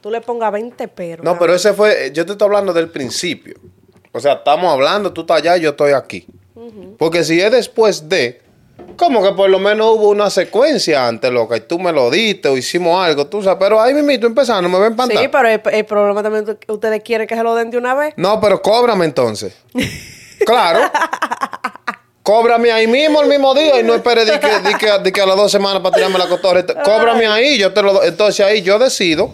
tú 0.00 0.10
le 0.10 0.20
pongas 0.20 0.50
20 0.52 0.88
peros. 0.88 1.24
No, 1.24 1.38
pero 1.38 1.54
ese 1.54 1.72
fue, 1.74 2.10
yo 2.12 2.26
te 2.26 2.32
estoy 2.32 2.46
hablando 2.46 2.72
del 2.72 2.88
principio. 2.90 3.54
O 4.10 4.18
sea, 4.20 4.34
estamos 4.34 4.72
hablando, 4.72 5.12
tú 5.12 5.20
estás 5.20 5.38
allá, 5.38 5.56
yo 5.56 5.70
estoy 5.70 5.92
aquí. 5.92 6.26
Porque 6.98 7.22
si 7.24 7.40
es 7.40 7.50
después 7.52 8.08
de, 8.08 8.40
como 8.96 9.22
que 9.22 9.32
por 9.32 9.48
lo 9.50 9.58
menos 9.58 9.86
hubo 9.96 10.08
una 10.10 10.28
secuencia 10.30 11.06
antes, 11.06 11.30
loca, 11.30 11.56
y 11.56 11.60
tú 11.60 11.78
me 11.78 11.92
lo 11.92 12.10
diste 12.10 12.48
o 12.48 12.56
hicimos 12.56 13.04
algo, 13.04 13.26
tú 13.26 13.42
sabes, 13.42 13.58
pero 13.60 13.80
ahí 13.80 13.92
mismo 13.94 14.26
empezando, 14.26 14.68
me 14.68 14.78
ven 14.80 14.92
Sí, 14.92 14.96
pantalla. 14.96 15.30
pero 15.30 15.48
el, 15.48 15.60
el 15.72 15.84
problema 15.84 16.22
también 16.22 16.48
es 16.48 16.56
que 16.56 16.72
ustedes 16.72 17.02
quieren 17.02 17.26
que 17.26 17.34
se 17.36 17.42
lo 17.42 17.54
den 17.54 17.70
de 17.70 17.78
una 17.78 17.94
vez. 17.94 18.14
No, 18.16 18.40
pero 18.40 18.60
cóbrame 18.62 19.04
entonces. 19.04 19.56
claro. 20.46 20.90
Cóbrame 22.24 22.72
ahí 22.72 22.86
mismo 22.86 23.20
el 23.22 23.28
mismo 23.28 23.54
día 23.54 23.78
y 23.78 23.82
no 23.84 23.94
esperes 23.94 24.26
de 24.26 24.40
que, 24.40 24.48
de 24.48 24.74
que- 24.78 24.98
de 24.98 25.12
que 25.12 25.20
a 25.20 25.26
las 25.26 25.36
dos 25.36 25.52
semanas 25.52 25.80
para 25.82 25.94
tirarme 25.94 26.18
la 26.18 26.26
cotorra. 26.26 26.64
Cóbrame 26.84 27.26
ahí, 27.26 27.58
yo 27.58 27.72
te 27.72 27.82
lo 27.82 27.92
doy. 27.92 28.08
Entonces 28.08 28.44
ahí 28.44 28.62
yo 28.62 28.78
decido 28.78 29.30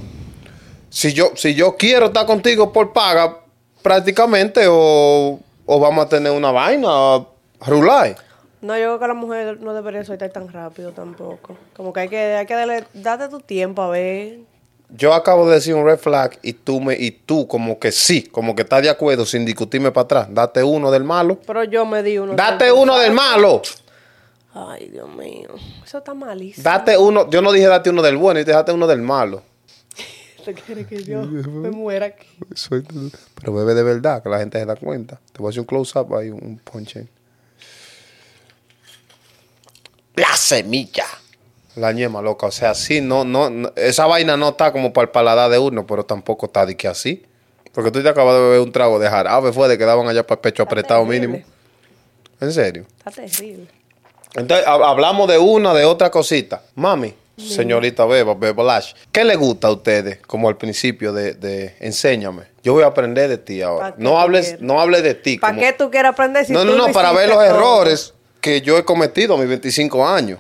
si 0.89 1.13
yo, 1.13 1.31
si 1.37 1.55
yo 1.55 1.77
quiero 1.77 2.07
estar 2.07 2.27
contigo 2.27 2.73
por 2.73 2.93
paga 2.93 3.39
prácticamente 3.81 4.67
o, 4.69 5.39
o 5.67 5.81
vamos 5.81 6.05
a 6.05 6.09
tener 6.09 6.33
una 6.33 6.51
vaina, 6.51 7.25
rulay. 7.65 8.17
No, 8.61 8.77
yo 8.77 8.83
creo 8.89 8.99
que 8.99 9.07
la 9.07 9.15
mujer 9.15 9.61
no 9.61 9.73
debería 9.73 10.05
soltar 10.05 10.31
tan 10.31 10.53
rápido 10.53 10.91
tampoco. 10.93 11.57
Como 11.77 11.93
que 11.93 12.01
hay 12.01 12.09
que, 12.09 12.19
hay 12.19 12.45
que 12.47 12.55
darle, 12.55 12.85
date 12.93 13.29
tu 13.29 13.39
tiempo 13.41 13.83
a 13.83 13.89
ver. 13.89 14.41
Yo 14.97 15.15
acabo 15.15 15.49
de 15.49 15.55
decir 15.55 15.75
un 15.75 15.85
red 15.85 15.99
flag 15.99 16.39
y 16.43 16.53
tú 16.53 16.81
me 16.81 16.95
y 16.95 17.13
tú 17.13 17.47
como 17.47 17.79
que 17.79 17.93
sí, 17.93 18.23
como 18.23 18.57
que 18.57 18.63
estás 18.63 18.83
de 18.83 18.91
acuerdo 18.91 19.25
sin 19.25 19.45
discutirme 19.45 19.93
para 19.93 20.05
atrás. 20.05 20.29
Date 20.31 20.63
uno 20.65 20.91
del 20.91 21.05
malo. 21.05 21.39
Pero 21.47 21.65
yo 21.65 21.87
me 21.87 22.03
di 22.03 22.19
uno. 22.19 22.35
Date 22.35 22.73
uno 22.73 22.99
del 22.99 23.13
malo. 23.13 23.63
Ay, 24.53 24.89
Dios 24.89 25.09
mío. 25.09 25.51
Eso 25.85 25.99
está 25.99 26.13
malísimo. 26.13 26.65
Date 26.65 26.99
uno, 26.99 27.31
yo 27.31 27.41
no 27.41 27.53
dije 27.53 27.67
date 27.67 27.91
uno 27.91 28.03
del 28.03 28.17
bueno 28.17 28.41
y 28.41 28.45
te 28.45 28.51
date 28.51 28.73
uno 28.73 28.87
del 28.87 29.01
malo. 29.01 29.43
¿Te 30.45 30.55
quiere 30.55 30.87
que 30.87 31.05
yo 31.05 31.23
me 31.23 31.71
muera 31.71 32.07
aquí? 32.07 32.27
Pero 33.35 33.55
bebe 33.55 33.75
de 33.75 33.83
verdad, 33.85 34.23
que 34.23 34.29
la 34.29 34.39
gente 34.39 34.59
se 34.59 34.67
da 34.67 34.75
cuenta. 34.75 35.21
Te 35.33 35.39
voy 35.39 35.49
a 35.49 35.51
hacer 35.51 35.61
un 35.61 35.67
close-up 35.67 36.15
ahí, 36.17 36.31
un 36.31 36.59
punch 36.65 36.99
La 40.17 40.37
semilla. 40.37 41.07
La 41.81 41.93
ñema, 41.93 42.21
loca. 42.23 42.47
O 42.47 42.51
sea, 42.51 42.75
sí, 42.75 43.01
no, 43.01 43.25
no, 43.25 43.49
no- 43.51 43.73
esa 43.77 44.07
vaina 44.07 44.37
no 44.37 44.51
está 44.51 44.71
como 44.73 44.93
para 44.93 45.05
el 45.05 45.11
paladar 45.11 45.51
de 45.51 45.59
uno, 45.59 45.87
pero 45.87 46.05
tampoco 46.05 46.47
está 46.47 46.67
de 46.67 46.77
que 46.77 46.89
así. 46.89 47.25
Porque 47.73 47.91
tú 47.91 48.03
te 48.03 48.09
acabas 48.09 48.35
de 48.35 48.41
beber 48.43 48.61
un 48.61 48.73
trago 48.73 48.99
de 48.99 49.09
jarabe, 49.09 49.53
fue 49.53 49.69
de 49.69 49.79
que 49.79 49.85
daban 49.85 50.07
allá 50.09 50.27
para 50.27 50.35
el 50.39 50.41
pecho 50.41 50.63
apretado 50.65 51.05
terrible. 51.07 51.29
mínimo. 51.29 51.47
¿En 52.41 52.53
serio? 52.53 52.85
Está 52.99 53.11
terrible. 53.11 53.67
Entonces, 54.35 54.67
hab- 54.67 54.85
hablamos 54.85 55.29
de 55.29 55.39
una, 55.39 55.73
de 55.75 55.85
otra 55.85 56.11
cosita. 56.11 56.63
Mami, 56.75 57.15
señorita 57.37 58.05
Beba, 58.07 58.35
Beba 58.35 58.63
Lash, 58.65 58.93
¿qué 59.13 59.25
le 59.25 59.37
gusta 59.37 59.69
a 59.69 59.71
ustedes? 59.73 60.19
Como 60.27 60.49
al 60.49 60.57
principio 60.57 61.13
de, 61.13 61.35
de 61.35 61.77
enséñame. 61.81 62.43
Yo 62.63 62.73
voy 62.75 62.83
a 62.83 62.87
aprender 62.89 63.29
de 63.29 63.39
ti 63.39 63.63
ahora. 63.63 63.91
¿Pa' 63.91 63.97
qué 63.97 64.03
No 64.03 64.21
hables, 64.21 64.47
quieres? 64.49 64.63
no 64.63 64.81
hables 64.81 65.03
de 65.03 65.15
ti. 65.15 65.39
¿Para 65.39 65.55
como- 65.55 65.63
qué 65.67 65.73
tú 65.73 65.91
quieres 65.91 66.11
aprender 66.11 66.45
si 66.45 66.53
no, 66.53 66.61
tú 66.63 66.67
no, 66.77 66.87
no, 66.89 66.93
para 66.93 67.13
ver 67.13 67.29
los 67.29 67.39
todo? 67.39 67.45
errores 67.47 68.15
que 68.41 68.61
yo 68.61 68.77
he 68.79 68.85
cometido 68.85 69.35
a 69.35 69.39
mis 69.39 69.49
25 69.49 70.07
años. 70.07 70.39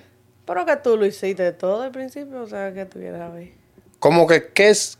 Pero 0.50 0.66
que 0.66 0.76
tú 0.78 0.96
lo 0.96 1.06
hiciste 1.06 1.52
todo 1.52 1.82
al 1.82 1.92
principio, 1.92 2.42
o 2.42 2.46
sea, 2.48 2.74
que 2.74 2.84
quieres 2.84 3.20
saber. 3.20 3.50
Como 4.00 4.26
que, 4.26 4.48
¿qué 4.48 4.70
es? 4.70 4.98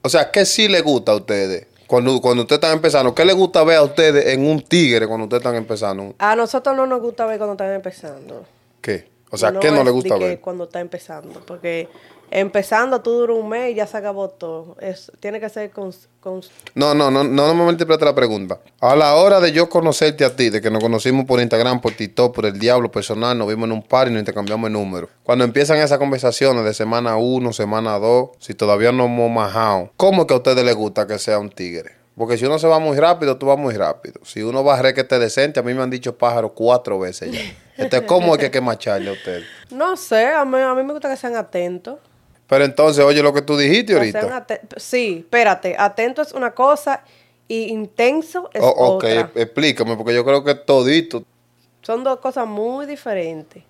O 0.00 0.08
sea, 0.08 0.30
¿qué 0.30 0.46
sí 0.46 0.68
le 0.68 0.80
gusta 0.80 1.10
a 1.10 1.16
ustedes? 1.16 1.66
Cuando, 1.88 2.20
cuando 2.20 2.42
ustedes 2.42 2.58
están 2.58 2.76
empezando, 2.76 3.12
¿qué 3.12 3.24
le 3.24 3.32
gusta 3.32 3.64
ver 3.64 3.78
a 3.78 3.82
ustedes 3.82 4.26
en 4.26 4.46
un 4.46 4.62
tigre 4.62 5.08
cuando 5.08 5.24
ustedes 5.24 5.40
están 5.40 5.56
empezando? 5.56 6.14
A 6.18 6.36
nosotros 6.36 6.76
no 6.76 6.86
nos 6.86 7.00
gusta 7.00 7.26
ver 7.26 7.38
cuando 7.38 7.54
están 7.54 7.74
empezando. 7.74 8.44
¿Qué? 8.80 9.10
O 9.32 9.36
sea, 9.36 9.52
¿qué 9.58 9.72
no 9.72 9.78
es 9.78 9.84
le 9.86 9.90
gusta 9.90 10.16
ver? 10.18 10.38
Cuando 10.38 10.64
está 10.64 10.78
empezando. 10.78 11.40
Porque 11.46 11.88
empezando 12.32 13.02
tú 13.02 13.10
duras 13.12 13.36
un 13.38 13.48
mes 13.48 13.72
y 13.72 13.74
ya 13.74 13.86
se 13.86 13.96
acabó 13.98 14.30
todo. 14.30 14.76
Es, 14.80 15.12
tiene 15.20 15.38
que 15.38 15.48
ser 15.50 15.70
con, 15.70 15.92
con- 16.20 16.40
No, 16.74 16.94
no, 16.94 17.10
no, 17.10 17.22
no, 17.24 17.54
no 17.54 17.66
me 17.66 17.72
la 17.72 18.14
pregunta. 18.14 18.58
A 18.80 18.96
la 18.96 19.14
hora 19.14 19.38
de 19.38 19.52
yo 19.52 19.68
conocerte 19.68 20.24
a 20.24 20.34
ti, 20.34 20.48
de 20.48 20.62
que 20.62 20.70
nos 20.70 20.82
conocimos 20.82 21.26
por 21.26 21.40
Instagram, 21.40 21.80
por 21.82 21.92
TikTok, 21.92 22.34
por 22.34 22.46
el 22.46 22.58
diablo 22.58 22.90
personal, 22.90 23.36
nos 23.36 23.48
vimos 23.48 23.66
en 23.66 23.72
un 23.72 23.82
par 23.82 24.08
y 24.08 24.10
nos 24.12 24.20
intercambiamos 24.20 24.66
el 24.68 24.72
número. 24.72 25.08
Cuando 25.22 25.44
empiezan 25.44 25.76
esas 25.78 25.98
conversaciones 25.98 26.64
de 26.64 26.72
semana 26.72 27.16
1, 27.16 27.52
semana 27.52 27.98
2, 27.98 28.30
si 28.38 28.54
todavía 28.54 28.92
no 28.92 29.04
hemos 29.04 29.30
majado, 29.30 29.90
¿cómo 29.98 30.22
es 30.22 30.28
que 30.28 30.34
a 30.34 30.38
ustedes 30.38 30.64
les 30.64 30.74
gusta 30.74 31.06
que 31.06 31.18
sea 31.18 31.38
un 31.38 31.50
tigre? 31.50 32.02
Porque 32.16 32.38
si 32.38 32.44
uno 32.46 32.58
se 32.58 32.66
va 32.66 32.78
muy 32.78 32.96
rápido, 32.98 33.36
tú 33.38 33.46
vas 33.46 33.58
muy 33.58 33.74
rápido. 33.74 34.20
Si 34.24 34.42
uno 34.42 34.62
va 34.64 34.78
a 34.78 34.82
re 34.82 34.94
que 34.94 35.00
esté 35.02 35.18
decente, 35.18 35.60
a 35.60 35.62
mí 35.62 35.72
me 35.74 35.82
han 35.82 35.90
dicho 35.90 36.16
pájaro 36.16 36.52
cuatro 36.54 36.98
veces 36.98 37.30
ya. 37.32 37.40
Entonces, 37.76 38.06
¿cómo 38.06 38.34
es 38.34 38.38
que 38.38 38.44
hay 38.46 38.50
que 38.50 38.60
macharle 38.62 39.10
a 39.10 39.12
ustedes? 39.12 39.44
No 39.70 39.96
sé, 39.96 40.28
a 40.28 40.44
mí, 40.44 40.58
a 40.58 40.74
mí 40.74 40.82
me 40.82 40.92
gusta 40.92 41.08
que 41.10 41.16
sean 41.16 41.36
atentos. 41.36 41.98
Pero 42.52 42.66
entonces, 42.66 43.02
oye 43.02 43.22
lo 43.22 43.32
que 43.32 43.40
tú 43.40 43.56
dijiste 43.56 43.94
ahorita. 43.94 44.46
aten- 44.46 44.60
sí, 44.76 45.20
espérate. 45.20 45.74
Atento 45.78 46.20
es 46.20 46.32
una 46.34 46.50
cosa 46.50 47.02
y 47.48 47.68
intenso 47.68 48.50
es 48.52 48.62
O- 48.62 48.68
ok, 48.68 49.04
otra. 49.04 49.30
explícame, 49.36 49.96
porque 49.96 50.12
yo 50.14 50.22
creo 50.22 50.44
que 50.44 50.54
todito. 50.54 51.24
Son 51.80 52.04
dos 52.04 52.18
cosas 52.20 52.46
muy 52.46 52.84
diferentes. 52.84 53.62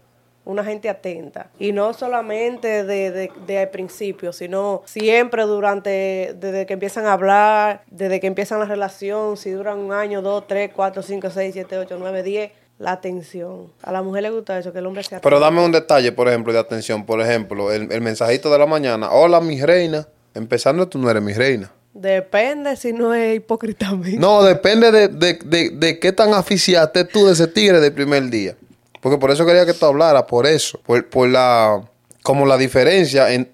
Una 0.44 0.64
gente 0.64 0.88
atenta. 0.88 1.48
Y 1.60 1.70
no 1.70 1.94
solamente 1.94 2.82
de, 2.82 3.12
de, 3.12 3.30
de 3.46 3.58
al 3.60 3.68
principio, 3.70 4.32
sino 4.32 4.82
siempre 4.84 5.44
durante, 5.44 6.34
desde 6.36 6.66
que 6.66 6.72
empiezan 6.72 7.06
a 7.06 7.12
hablar, 7.12 7.84
desde 7.88 8.18
que 8.18 8.26
empiezan 8.26 8.58
la 8.58 8.64
relación, 8.66 9.36
si 9.36 9.50
duran 9.50 9.78
un 9.78 9.92
año, 9.92 10.22
dos, 10.22 10.48
tres, 10.48 10.72
cuatro, 10.74 11.02
cinco, 11.02 11.30
seis, 11.30 11.52
siete, 11.52 11.78
ocho, 11.78 11.96
nueve, 12.00 12.24
diez, 12.24 12.50
la 12.82 12.92
atención. 12.92 13.68
A 13.80 13.92
la 13.92 14.02
mujer 14.02 14.24
le 14.24 14.30
gusta 14.30 14.58
eso, 14.58 14.72
que 14.72 14.80
el 14.80 14.86
hombre 14.86 15.04
sea 15.04 15.20
Pero 15.20 15.38
dame 15.38 15.64
un 15.64 15.70
detalle, 15.70 16.10
por 16.10 16.26
ejemplo, 16.28 16.52
de 16.52 16.58
atención. 16.58 17.06
Por 17.06 17.20
ejemplo, 17.20 17.70
el, 17.70 17.92
el 17.92 18.00
mensajito 18.00 18.50
de 18.50 18.58
la 18.58 18.66
mañana. 18.66 19.12
Hola, 19.12 19.40
mi 19.40 19.62
reina. 19.62 20.08
Empezando, 20.34 20.88
tú 20.88 20.98
no 20.98 21.08
eres 21.08 21.22
mi 21.22 21.32
reina. 21.32 21.70
Depende 21.94 22.74
si 22.74 22.92
no 22.92 23.14
es 23.14 23.36
hipócritamente. 23.36 24.18
No, 24.18 24.42
depende 24.42 24.90
de, 24.90 25.08
de, 25.08 25.38
de, 25.44 25.70
de 25.70 26.00
qué 26.00 26.10
tan 26.10 26.34
aficiaste 26.34 27.04
tú 27.04 27.26
de 27.26 27.34
ese 27.34 27.46
tigre 27.46 27.78
del 27.78 27.92
primer 27.92 28.28
día. 28.30 28.56
Porque 29.00 29.16
por 29.16 29.30
eso 29.30 29.46
quería 29.46 29.64
que 29.64 29.74
tú 29.74 29.86
hablaras, 29.86 30.24
por 30.24 30.46
eso. 30.46 30.80
Por, 30.84 31.08
por 31.08 31.28
la... 31.28 31.82
Como 32.24 32.46
la 32.46 32.56
diferencia 32.56 33.32
en... 33.32 33.48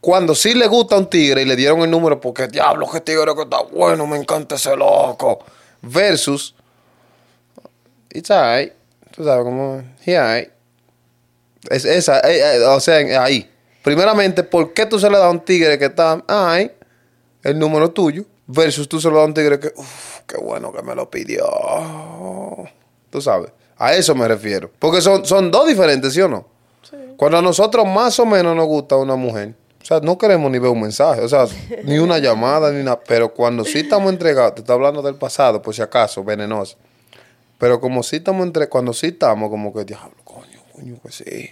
Cuando 0.00 0.34
sí 0.34 0.54
le 0.54 0.66
gusta 0.66 0.96
a 0.96 0.98
un 0.98 1.08
tigre 1.08 1.42
y 1.42 1.44
le 1.44 1.54
dieron 1.54 1.82
el 1.82 1.90
número 1.90 2.20
porque, 2.20 2.48
diablo, 2.48 2.88
qué 2.90 3.00
tigre 3.00 3.32
que 3.36 3.42
está 3.42 3.62
bueno, 3.62 4.08
me 4.08 4.16
encanta 4.16 4.56
ese 4.56 4.74
loco. 4.76 5.38
Versus... 5.82 6.56
It's 8.12 8.30
alright. 8.30 8.72
Tú 9.14 9.24
sabes 9.24 9.44
cómo... 9.44 9.82
He 10.04 10.16
alright. 10.16 10.50
Es 11.68 11.84
esa, 11.84 12.20
eh, 12.20 12.56
eh, 12.56 12.64
o 12.64 12.80
sea, 12.80 12.96
ahí. 13.22 13.48
Primeramente, 13.82 14.42
¿por 14.42 14.72
qué 14.72 14.86
tú 14.86 14.98
se 14.98 15.08
le 15.08 15.16
das 15.16 15.26
a 15.26 15.30
un 15.30 15.40
tigre 15.40 15.78
que 15.78 15.86
está, 15.86 16.22
ay, 16.26 16.70
el 17.42 17.58
número 17.58 17.90
tuyo, 17.90 18.24
versus 18.46 18.88
tú 18.88 19.00
se 19.00 19.08
lo 19.08 19.16
das 19.16 19.24
a 19.24 19.26
un 19.26 19.34
tigre 19.34 19.58
que, 19.58 19.72
uff, 19.76 20.20
qué 20.26 20.36
bueno 20.38 20.72
que 20.72 20.82
me 20.82 20.94
lo 20.94 21.10
pidió. 21.10 21.46
Tú 23.10 23.20
sabes, 23.20 23.50
a 23.76 23.94
eso 23.94 24.14
me 24.14 24.28
refiero. 24.28 24.70
Porque 24.78 25.00
son, 25.00 25.24
son 25.24 25.50
dos 25.50 25.66
diferentes, 25.66 26.12
¿sí 26.12 26.20
o 26.20 26.28
no? 26.28 26.46
Cuando 27.16 27.38
a 27.38 27.42
nosotros 27.42 27.86
más 27.86 28.18
o 28.18 28.26
menos 28.26 28.56
nos 28.56 28.66
gusta 28.66 28.96
una 28.96 29.16
mujer, 29.16 29.54
o 29.82 29.84
sea, 29.84 30.00
no 30.00 30.16
queremos 30.16 30.50
ni 30.50 30.58
ver 30.58 30.70
un 30.70 30.80
mensaje, 30.80 31.20
o 31.20 31.28
sea, 31.28 31.46
ni 31.84 31.98
una 31.98 32.18
llamada, 32.18 32.70
ni 32.70 32.82
nada, 32.82 33.00
pero 33.06 33.32
cuando 33.32 33.64
sí 33.64 33.80
estamos 33.80 34.10
entregados, 34.10 34.54
te 34.54 34.60
estoy 34.60 34.74
hablando 34.74 35.02
del 35.02 35.16
pasado, 35.16 35.60
por 35.60 35.74
si 35.74 35.82
acaso, 35.82 36.24
venenoso. 36.24 36.76
Pero 37.60 37.78
como 37.80 38.02
sí 38.02 38.16
estamos 38.16 38.44
entre, 38.46 38.68
cuando 38.68 38.92
sí 38.94 39.08
estamos, 39.08 39.50
como 39.50 39.72
que, 39.72 39.84
diablo, 39.84 40.16
coño, 40.24 40.60
coño, 40.74 40.98
que 41.02 41.12
sí. 41.12 41.50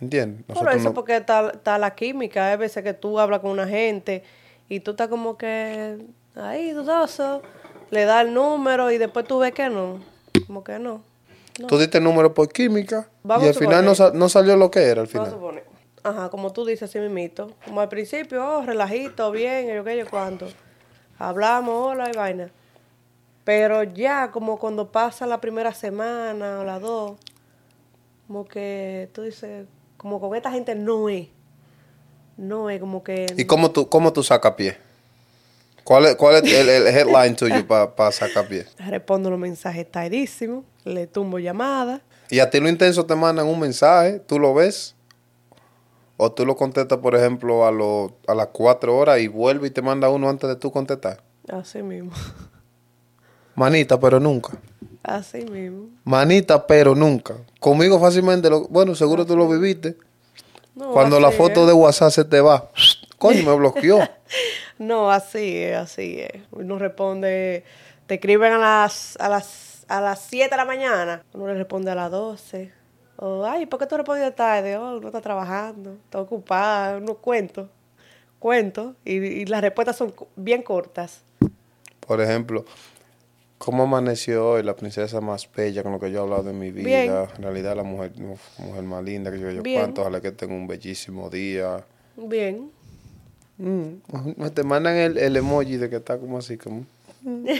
¿Entiendes? 0.00 0.42
Por 0.44 0.50
Nosotros 0.56 0.74
eso, 0.76 0.84
no- 0.90 0.94
porque 0.94 1.16
está, 1.16 1.50
está 1.50 1.78
la 1.78 1.94
química. 1.94 2.50
Hay 2.52 2.56
veces 2.58 2.84
que 2.84 2.94
tú 2.94 3.18
hablas 3.18 3.40
con 3.40 3.50
una 3.50 3.66
gente 3.66 4.22
y 4.68 4.80
tú 4.80 4.92
estás 4.92 5.08
como 5.08 5.36
que 5.36 5.98
ahí 6.36 6.70
dudoso, 6.72 7.42
le 7.90 8.04
das 8.04 8.24
el 8.26 8.32
número 8.34 8.90
y 8.90 8.98
después 8.98 9.26
tú 9.26 9.38
ves 9.40 9.52
que 9.52 9.68
no. 9.70 10.00
Como 10.46 10.62
que 10.62 10.78
no. 10.78 11.02
Tú 11.66 11.76
diste 11.78 11.98
el 11.98 12.04
número 12.04 12.32
por 12.32 12.48
química 12.50 13.08
Vamos 13.22 13.44
y 13.44 13.48
al 13.48 13.54
final 13.54 13.84
no, 13.84 13.94
suponer. 13.94 14.12
sa- 14.12 14.18
no 14.18 14.28
salió 14.28 14.56
lo 14.56 14.70
que 14.70 14.80
era 14.82 15.00
al 15.02 15.08
Vamos 15.08 15.28
a 15.32 15.36
final. 15.36 15.64
Ajá, 16.02 16.28
como 16.30 16.52
tú 16.52 16.64
dices 16.64 16.88
así 16.88 16.98
mismito. 16.98 17.52
Como 17.64 17.80
al 17.80 17.88
principio, 17.88 18.46
oh, 18.46 18.62
relajito, 18.62 19.30
bien, 19.30 19.66
yo 19.68 19.82
qué, 19.84 19.96
yo 19.98 20.06
cuánto. 20.08 20.46
Hablamos, 21.18 21.74
hola 21.92 22.08
y 22.10 22.16
vaina. 22.16 22.50
Pero 23.44 23.82
ya, 23.82 24.30
como 24.30 24.58
cuando 24.58 24.92
pasa 24.92 25.26
la 25.26 25.40
primera 25.40 25.72
semana 25.72 26.60
o 26.60 26.64
las 26.64 26.80
dos, 26.80 27.18
como 28.26 28.46
que 28.46 29.08
tú 29.12 29.22
dices, 29.22 29.66
como 29.96 30.20
con 30.20 30.36
esta 30.36 30.50
gente 30.50 30.74
no 30.74 31.08
es. 31.08 31.28
No 32.36 32.70
es 32.70 32.80
como 32.80 33.02
que. 33.02 33.26
¿Y 33.36 33.44
cómo 33.44 33.70
tú, 33.70 33.88
cómo 33.88 34.12
tú 34.12 34.22
sacas 34.22 34.52
pie? 34.54 34.78
¿Cuál 35.84 36.06
es, 36.06 36.14
cuál 36.16 36.36
es 36.36 36.52
el, 36.52 36.68
el 36.68 36.86
headline 36.86 37.34
tuyo 37.34 37.66
para 37.66 38.12
sacar 38.12 38.46
pie? 38.46 38.66
Respondo 38.78 39.30
los 39.30 39.38
mensajes 39.38 39.90
tardísimo, 39.90 40.64
le 40.84 41.06
tumbo 41.06 41.38
llamadas. 41.38 42.00
Y 42.30 42.38
a 42.38 42.48
ti 42.48 42.60
lo 42.60 42.68
intenso 42.68 43.04
te 43.04 43.16
mandan 43.16 43.46
un 43.46 43.58
mensaje, 43.58 44.20
tú 44.20 44.38
lo 44.38 44.54
ves, 44.54 44.94
o 46.16 46.30
tú 46.30 46.46
lo 46.46 46.54
contestas, 46.54 46.98
por 46.98 47.16
ejemplo, 47.16 47.66
a, 47.66 47.72
lo, 47.72 48.14
a 48.28 48.34
las 48.34 48.48
cuatro 48.48 48.96
horas 48.96 49.18
y 49.20 49.26
vuelve 49.26 49.66
y 49.66 49.70
te 49.70 49.82
manda 49.82 50.08
uno 50.08 50.28
antes 50.28 50.48
de 50.48 50.54
tú 50.54 50.70
contestar. 50.70 51.22
Así 51.48 51.82
mismo. 51.82 52.12
Manita, 53.60 54.00
pero 54.00 54.18
nunca. 54.18 54.52
Así 55.02 55.44
mismo. 55.44 55.90
Manita, 56.04 56.66
pero 56.66 56.94
nunca. 56.94 57.34
Conmigo 57.58 58.00
fácilmente, 58.00 58.48
lo, 58.48 58.66
bueno, 58.68 58.94
seguro 58.94 59.26
tú 59.26 59.36
lo 59.36 59.46
viviste. 59.50 59.98
No, 60.74 60.92
Cuando 60.92 61.20
la 61.20 61.30
foto 61.30 61.60
es. 61.60 61.66
de 61.66 61.72
WhatsApp 61.74 62.10
se 62.10 62.24
te 62.24 62.40
va, 62.40 62.70
coño, 63.18 63.42
me 63.44 63.54
bloqueó. 63.54 63.98
No, 64.78 65.10
así 65.10 65.58
es, 65.58 65.76
así 65.76 66.20
es. 66.20 66.40
Uno 66.52 66.78
responde, 66.78 67.64
te 68.06 68.14
escriben 68.14 68.54
a 68.54 68.58
las 68.58 69.18
a 69.20 69.28
las 69.28 69.84
a 69.88 70.00
las 70.00 70.20
7 70.20 70.48
de 70.48 70.56
la 70.56 70.64
mañana, 70.64 71.22
uno 71.34 71.48
le 71.48 71.54
responde 71.54 71.90
a 71.90 71.94
las 71.94 72.10
12. 72.10 72.72
O, 73.18 73.44
ay, 73.44 73.66
¿por 73.66 73.78
qué 73.78 73.86
tú 73.86 73.98
respondes 73.98 74.34
tarde? 74.34 74.78
Oh, 74.78 74.98
no 75.00 75.08
está 75.08 75.20
trabajando, 75.20 75.98
está 76.02 76.18
ocupada, 76.18 76.96
uno 76.96 77.16
cuento, 77.16 77.68
cuento, 78.38 78.94
y, 79.04 79.16
y 79.16 79.44
las 79.44 79.60
respuestas 79.60 79.96
son 79.98 80.14
bien 80.34 80.62
cortas. 80.62 81.20
Por 82.06 82.22
ejemplo, 82.22 82.64
¿cómo 83.60 83.82
amaneció 83.82 84.48
hoy 84.52 84.62
la 84.62 84.74
princesa 84.74 85.20
más 85.20 85.46
bella 85.54 85.82
con 85.82 85.92
lo 85.92 86.00
que 86.00 86.10
yo 86.10 86.20
he 86.20 86.22
hablado 86.22 86.44
de 86.44 86.54
mi 86.54 86.70
vida? 86.70 87.02
Bien. 87.02 87.12
En 87.36 87.42
realidad, 87.42 87.76
la 87.76 87.82
mujer, 87.82 88.12
mujer 88.16 88.82
más 88.82 89.04
linda 89.04 89.30
que 89.30 89.38
yo, 89.38 89.50
yo 89.50 89.62
Bien. 89.62 89.78
cuánto, 89.78 90.00
ojalá 90.00 90.22
que 90.22 90.32
tenga 90.32 90.54
un 90.54 90.66
bellísimo 90.66 91.28
día. 91.28 91.84
Bien. 92.16 92.70
Mm, 93.58 94.48
Te 94.54 94.62
mandan 94.62 94.96
el, 94.96 95.18
el 95.18 95.36
emoji 95.36 95.76
de 95.76 95.90
que 95.90 95.96
está 95.96 96.18
como 96.18 96.38
así, 96.38 96.56
como... 96.56 96.86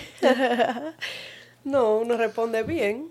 No, 1.65 1.99
uno 1.99 2.17
responde 2.17 2.63
bien. 2.63 3.09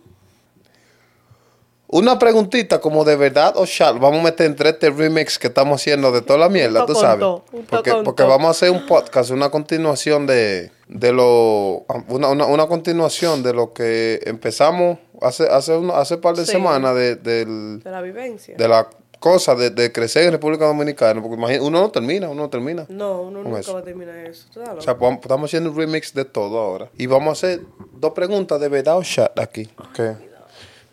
Una 1.91 2.19
preguntita 2.19 2.79
como 2.79 3.03
de 3.03 3.15
verdad 3.15 3.53
o 3.57 3.65
shot. 3.65 3.97
Vamos 3.99 4.19
a 4.19 4.23
meter 4.25 4.45
entre 4.45 4.69
este 4.69 4.91
remix 4.91 5.39
que 5.39 5.47
estamos 5.47 5.81
haciendo 5.81 6.11
de 6.11 6.21
toda 6.21 6.37
la 6.37 6.47
mierda, 6.47 6.85
tú 6.85 6.93
sabes. 6.93 7.25
un 7.25 7.65
Porque, 7.65 7.91
porque 8.05 8.21
vamos 8.23 8.47
a 8.47 8.51
hacer 8.51 8.69
un 8.69 8.85
podcast, 8.85 9.31
una 9.31 9.49
continuación 9.49 10.27
de, 10.27 10.71
de 10.87 11.11
lo... 11.11 11.85
Una, 12.09 12.27
una, 12.29 12.45
una 12.45 12.67
continuación 12.67 13.41
de 13.41 13.53
lo 13.53 13.73
que 13.73 14.19
empezamos 14.25 14.99
hace, 15.19 15.47
hace, 15.49 15.75
una- 15.75 15.97
hace 15.97 16.17
par 16.17 16.35
de 16.35 16.45
Sí. 16.45 16.51
semanas 16.51 16.93
de, 16.93 17.15
del, 17.15 17.79
De 17.83 17.89
la 17.89 18.01
vivencia. 18.03 18.55
de 18.55 18.67
la 18.67 18.87
cosa 19.19 19.55
de, 19.55 19.71
de 19.71 19.91
crecer 19.91 20.25
en 20.25 20.33
República 20.33 20.65
Dominicana. 20.67 21.19
Porque 21.23 21.37
imagínate, 21.37 21.65
uno 21.65 21.81
no 21.81 21.89
termina, 21.89 22.29
uno 22.29 22.43
no 22.43 22.49
termina. 22.51 22.85
No, 22.89 23.23
uno 23.23 23.41
nunca 23.41 23.61
eso. 23.61 23.73
va 23.73 23.79
a 23.79 23.83
terminar 23.83 24.15
eso. 24.15 24.45
¿tú 24.53 24.59
sabes? 24.63 24.77
O 24.77 24.81
sea, 24.81 24.95
pues, 24.95 25.17
estamos 25.23 25.49
haciendo 25.49 25.71
un 25.71 25.75
remix 25.77 26.13
de 26.13 26.23
todo 26.25 26.59
ahora. 26.59 26.91
Y 26.99 27.07
vamos 27.07 27.29
a 27.29 27.31
hacer 27.47 27.61
dos 27.95 28.13
preguntas 28.13 28.61
de 28.61 28.69
verdad 28.69 28.95
o 28.97 29.01
shot 29.01 29.37
aquí. 29.39 29.67
¿Qué? 29.95 30.28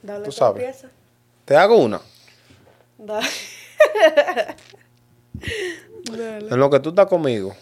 Dale, 0.06 0.24
tú 0.24 0.32
sabes. 0.32 0.62
empieza. 0.62 0.88
Te 1.44 1.56
hago 1.56 1.76
una. 1.76 2.00
Dale. 2.98 3.26
Dale. 6.10 6.48
En 6.50 6.58
lo 6.58 6.70
que 6.70 6.80
tú 6.80 6.90
estás 6.90 7.06
conmigo, 7.06 7.52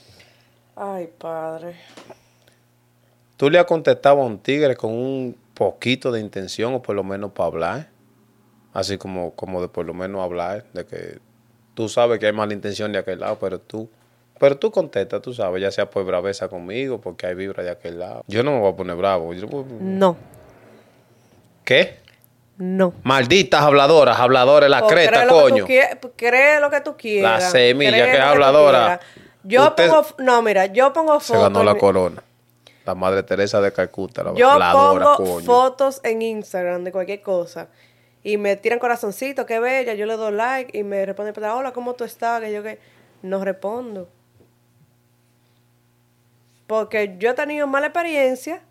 Ay, 0.76 1.08
padre. 1.18 1.76
tú 3.36 3.48
le 3.50 3.58
has 3.58 3.64
contestado 3.64 4.20
a 4.20 4.24
un 4.24 4.38
tigre 4.38 4.76
con 4.76 4.92
un 4.92 5.36
poquito 5.54 6.12
de 6.12 6.20
intención 6.20 6.74
o 6.74 6.82
por 6.82 6.94
lo 6.94 7.02
menos 7.02 7.32
para 7.32 7.46
hablar. 7.46 7.88
Así 8.74 8.98
como, 8.98 9.32
como 9.32 9.60
de 9.62 9.68
por 9.68 9.86
lo 9.86 9.94
menos 9.94 10.22
hablar, 10.22 10.64
de 10.72 10.84
que 10.84 11.18
tú 11.74 11.88
sabes 11.88 12.18
que 12.18 12.26
hay 12.26 12.32
mala 12.32 12.52
intención 12.52 12.92
de 12.92 12.98
aquel 12.98 13.20
lado, 13.20 13.38
pero 13.40 13.58
tú, 13.60 13.88
pero 14.38 14.58
tú 14.58 14.70
contestas, 14.70 15.22
tú 15.22 15.32
sabes, 15.32 15.62
ya 15.62 15.70
sea 15.70 15.88
por 15.88 16.04
braveza 16.04 16.48
conmigo, 16.48 17.00
porque 17.00 17.26
hay 17.26 17.34
vibra 17.34 17.62
de 17.62 17.70
aquel 17.70 17.98
lado. 17.98 18.24
Yo 18.26 18.42
no 18.42 18.50
me 18.52 18.60
voy 18.60 18.72
a 18.72 18.76
poner 18.76 18.96
bravo. 18.96 19.32
yo- 19.32 19.46
No, 19.80 20.16
¿Qué? 21.64 21.98
No. 22.58 22.94
Malditas 23.02 23.62
habladoras, 23.62 24.18
habladores, 24.18 24.70
la 24.70 24.84
O 24.84 24.86
creta, 24.88 25.26
coño. 25.26 25.66
cree 26.16 26.60
lo 26.60 26.70
que 26.70 26.80
tú 26.80 26.96
quieras. 26.96 27.42
La 27.44 27.50
semilla 27.50 28.04
que 28.06 28.12
es 28.14 28.20
habladora. 28.20 29.00
Yo 29.42 29.68
Usted- 29.68 29.88
pongo, 29.90 30.06
no, 30.18 30.40
mira, 30.42 30.66
yo 30.66 30.92
pongo 30.92 31.18
Se 31.20 31.28
fotos. 31.34 31.42
ganó 31.42 31.62
la 31.64 31.74
corona. 31.76 32.22
La 32.86 32.94
madre 32.94 33.22
Teresa 33.22 33.60
de 33.60 33.72
Calcuta, 33.72 34.22
la 34.22 34.34
Yo 34.34 34.50
habladora, 34.50 35.16
pongo 35.16 35.32
coño. 35.34 35.46
fotos 35.46 36.00
en 36.04 36.22
Instagram 36.22 36.84
de 36.84 36.92
cualquier 36.92 37.22
cosa 37.22 37.68
y 38.22 38.36
me 38.36 38.56
tiran 38.56 38.78
corazoncito, 38.78 39.44
qué 39.46 39.58
bella, 39.58 39.94
yo 39.94 40.06
le 40.06 40.16
doy 40.16 40.32
like 40.32 40.78
y 40.78 40.82
me 40.82 41.04
responden, 41.04 41.34
hola, 41.44 41.72
¿cómo 41.72 41.94
tú 41.94 42.04
estás? 42.04 42.40
Que 42.40 42.52
yo 42.52 42.62
que 42.62 42.78
no 43.22 43.42
respondo. 43.44 44.08
Porque 46.66 47.16
yo 47.18 47.30
he 47.30 47.34
tenido 47.34 47.66
mala 47.66 47.86
experiencia 47.88 48.62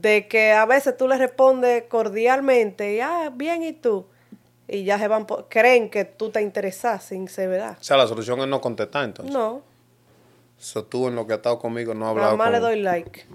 de 0.00 0.28
que 0.28 0.52
a 0.52 0.66
veces 0.66 0.96
tú 0.96 1.08
le 1.08 1.16
respondes 1.16 1.84
cordialmente 1.84 2.94
y, 2.94 3.00
ah, 3.00 3.32
bien, 3.34 3.62
¿y 3.62 3.72
tú? 3.72 4.06
Y 4.68 4.84
ya 4.84 4.98
se 4.98 5.08
van, 5.08 5.26
por- 5.26 5.48
creen 5.48 5.88
que 5.90 6.04
tú 6.04 6.30
te 6.30 6.42
interesas 6.42 7.04
sin 7.04 7.28
ser 7.28 7.48
verdad. 7.48 7.76
O 7.80 7.84
sea, 7.84 7.96
la 7.96 8.06
solución 8.06 8.40
es 8.40 8.46
no 8.48 8.60
contestar 8.60 9.04
entonces. 9.04 9.32
No, 9.34 9.62
So, 10.58 10.84
tú 10.84 11.06
en 11.08 11.14
lo 11.14 11.26
que 11.26 11.34
has 11.34 11.38
estado 11.38 11.58
conmigo 11.58 11.92
no 11.92 12.08
has 12.08 12.14
nada 12.16 12.30
hablado 12.30 12.36
más 12.38 12.50
le 12.50 12.60
doy 12.60 12.80
like. 12.80 13.26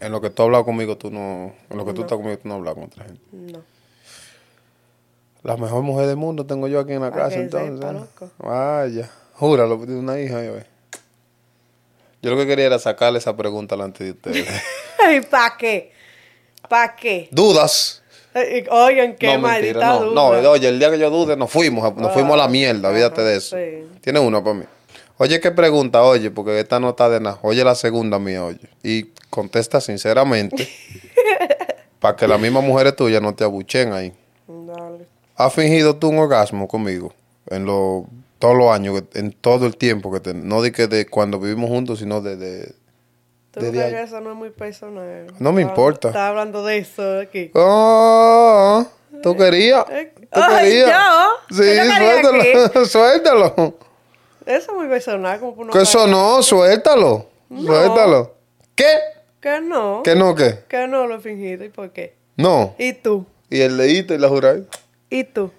En 0.00 0.12
lo 0.12 0.20
que 0.20 0.28
tú 0.30 0.42
has 0.42 0.46
hablado 0.46 0.64
conmigo, 0.66 0.96
tú 0.96 1.10
no... 1.10 1.52
En 1.70 1.76
lo 1.78 1.84
que 1.86 1.92
tú 1.94 2.02
estás 2.02 2.16
conmigo, 2.18 2.36
tú 2.38 2.48
no 2.48 2.54
hablas 2.56 2.74
con 2.74 2.84
otra 2.84 3.04
gente. 3.06 3.22
No. 3.32 3.62
La 5.42 5.56
mejor 5.56 5.82
mujer 5.82 6.06
del 6.06 6.16
mundo 6.16 6.44
tengo 6.46 6.68
yo 6.68 6.80
aquí 6.80 6.92
en 6.92 7.00
la 7.00 7.10
Pa' 7.10 7.16
casa, 7.16 7.36
entonces. 7.36 7.80
sepa. 7.80 8.30
Vaya. 8.38 9.10
Júralo, 9.34 9.78
tiene 9.78 9.98
una 10.00 10.20
hija 10.20 10.44
yo. 10.44 10.52
Yo 12.22 12.30
lo 12.30 12.36
que 12.36 12.46
quería 12.46 12.66
era 12.66 12.78
sacarle 12.78 13.18
esa 13.18 13.34
pregunta 13.36 13.74
delante 13.74 14.04
de 14.04 14.10
ustedes. 14.10 14.46
Ay, 15.04 15.20
¿para 15.22 15.56
qué? 15.56 15.92
¿Para 16.68 16.94
qué? 16.96 17.28
¿Dudas? 17.30 18.02
Eh, 18.34 18.64
Oigan, 18.70 19.16
qué 19.16 19.34
no, 19.34 19.38
maldita 19.40 19.86
no. 19.86 20.00
duda. 20.04 20.14
No, 20.42 20.50
oye, 20.50 20.68
el 20.68 20.78
día 20.78 20.90
que 20.90 20.98
yo 20.98 21.10
dude, 21.10 21.36
nos 21.36 21.50
fuimos, 21.50 21.96
nos 21.96 22.12
fuimos 22.12 22.34
a 22.34 22.36
la 22.36 22.48
mierda, 22.48 22.88
olvídate 22.90 23.22
de 23.22 23.36
eso. 23.36 23.56
sí. 23.56 23.86
Tiene 24.00 24.20
una 24.20 24.42
para 24.42 24.54
mí. 24.54 24.64
Oye, 25.18 25.40
¿qué 25.40 25.50
pregunta? 25.50 26.02
Oye, 26.02 26.30
porque 26.30 26.58
esta 26.60 26.78
no 26.80 26.90
está 26.90 27.08
de 27.10 27.20
nada. 27.20 27.38
Oye, 27.42 27.62
la 27.64 27.74
segunda 27.74 28.18
mía, 28.18 28.44
oye. 28.44 28.60
Y 28.82 29.08
contesta 29.28 29.80
sinceramente, 29.80 30.68
para 32.00 32.16
que 32.16 32.26
las 32.28 32.40
mismas 32.40 32.64
mujeres 32.64 32.96
tuyas 32.96 33.20
no 33.20 33.34
te 33.34 33.44
abuchen 33.44 33.92
ahí. 33.92 34.12
Dale. 34.46 35.06
¿Has 35.36 35.52
fingido 35.52 35.96
tú 35.96 36.08
un 36.08 36.18
orgasmo 36.18 36.68
conmigo? 36.68 37.12
En 37.48 37.64
lo, 37.64 38.06
todos 38.38 38.56
los 38.56 38.70
años, 38.70 39.02
en 39.14 39.32
todo 39.32 39.66
el 39.66 39.76
tiempo 39.76 40.12
que 40.12 40.20
ten- 40.20 40.46
No 40.48 40.62
de 40.62 40.70
que 40.72 40.86
de 40.86 41.06
cuando 41.06 41.38
vivimos 41.40 41.68
juntos, 41.70 41.98
sino 41.98 42.20
de... 42.20 42.36
de 42.36 42.74
¿Tú 43.50 43.60
Desde 43.60 43.72
crees 43.72 43.92
que 43.94 44.02
eso 44.02 44.20
no 44.20 44.30
es 44.30 44.36
muy 44.36 44.50
personal? 44.50 45.26
No 45.40 45.52
me 45.52 45.62
importa. 45.62 46.08
Estaba 46.08 46.28
hablando 46.28 46.64
de 46.64 46.78
eso 46.78 47.18
aquí. 47.18 47.50
¡Oh! 47.54 48.86
¿Tú 49.22 49.36
querías? 49.36 49.84
Eh, 49.90 50.12
¿Tú 50.32 50.40
querías? 50.48 50.88
yo. 50.88 51.56
Sí, 51.56 51.62
¿Qué 51.62 51.76
yo 51.76 51.82
quería 51.82 52.22
suéltalo. 52.22 52.84
suéltalo. 52.86 53.74
Eso 54.46 54.70
es 54.70 54.76
muy 54.76 54.86
personal. 54.86 55.40
Como 55.40 55.54
por 55.56 55.64
uno 55.64 55.72
Que 55.72 55.82
eso 55.82 56.06
no, 56.06 56.42
suéltalo. 56.42 57.26
No. 57.48 57.62
Suéltalo. 57.62 58.34
¿Qué? 58.76 58.86
Que 59.40 59.60
no. 59.60 60.02
¿Qué 60.04 60.14
no 60.14 60.34
qué? 60.36 60.60
Que 60.68 60.86
no 60.86 61.08
lo 61.08 61.20
fingido. 61.20 61.64
¿Y 61.64 61.70
por 61.70 61.90
qué? 61.90 62.14
No. 62.36 62.74
¿Y 62.78 62.92
tú? 62.92 63.26
Y 63.50 63.60
el 63.62 63.76
leíto 63.76 64.14
y 64.14 64.18
la 64.18 64.28
juráis. 64.28 64.62
¿Y 65.10 65.24
tú? 65.24 65.50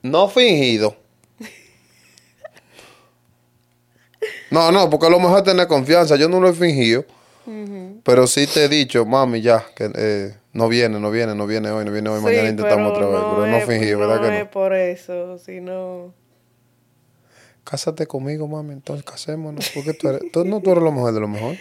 No 0.00 0.28
fingido. 0.28 0.96
No, 4.54 4.70
no, 4.72 4.88
porque 4.88 5.06
a 5.06 5.10
lo 5.10 5.18
mejor 5.18 5.38
es 5.38 5.44
tener 5.44 5.66
confianza. 5.66 6.16
Yo 6.16 6.28
no 6.28 6.40
lo 6.40 6.48
he 6.48 6.52
fingido. 6.54 7.04
Pero 8.04 8.26
sí 8.26 8.46
te 8.46 8.64
he 8.64 8.68
dicho, 8.68 9.04
mami, 9.04 9.40
ya, 9.40 9.64
que 9.74 9.90
eh, 9.94 10.34
no 10.52 10.68
viene, 10.68 11.00
no 11.00 11.10
viene, 11.10 11.34
no 11.34 11.46
viene 11.46 11.70
hoy, 11.70 11.84
no 11.84 11.90
viene 11.92 12.08
hoy, 12.08 12.18
Sí, 12.18 12.24
mañana 12.24 12.48
intentamos 12.48 12.92
otra 12.92 13.06
vez. 13.06 13.22
Pero 13.28 13.46
no 13.46 13.56
es- 13.56 13.64
fingido, 13.66 13.98
¿verdad 13.98 14.16
no 14.16 14.22
que 14.22 14.38
es 14.38 14.44
no? 14.44 14.50
por 14.50 14.74
eso, 14.74 15.38
sino... 15.38 16.14
Cásate 17.64 18.06
conmigo, 18.06 18.46
mami, 18.46 18.74
entonces 18.74 19.04
casémonos. 19.04 19.70
Porque 19.74 19.94
tú 19.94 20.08
eres, 20.08 20.30
tú, 20.32 20.44
no, 20.44 20.60
tú 20.60 20.70
eres 20.70 20.82
lo 20.84 20.92
mejor 20.92 21.12
de 21.14 21.20
lo 21.20 21.28
mejor. 21.28 21.56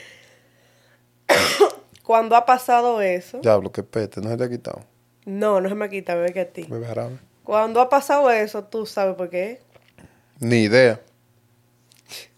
Cuando 2.03 2.35
ha 2.35 2.45
pasado 2.45 3.01
eso... 3.01 3.39
Diablo, 3.39 3.71
qué 3.71 3.83
pete, 3.83 4.21
no 4.21 4.29
se 4.29 4.37
te 4.37 4.43
ha 4.43 4.49
quitado. 4.49 4.81
No, 5.25 5.61
no 5.61 5.69
se 5.69 5.75
me 5.75 5.89
quita, 5.89 6.15
bebé, 6.15 6.33
que 6.33 6.41
a 6.41 6.49
ti. 6.51 6.67
Jarabe. 6.85 7.17
Cuando 7.43 7.79
ha 7.81 7.89
pasado 7.89 8.29
eso, 8.31 8.65
tú 8.65 8.85
sabes 8.85 9.15
por 9.15 9.29
qué. 9.29 9.61
Ni 10.39 10.63
idea. 10.63 10.99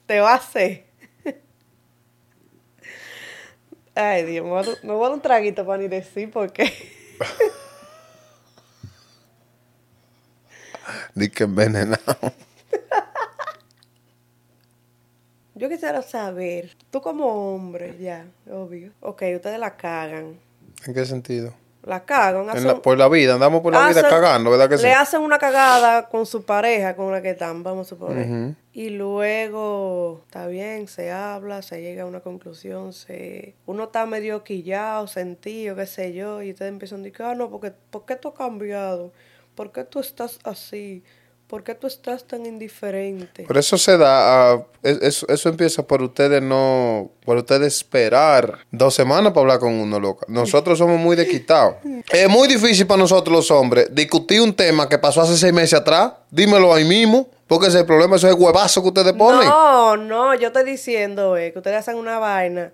Te 0.05 0.19
va 0.19 0.33
a 0.33 0.35
hacer. 0.35 0.85
Ay, 3.97 4.23
Dios, 4.25 4.43
me 4.45 4.51
voy, 4.51 4.59
a, 4.61 5.07
dar- 5.07 5.13
un 5.13 5.21
traguito 5.21 5.65
para 5.65 5.81
ni 5.81 5.87
decir 5.87 6.29
por 6.29 6.51
qué. 6.51 6.65
Di 11.15 11.29
que 11.29 11.45
envenenado. 11.45 12.17
Yo 15.55 15.69
quisiera 15.69 16.01
saber, 16.01 16.75
tú 16.91 16.99
como 17.01 17.55
hombre, 17.55 17.95
ya, 17.97 18.25
obvio. 18.51 18.91
Ok, 18.99 19.23
ustedes 19.35 19.57
la 19.57 19.77
cagan. 19.77 20.37
¿En 20.85 20.93
qué 20.93 21.05
sentido? 21.05 21.53
La 21.83 22.03
cagan. 22.03 22.43
En 22.43 22.49
hacen- 22.49 22.67
la- 22.67 22.81
por 22.81 22.97
la 22.97 23.07
vida, 23.07 23.35
andamos 23.35 23.61
por 23.61 23.71
la 23.71 23.87
vida 23.87 24.01
hacen- 24.01 24.09
cagando, 24.09 24.49
¿verdad 24.51 24.67
que 24.69 24.77
sí? 24.77 24.83
Le 24.83 24.93
hacen 24.93 25.21
una 25.21 25.39
cagada 25.39 26.09
con 26.09 26.25
su 26.25 26.43
pareja, 26.43 26.97
con 26.97 27.09
la 27.13 27.21
que 27.21 27.29
están, 27.29 27.63
vamos 27.63 27.87
a 27.87 27.89
suponer. 27.89 28.27
Ujú. 28.29 28.55
Y 28.77 28.89
luego, 28.89 30.21
está 30.25 30.47
bien, 30.47 30.89
se 30.89 31.09
habla, 31.09 31.61
se 31.61 31.81
llega 31.81 32.03
a 32.03 32.05
una 32.05 32.19
conclusión, 32.19 32.91
se... 32.91 33.55
uno 33.65 33.85
está 33.85 34.05
medio 34.05 34.43
quillado, 34.43 35.07
sentido, 35.07 35.77
qué 35.77 35.85
sé 35.85 36.11
yo, 36.13 36.41
y 36.43 36.51
ustedes 36.51 36.73
empiezan 36.73 36.99
a 36.99 37.03
decir, 37.03 37.21
ah, 37.23 37.35
no, 37.35 37.49
porque, 37.49 37.71
¿por 37.89 38.05
qué 38.05 38.17
tú 38.17 38.27
has 38.27 38.33
cambiado? 38.35 39.13
¿Por 39.55 39.71
qué 39.71 39.85
tú 39.85 40.01
estás 40.01 40.39
así? 40.43 41.03
¿Por 41.47 41.63
qué 41.63 41.73
tú 41.75 41.87
estás 41.87 42.25
tan 42.25 42.45
indiferente? 42.45 43.45
Pero 43.47 43.59
eso 43.59 43.77
se 43.77 43.97
da, 43.97 44.65
es- 44.83 45.01
eso, 45.01 45.27
eso 45.29 45.47
empieza 45.47 45.87
por 45.87 46.01
ustedes 46.01 46.41
no, 46.41 47.11
por 47.23 47.37
ustedes 47.37 47.77
esperar 47.77 48.57
dos 48.71 48.93
semanas 48.95 49.31
para 49.31 49.41
hablar 49.41 49.59
con 49.59 49.71
uno, 49.73 49.99
loca. 50.01 50.25
Nosotros 50.27 50.77
somos 50.79 50.99
muy 50.99 51.15
desquitados. 51.15 51.75
Es 52.11 52.27
muy 52.29 52.47
difícil 52.47 52.85
para 52.87 52.97
nosotros 52.99 53.33
los 53.33 53.51
hombres 53.51 53.87
discutir 53.93 54.41
un 54.41 54.53
tema 54.53 54.89
que 54.89 54.97
pasó 54.97 55.21
hace 55.21 55.37
seis 55.37 55.53
meses 55.53 55.75
atrás. 55.79 56.13
Dímelo 56.29 56.73
ahí 56.73 56.83
mismo, 56.83 57.29
porque 57.47 57.67
ese 57.67 57.77
es 57.77 57.81
el 57.81 57.87
problema, 57.87 58.15
eso 58.15 58.27
es 58.27 58.35
el 58.35 58.41
huevazo 58.41 58.81
que 58.81 58.87
ustedes 58.87 59.13
ponen. 59.13 59.47
No, 59.47 59.97
no, 59.97 60.33
yo 60.35 60.47
estoy 60.47 60.63
diciendo 60.63 61.37
eh, 61.37 61.51
que 61.51 61.59
ustedes 61.59 61.77
hacen 61.77 61.95
una 61.95 62.17
vaina 62.17 62.71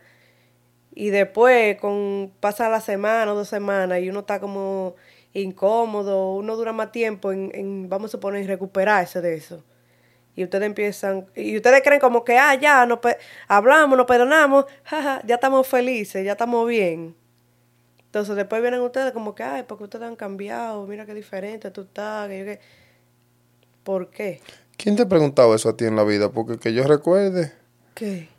y 0.93 1.09
después 1.09 1.77
con 1.77 2.31
pasa 2.39 2.69
la 2.69 2.81
semana 2.81 3.31
o 3.31 3.35
dos 3.35 3.49
semanas 3.49 3.99
y 3.99 4.09
uno 4.09 4.21
está 4.21 4.39
como 4.39 4.95
incómodo, 5.33 6.35
uno 6.35 6.55
dura 6.55 6.73
más 6.73 6.91
tiempo 6.91 7.31
en, 7.31 7.89
vamos 7.89 8.09
a 8.09 8.11
suponer, 8.11 8.41
en 8.41 8.47
recuperarse 8.47 9.21
de 9.21 9.35
eso. 9.35 9.63
Y 10.35 10.43
ustedes 10.43 10.65
empiezan, 10.65 11.27
y 11.35 11.57
ustedes 11.57 11.81
creen 11.83 11.99
como 11.99 12.23
que, 12.23 12.37
ah, 12.37 12.55
ya, 12.55 12.85
nos 12.85 12.99
hablamos, 13.47 13.97
nos 13.97 14.07
perdonamos, 14.07 14.65
jaja, 14.83 15.21
ya 15.25 15.35
estamos 15.35 15.67
felices, 15.67 16.23
ya 16.25 16.33
estamos 16.33 16.67
bien. 16.67 17.15
Entonces 18.05 18.35
después 18.35 18.61
vienen 18.61 18.81
ustedes 18.81 19.11
como 19.11 19.35
que, 19.35 19.43
ay, 19.43 19.63
porque 19.63 19.85
ustedes 19.85 20.05
han 20.05 20.15
cambiado, 20.15 20.85
mira 20.87 21.05
qué 21.05 21.13
diferente 21.13 21.71
tú 21.71 21.81
estás, 21.81 22.27
que 22.29 22.39
yo 22.39 22.45
qué. 22.45 22.59
¿Por 23.83 24.09
qué? 24.09 24.41
¿Quién 24.81 24.95
te 24.95 25.03
ha 25.03 25.07
preguntado 25.07 25.53
eso 25.53 25.69
a 25.69 25.77
ti 25.77 25.85
en 25.85 25.95
la 25.95 26.03
vida? 26.03 26.29
Porque 26.29 26.57
que 26.57 26.73
yo 26.73 26.83
recuerde. 26.85 27.51
¿Qué? 27.93 28.29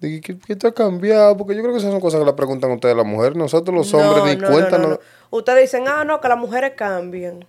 ¿qué, 0.00 0.20
qué 0.20 0.56
te 0.56 0.66
ha 0.66 0.72
cambiado? 0.72 1.36
Porque 1.36 1.54
yo 1.54 1.60
creo 1.62 1.72
que 1.72 1.78
esas 1.78 1.90
son 1.92 2.00
cosas 2.00 2.20
que 2.20 2.26
le 2.26 2.32
preguntan 2.32 2.70
a 2.70 2.74
ustedes 2.74 2.96
las 2.96 3.06
mujeres. 3.06 3.36
Nosotros 3.36 3.76
los 3.76 3.92
hombres 3.94 4.36
ni 4.38 4.44
cuenta. 4.44 4.78
no- 4.78 4.98
Ustedes 5.30 5.62
dicen, 5.62 5.84
ah, 5.88 6.04
no, 6.04 6.20
que 6.20 6.28
las 6.28 6.38
mujeres 6.38 6.72
cambian. 6.76 7.44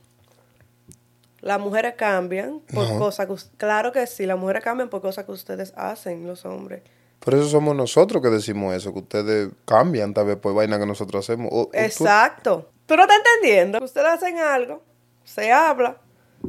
Las 1.41 1.59
mujeres 1.59 1.95
cambian 1.97 2.61
por 2.73 2.87
No. 2.89 2.99
cosas 2.99 3.27
que... 3.27 3.35
Claro 3.57 3.91
que 3.91 4.07
sí, 4.07 4.25
las 4.25 4.37
mujeres 4.37 4.63
cambian 4.63 4.89
por 4.89 5.01
cosas 5.01 5.25
que 5.25 5.31
ustedes 5.31 5.73
hacen, 5.75 6.25
los 6.25 6.45
hombres. 6.45 6.81
Por 7.19 7.33
eso 7.33 7.47
somos 7.49 7.75
nosotros 7.75 8.21
que 8.21 8.29
decimos 8.29 8.73
eso, 8.75 8.93
que 8.93 8.99
ustedes 8.99 9.49
cambian 9.65 10.13
tal 10.13 10.25
vez 10.27 10.37
por 10.37 10.53
vaina 10.53 10.79
que 10.79 10.85
nosotros 10.85 11.25
hacemos. 11.27 11.49
O- 11.51 11.61
o 11.61 11.65
tú- 11.65 11.69
Exacto. 11.73 12.69
¿Tú 12.85 12.95
no 12.95 13.01
estás 13.03 13.17
entendiendo? 13.17 13.83
Ustedes 13.83 14.07
hacen 14.07 14.37
algo, 14.39 14.81
se 15.25 15.51
habla, 15.51 15.97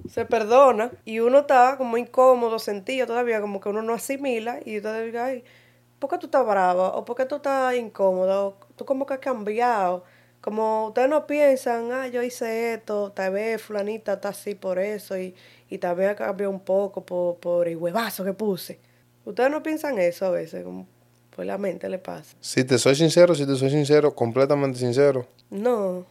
se 0.09 0.25
perdona, 0.25 0.91
y 1.05 1.21
uno 1.21 1.41
está 1.41 1.77
como 1.77 1.97
incómodo, 1.97 2.59
sentido 2.59 3.07
todavía, 3.07 3.41
como 3.41 3.61
que 3.61 3.69
uno 3.69 3.83
no 3.83 3.95
asimila, 3.95 4.61
y 4.65 4.79
ustedes 4.79 5.07
digan, 5.07 5.27
ay, 5.27 5.45
¿por 5.99 6.11
qué 6.11 6.19
tú 6.19 6.27
estás 6.27 6.47
brava? 6.47 6.89
¿O 6.97 7.05
por 7.05 7.17
qué 7.17 7.25
tú 7.25 7.37
estás 7.37 7.75
incómodo? 7.77 8.49
¿O 8.49 8.57
tú 8.77 8.85
como 8.85 9.07
que 9.07 9.15
has 9.15 9.21
cambiado? 9.21 10.05
Como 10.41 10.89
ustedes 10.89 11.09
no 11.09 11.27
piensan, 11.27 11.91
ah, 11.93 12.07
yo 12.07 12.23
hice 12.23 12.75
esto, 12.75 13.13
tal 13.13 13.33
vez 13.33 13.63
fulanita 13.63 14.15
está 14.15 14.29
así 14.29 14.55
por 14.55 14.79
eso, 14.79 15.17
y, 15.19 15.35
y 15.71 15.79
tal 15.79 15.97
vez 15.97 16.15
cambió 16.17 16.51
un 16.51 16.61
poco 16.61 17.05
por, 17.05 17.37
por 17.37 17.67
el 17.67 17.77
huevazo 17.77 18.25
que 18.25 18.35
puse. 18.35 18.79
Ustedes 19.25 19.51
no 19.51 19.63
piensan 19.63 19.99
eso 19.99 20.27
a 20.27 20.31
veces, 20.31 20.63
como 20.63 20.87
por 21.35 21.47
la 21.47 21.57
mente 21.57 21.89
le 21.89 21.99
pasa. 21.99 22.37
Si 22.41 22.63
te 22.65 22.79
soy 22.79 22.95
sincero, 22.95 23.35
si 23.35 23.47
te 23.47 23.57
soy 23.57 23.71
sincero, 23.71 24.15
completamente 24.15 24.79
sincero, 24.79 25.27
No, 25.51 26.05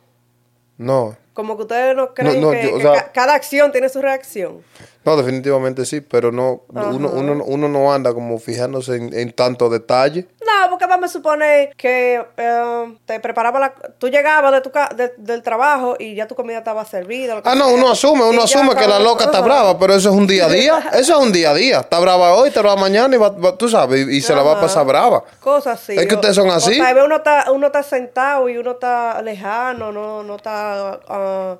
no. 0.83 1.17
Como 1.33 1.55
que 1.57 1.63
ustedes 1.63 1.95
no 1.95 2.13
creen 2.13 2.41
no, 2.41 2.51
que, 2.51 2.63
yo, 2.63 2.73
o 2.75 2.77
que 2.77 2.83
sea- 2.83 2.93
ca- 3.05 3.11
cada 3.11 3.33
acción 3.33 3.71
tiene 3.71 3.89
su 3.89 4.01
reacción. 4.01 4.61
No, 5.03 5.17
definitivamente 5.17 5.83
sí, 5.85 5.99
pero 5.99 6.31
no, 6.31 6.61
uno, 6.69 7.09
uno, 7.09 7.43
uno 7.43 7.67
no 7.67 7.91
anda 7.91 8.13
como 8.13 8.37
fijándose 8.39 8.95
en, 8.97 9.13
en 9.17 9.31
tanto 9.33 9.69
detalle. 9.69 10.27
No, 10.45 10.52
porque 10.73 10.85
vamos 10.87 11.09
a 11.09 11.13
suponer 11.13 11.73
que 11.75 12.23
eh, 12.37 12.97
te 13.05 13.19
preparaba 13.19 13.59
la... 13.59 13.73
Tú 13.97 14.09
llegabas 14.09 14.51
de 14.51 14.61
tu 14.61 14.71
ca- 14.71 14.89
de- 14.95 15.13
del 15.17 15.41
trabajo 15.43 15.95
y 15.99 16.15
ya 16.15 16.27
tu 16.27 16.35
comida 16.35 16.57
estaba 16.59 16.83
servida. 16.85 17.41
Ah, 17.43 17.55
no, 17.55 17.65
sea, 17.65 17.73
uno 17.75 17.91
asume, 17.91 18.23
uno 18.25 18.43
asume 18.43 18.75
que 18.75 18.87
la 18.87 18.99
loca 18.99 19.25
está 19.25 19.41
brava, 19.41 19.77
pero 19.79 19.95
eso 19.95 20.09
es 20.09 20.15
un 20.15 20.27
día 20.27 20.45
a 20.45 20.49
día. 20.49 20.89
Eso 20.93 21.17
es 21.19 21.25
un 21.25 21.31
día 21.31 21.51
a 21.51 21.53
día. 21.53 21.79
Está 21.81 21.99
brava 21.99 22.33
hoy, 22.35 22.49
está 22.49 22.61
brava 22.61 22.79
mañana 22.79 23.15
y 23.15 23.17
va, 23.19 23.29
va- 23.29 23.57
tú 23.57 23.67
sabes, 23.69 24.07
y, 24.07 24.17
y 24.17 24.21
se 24.21 24.35
la 24.35 24.43
va 24.43 24.53
a 24.57 24.61
pasar 24.61 24.85
brava. 24.85 25.23
Cosas 25.39 25.81
así. 25.81 25.93
Es 25.97 26.05
que 26.07 26.13
o- 26.15 26.17
ustedes 26.17 26.35
son 26.35 26.49
o 26.49 26.53
así. 26.53 26.77
tal 26.77 26.93
vez 26.95 27.03
uno 27.03 27.15
está, 27.17 27.51
uno 27.51 27.67
está 27.67 27.83
sentado 27.83 28.49
y 28.49 28.57
uno 28.57 28.71
está 28.71 29.21
lejano, 29.21 29.91
no, 29.91 30.23
no 30.23 30.35
está 30.35 30.99
ah, 31.07 31.55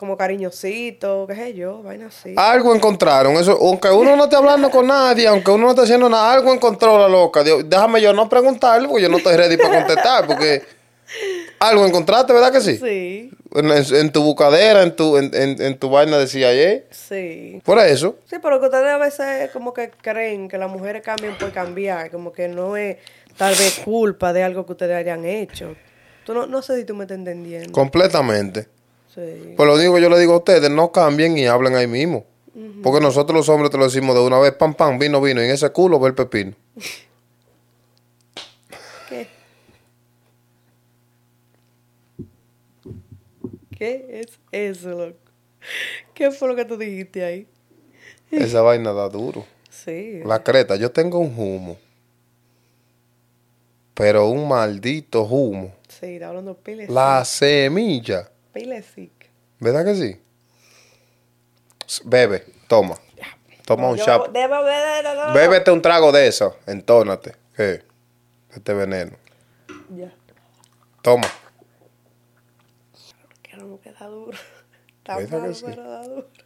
como 0.00 0.16
cariñosito, 0.16 1.26
qué 1.26 1.34
sé 1.34 1.52
yo, 1.52 1.82
vaina 1.82 2.06
así. 2.06 2.32
Algo 2.34 2.74
encontraron, 2.74 3.34
eso, 3.34 3.52
aunque 3.60 3.90
uno 3.90 4.16
no 4.16 4.24
esté 4.24 4.36
hablando 4.36 4.70
con 4.70 4.86
nadie, 4.86 5.28
aunque 5.28 5.50
uno 5.50 5.64
no 5.64 5.70
esté 5.72 5.82
haciendo 5.82 6.08
nada, 6.08 6.32
algo 6.32 6.54
encontró 6.54 6.98
la 6.98 7.06
loca. 7.06 7.44
Dios, 7.44 7.68
déjame 7.68 8.00
yo 8.00 8.14
no 8.14 8.26
preguntarle 8.26 8.88
porque 8.88 9.02
yo 9.02 9.10
no 9.10 9.18
estoy 9.18 9.36
ready 9.36 9.58
para 9.58 9.76
contestar, 9.80 10.26
porque 10.26 10.62
algo 11.58 11.84
encontraste, 11.84 12.32
¿verdad 12.32 12.50
que 12.50 12.62
sí? 12.62 12.78
Sí, 12.78 13.30
En, 13.54 13.70
en- 13.70 13.94
en 13.94 14.10
tu 14.10 14.22
bucadera, 14.22 14.82
en 14.82 14.96
tu, 14.96 15.18
en, 15.18 15.30
en- 15.34 15.60
en 15.60 15.78
tu 15.78 15.90
vaina 15.90 16.16
de 16.16 16.26
CIA. 16.26 16.84
sí. 16.90 17.60
Por 17.62 17.78
eso. 17.78 18.16
Sí, 18.24 18.36
pero 18.42 18.58
que 18.58 18.66
ustedes 18.66 18.86
a 18.86 18.96
veces 18.96 19.50
como 19.50 19.74
que 19.74 19.90
creen 19.90 20.48
que 20.48 20.56
las 20.56 20.70
mujeres 20.70 21.02
cambian 21.02 21.36
por 21.36 21.52
cambiar, 21.52 22.10
como 22.10 22.32
que 22.32 22.48
no 22.48 22.74
es 22.78 22.96
tal 23.36 23.54
vez 23.54 23.80
culpa 23.84 24.32
de 24.32 24.44
algo 24.44 24.64
que 24.64 24.72
ustedes 24.72 24.96
hayan 24.96 25.26
hecho. 25.26 25.76
Tú 26.24 26.32
no, 26.32 26.46
no 26.46 26.62
sé 26.62 26.78
si 26.78 26.84
tú 26.86 26.94
me 26.94 27.04
estás 27.04 27.18
entendiendo. 27.18 27.70
Completamente. 27.72 28.66
Sí. 29.14 29.54
Pues 29.56 29.66
lo 29.66 29.74
único 29.74 29.94
que 29.94 30.02
yo 30.02 30.08
le 30.08 30.18
digo 30.18 30.34
a 30.34 30.38
ustedes, 30.38 30.70
no 30.70 30.92
cambien 30.92 31.36
y 31.36 31.46
hablen 31.46 31.74
ahí 31.74 31.86
mismo. 31.86 32.24
Porque 32.82 33.00
nosotros 33.00 33.36
los 33.36 33.48
hombres 33.48 33.70
te 33.70 33.78
lo 33.78 33.84
decimos 33.84 34.14
de 34.14 34.22
una 34.22 34.38
vez, 34.38 34.52
pam, 34.52 34.74
pam, 34.74 34.98
vino, 34.98 35.20
vino, 35.20 35.40
y 35.40 35.44
en 35.44 35.50
ese 35.50 35.70
culo 35.70 35.98
ve 36.00 36.08
el 36.08 36.14
pepino. 36.14 36.54
¿Qué? 39.08 39.28
¿Qué 43.76 44.20
es 44.20 44.38
eso, 44.50 44.90
loco? 44.90 45.18
¿Qué 46.14 46.30
fue 46.30 46.48
lo 46.48 46.56
que 46.56 46.64
tú 46.64 46.76
dijiste 46.76 47.24
ahí? 47.24 47.46
Esa 48.30 48.62
vaina 48.62 48.92
da 48.92 49.08
duro. 49.08 49.44
Sí. 49.68 50.20
La 50.24 50.42
creta, 50.42 50.76
yo 50.76 50.90
tengo 50.90 51.18
un 51.18 51.34
humo. 51.38 51.78
Pero 53.94 54.28
un 54.28 54.48
maldito 54.48 55.22
humo. 55.22 55.74
Sí, 55.88 56.14
está 56.14 56.28
hablando 56.28 56.54
pile 56.54 56.86
La 56.88 57.24
semilla. 57.24 58.29
Pile 58.52 58.82
sick. 58.82 59.30
¿Verdad 59.58 59.84
que 59.84 59.94
sí? 59.94 60.20
Bebe, 62.04 62.44
toma. 62.68 62.96
Toma 63.66 63.90
un 63.90 63.98
no. 63.98 65.32
Bébete 65.32 65.70
un 65.70 65.80
trago 65.80 66.10
de 66.10 66.26
eso. 66.26 66.56
Entónate. 66.66 67.36
¿Qué? 67.56 67.84
Este 68.50 68.74
veneno. 68.74 69.16
Ya. 69.94 70.12
Toma. 71.02 71.28
Que 73.42 73.56
no 73.56 73.66
me 73.66 73.78
queda 73.78 74.06
duro. 74.06 74.36
Está 74.98 75.16
¿Verdad 75.16 75.30
que 75.30 75.36
malo, 75.36 75.54
sí? 75.54 75.64
pero 75.66 75.88
da 75.88 76.02
duro. 76.02 76.28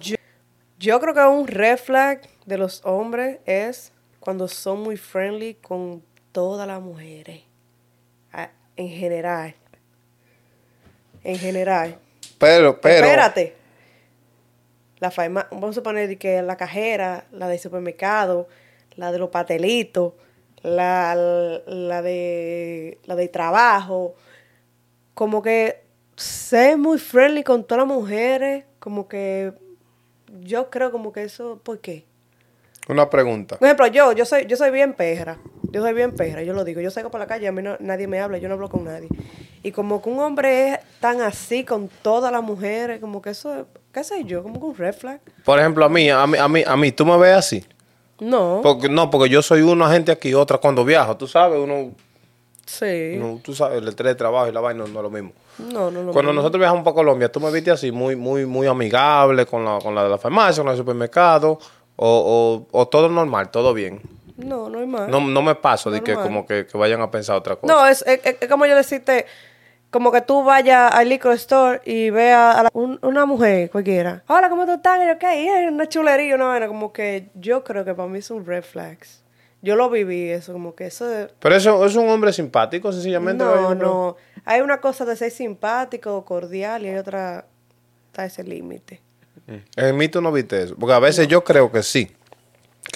Yo, 0.00 0.16
yo 0.78 1.00
creo 1.00 1.14
que 1.14 1.20
un 1.22 1.48
red 1.48 1.78
flag 1.78 2.20
de 2.46 2.58
los 2.58 2.84
hombres 2.84 3.40
es 3.46 3.92
cuando 4.20 4.46
son 4.46 4.80
muy 4.82 4.96
friendly 4.96 5.54
con 5.54 6.04
todas 6.30 6.68
las 6.68 6.80
mujeres. 6.80 7.42
En 8.78 8.88
general. 8.88 9.56
En 11.24 11.36
general. 11.36 11.98
Pero, 12.38 12.80
pero. 12.80 13.06
Espérate. 13.06 13.54
La 15.00 15.10
farma, 15.10 15.48
vamos 15.50 15.70
a 15.70 15.72
suponer 15.72 16.16
que 16.16 16.42
la 16.42 16.56
cajera, 16.56 17.24
la 17.32 17.48
del 17.48 17.58
supermercado, 17.58 18.48
la 18.94 19.10
de 19.10 19.18
los 19.18 19.30
patelitos, 19.30 20.12
la, 20.62 21.14
la 21.66 22.02
de 22.02 22.98
la 23.04 23.16
de 23.16 23.28
trabajo, 23.28 24.14
como 25.14 25.42
que 25.42 25.82
ser 26.16 26.78
muy 26.78 26.98
friendly 26.98 27.42
con 27.42 27.64
todas 27.64 27.86
las 27.86 27.94
mujeres, 27.94 28.64
como 28.78 29.08
que 29.08 29.52
yo 30.40 30.70
creo 30.70 30.92
como 30.92 31.12
que 31.12 31.24
eso, 31.24 31.60
¿por 31.64 31.80
qué? 31.80 32.04
Una 32.88 33.10
pregunta. 33.10 33.56
Por 33.58 33.66
ejemplo, 33.66 33.88
yo, 33.88 34.12
yo 34.12 34.24
soy, 34.24 34.46
yo 34.46 34.56
soy 34.56 34.70
bien 34.70 34.94
perra. 34.94 35.38
Yo 35.72 35.82
soy 35.82 35.92
bien 35.92 36.12
perra, 36.12 36.42
yo 36.42 36.52
lo 36.54 36.64
digo. 36.64 36.80
Yo 36.80 36.90
salgo 36.90 37.10
por 37.10 37.20
la 37.20 37.26
calle, 37.26 37.46
a 37.48 37.52
mí 37.52 37.62
no- 37.62 37.76
nadie 37.80 38.06
me 38.06 38.20
habla, 38.20 38.38
yo 38.38 38.48
no 38.48 38.54
hablo 38.54 38.68
con 38.68 38.84
nadie. 38.84 39.08
Y 39.62 39.72
como 39.72 40.00
que 40.00 40.08
un 40.08 40.20
hombre 40.20 40.68
es 40.74 40.78
tan 41.00 41.20
así 41.20 41.64
con 41.64 41.88
todas 42.02 42.30
las 42.32 42.42
mujeres, 42.42 43.00
como 43.00 43.20
que 43.20 43.30
eso, 43.30 43.66
qué 43.92 44.04
sé 44.04 44.24
yo, 44.24 44.42
como 44.42 44.60
que 44.60 44.66
un 44.66 44.76
red 44.76 44.94
flag. 44.94 45.20
Por 45.44 45.58
ejemplo, 45.58 45.84
a 45.84 45.88
mí, 45.88 46.08
a 46.08 46.26
mí, 46.26 46.38
a 46.38 46.48
mí, 46.48 46.62
a 46.66 46.76
mí, 46.76 46.92
tú 46.92 47.04
me 47.04 47.16
ves 47.18 47.36
así. 47.36 47.64
No, 48.20 48.60
Porque, 48.62 48.88
no, 48.88 49.10
porque 49.10 49.28
yo 49.28 49.42
soy 49.42 49.62
una 49.62 49.90
gente 49.90 50.10
aquí, 50.10 50.34
otra 50.34 50.58
cuando 50.58 50.84
viajo. 50.84 51.16
Tú 51.16 51.26
sabes, 51.28 51.58
uno, 51.60 51.92
sí. 52.66 53.12
uno- 53.16 53.40
tú 53.42 53.54
sabes, 53.54 53.78
el 53.82 53.88
estrés 53.88 54.12
de 54.12 54.14
trabajo 54.16 54.48
y 54.48 54.52
la 54.52 54.60
vaina 54.60 54.80
no 54.80 54.86
es 54.86 54.92
lo 55.02 55.10
mismo. 55.10 55.32
No, 55.58 55.90
no, 55.90 56.02
no. 56.02 56.12
Cuando 56.12 56.32
nosotros 56.32 56.58
viajamos 56.58 56.82
para 56.84 56.94
Colombia, 56.94 57.30
tú 57.30 57.40
me 57.40 57.50
viste 57.50 57.70
así, 57.70 57.92
muy, 57.92 58.16
muy, 58.16 58.46
muy 58.46 58.66
amigable 58.66 59.44
con 59.46 59.64
la, 59.64 59.78
con 59.80 59.94
la 59.94 60.02
de 60.04 60.08
la 60.08 60.18
farmacia, 60.18 60.62
con 60.62 60.70
el 60.72 60.78
supermercado, 60.78 61.58
o, 61.96 62.66
o, 62.72 62.78
o 62.80 62.88
todo 62.88 63.08
normal, 63.08 63.50
todo 63.50 63.74
bien. 63.74 64.00
No, 64.38 64.70
no 64.70 64.78
hay 64.78 64.86
más. 64.86 65.08
No, 65.08 65.20
no 65.20 65.42
me 65.42 65.54
paso 65.54 65.90
de 65.90 66.00
que 66.02 66.12
Normal. 66.12 66.26
como 66.28 66.46
que, 66.46 66.66
que 66.66 66.78
vayan 66.78 67.00
a 67.02 67.10
pensar 67.10 67.36
otra 67.36 67.56
cosa. 67.56 67.72
No, 67.72 67.86
es, 67.86 68.02
es, 68.06 68.20
es 68.40 68.48
como 68.48 68.64
yo 68.66 68.76
decirte, 68.76 69.26
como 69.90 70.12
que 70.12 70.20
tú 70.20 70.44
vayas 70.44 70.94
al 70.94 71.08
liquor 71.08 71.32
store 71.34 71.80
y 71.84 72.10
veas 72.10 72.56
a 72.56 72.62
la- 72.62 72.70
un- 72.72 72.98
una 73.02 73.26
mujer 73.26 73.68
cualquiera. 73.70 74.22
Hola, 74.28 74.48
¿cómo 74.48 74.64
tú 74.64 74.72
estás? 74.72 75.00
Y 75.02 75.08
yo, 75.08 75.18
¿qué? 75.18 75.64
Es 75.64 75.70
una 75.72 75.88
chulería, 75.88 76.34
una 76.36 76.46
vaina. 76.46 76.68
Como 76.68 76.92
que 76.92 77.28
yo 77.34 77.64
creo 77.64 77.84
que 77.84 77.94
para 77.94 78.08
mí 78.08 78.22
son 78.22 78.46
red 78.46 78.62
flags. 78.62 79.22
Yo 79.60 79.74
lo 79.74 79.90
viví 79.90 80.30
eso, 80.30 80.52
como 80.52 80.76
que 80.76 80.86
eso... 80.86 81.04
de- 81.08 81.28
Pero 81.40 81.56
eso 81.56 81.84
es 81.84 81.96
un 81.96 82.08
hombre 82.08 82.32
simpático, 82.32 82.92
sencillamente. 82.92 83.42
No, 83.42 83.74
no. 83.74 84.16
Hay 84.44 84.60
una 84.60 84.80
cosa 84.80 85.04
de 85.04 85.16
ser 85.16 85.32
simpático, 85.32 86.24
cordial, 86.24 86.84
y 86.86 86.90
hay 86.90 86.96
otra... 86.96 87.44
Está 88.06 88.24
ese 88.24 88.44
límite. 88.44 89.00
En 89.76 89.96
mí 89.96 90.08
tú 90.08 90.20
no 90.20 90.30
viste 90.30 90.62
eso. 90.62 90.76
Porque 90.78 90.92
a 90.94 90.98
veces 91.00 91.26
yo 91.26 91.42
creo 91.42 91.72
que 91.72 91.82
sí. 91.82 92.08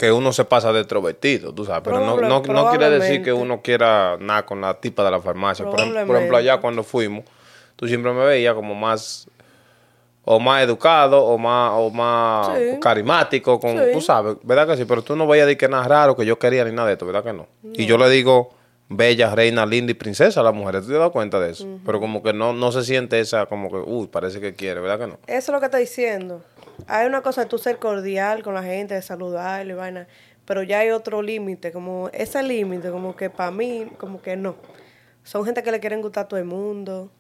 Que 0.03 0.11
uno 0.11 0.33
se 0.33 0.45
pasa 0.45 0.73
de 0.73 0.81
extrovertido, 0.81 1.55
tú 1.55 1.65
sabes. 1.65 1.83
Pero 1.85 2.01
no, 2.01 2.17
no, 2.21 2.41
no 2.43 2.71
quiere 2.71 2.91
decir 2.91 3.23
que 3.23 3.33
uno 3.33 3.63
quiera 3.63 4.17
nada 4.19 4.45
con 4.45 4.61
la 4.61 4.75
tipa 4.75 5.05
de 5.05 5.13
la 5.13 5.21
farmacia. 5.21 5.65
Por, 5.65 5.79
ejemplo- 5.79 5.93
por 5.93 6.01
ejemplo, 6.01 6.07
Probablemente. 6.17 6.51
allá 6.51 6.61
cuando 6.61 6.83
fuimos, 6.83 7.25
tú 7.77 7.87
siempre 7.87 8.13
me 8.13 8.25
veías 8.25 8.53
como 8.57 8.75
más. 8.75 9.29
O 10.25 10.41
más 10.41 10.61
educado, 10.65 11.23
o 11.25 11.39
más, 11.39 11.71
o 11.77 11.91
más 11.91 12.49
Sí. 12.59 12.81
carismático, 12.81 13.61
con, 13.61 13.79
Sí. 13.79 13.85
tú 13.93 14.01
sabes, 14.01 14.37
¿verdad 14.43 14.67
que 14.67 14.77
sí? 14.77 14.85
Pero 14.87 15.03
tú 15.03 15.15
no 15.15 15.25
veías 15.29 15.47
de 15.47 15.57
que 15.57 15.69
nada 15.69 15.87
raro 15.87 16.17
que 16.17 16.25
yo 16.27 16.37
quería 16.37 16.65
ni 16.65 16.73
nada 16.73 16.89
de 16.89 16.95
esto, 16.95 17.07
¿verdad 17.07 17.23
que 17.23 17.33
no? 17.33 17.47
Y 17.73 17.87
yo 17.87 17.97
le 17.97 18.09
digo 18.11 18.51
bella, 18.89 19.35
reina, 19.37 19.65
linda 19.67 19.93
y 19.93 19.95
princesa 19.95 20.41
a 20.41 20.43
las 20.45 20.53
mujeres, 20.55 20.83
¿tú 20.83 20.89
te 20.93 20.99
das 20.99 21.11
cuenta 21.11 21.39
de 21.41 21.51
eso? 21.51 21.67
Pero 21.87 21.99
como 22.01 22.23
que 22.25 22.33
no, 22.33 22.53
no 22.53 22.71
se 22.73 22.83
siente 22.85 23.19
esa, 23.21 23.47
como 23.47 23.69
que, 23.71 23.77
uy, 23.79 24.07
parece 24.09 24.41
que 24.41 24.53
quiere, 24.55 24.81
¿verdad 24.81 24.99
que 24.99 25.07
no? 25.07 25.19
Eso 25.29 25.37
es 25.39 25.49
lo 25.49 25.61
que 25.61 25.67
estoy 25.67 25.81
diciendo. 25.83 26.43
Hay 26.87 27.07
una 27.07 27.23
cosa 27.23 27.43
de 27.43 27.49
tú 27.49 27.59
ser 27.59 27.79
cordial 27.79 28.43
con 28.43 28.55
la 28.55 28.63
gente, 28.63 28.95
de 28.95 29.03
saludarle 29.03 29.75
vaina, 29.75 30.07
pero 30.45 30.63
ya 30.63 30.81
hay 30.81 30.91
otro 30.91 31.23
límite, 31.23 31.73
como 31.73 32.09
ese 32.13 32.43
límite, 32.43 32.91
como 32.91 33.15
que 33.17 33.31
para 33.31 33.51
mí, 33.51 33.89
como 33.99 34.21
que 34.21 34.37
no. 34.37 34.57
Son 35.25 35.45
gente 35.45 35.63
que 35.63 35.71
le 35.71 35.81
quieren 35.81 36.03
gustar 36.03 36.25
a 36.25 36.29
todo 36.29 36.41
el 36.41 36.47
mundo, 36.47 37.11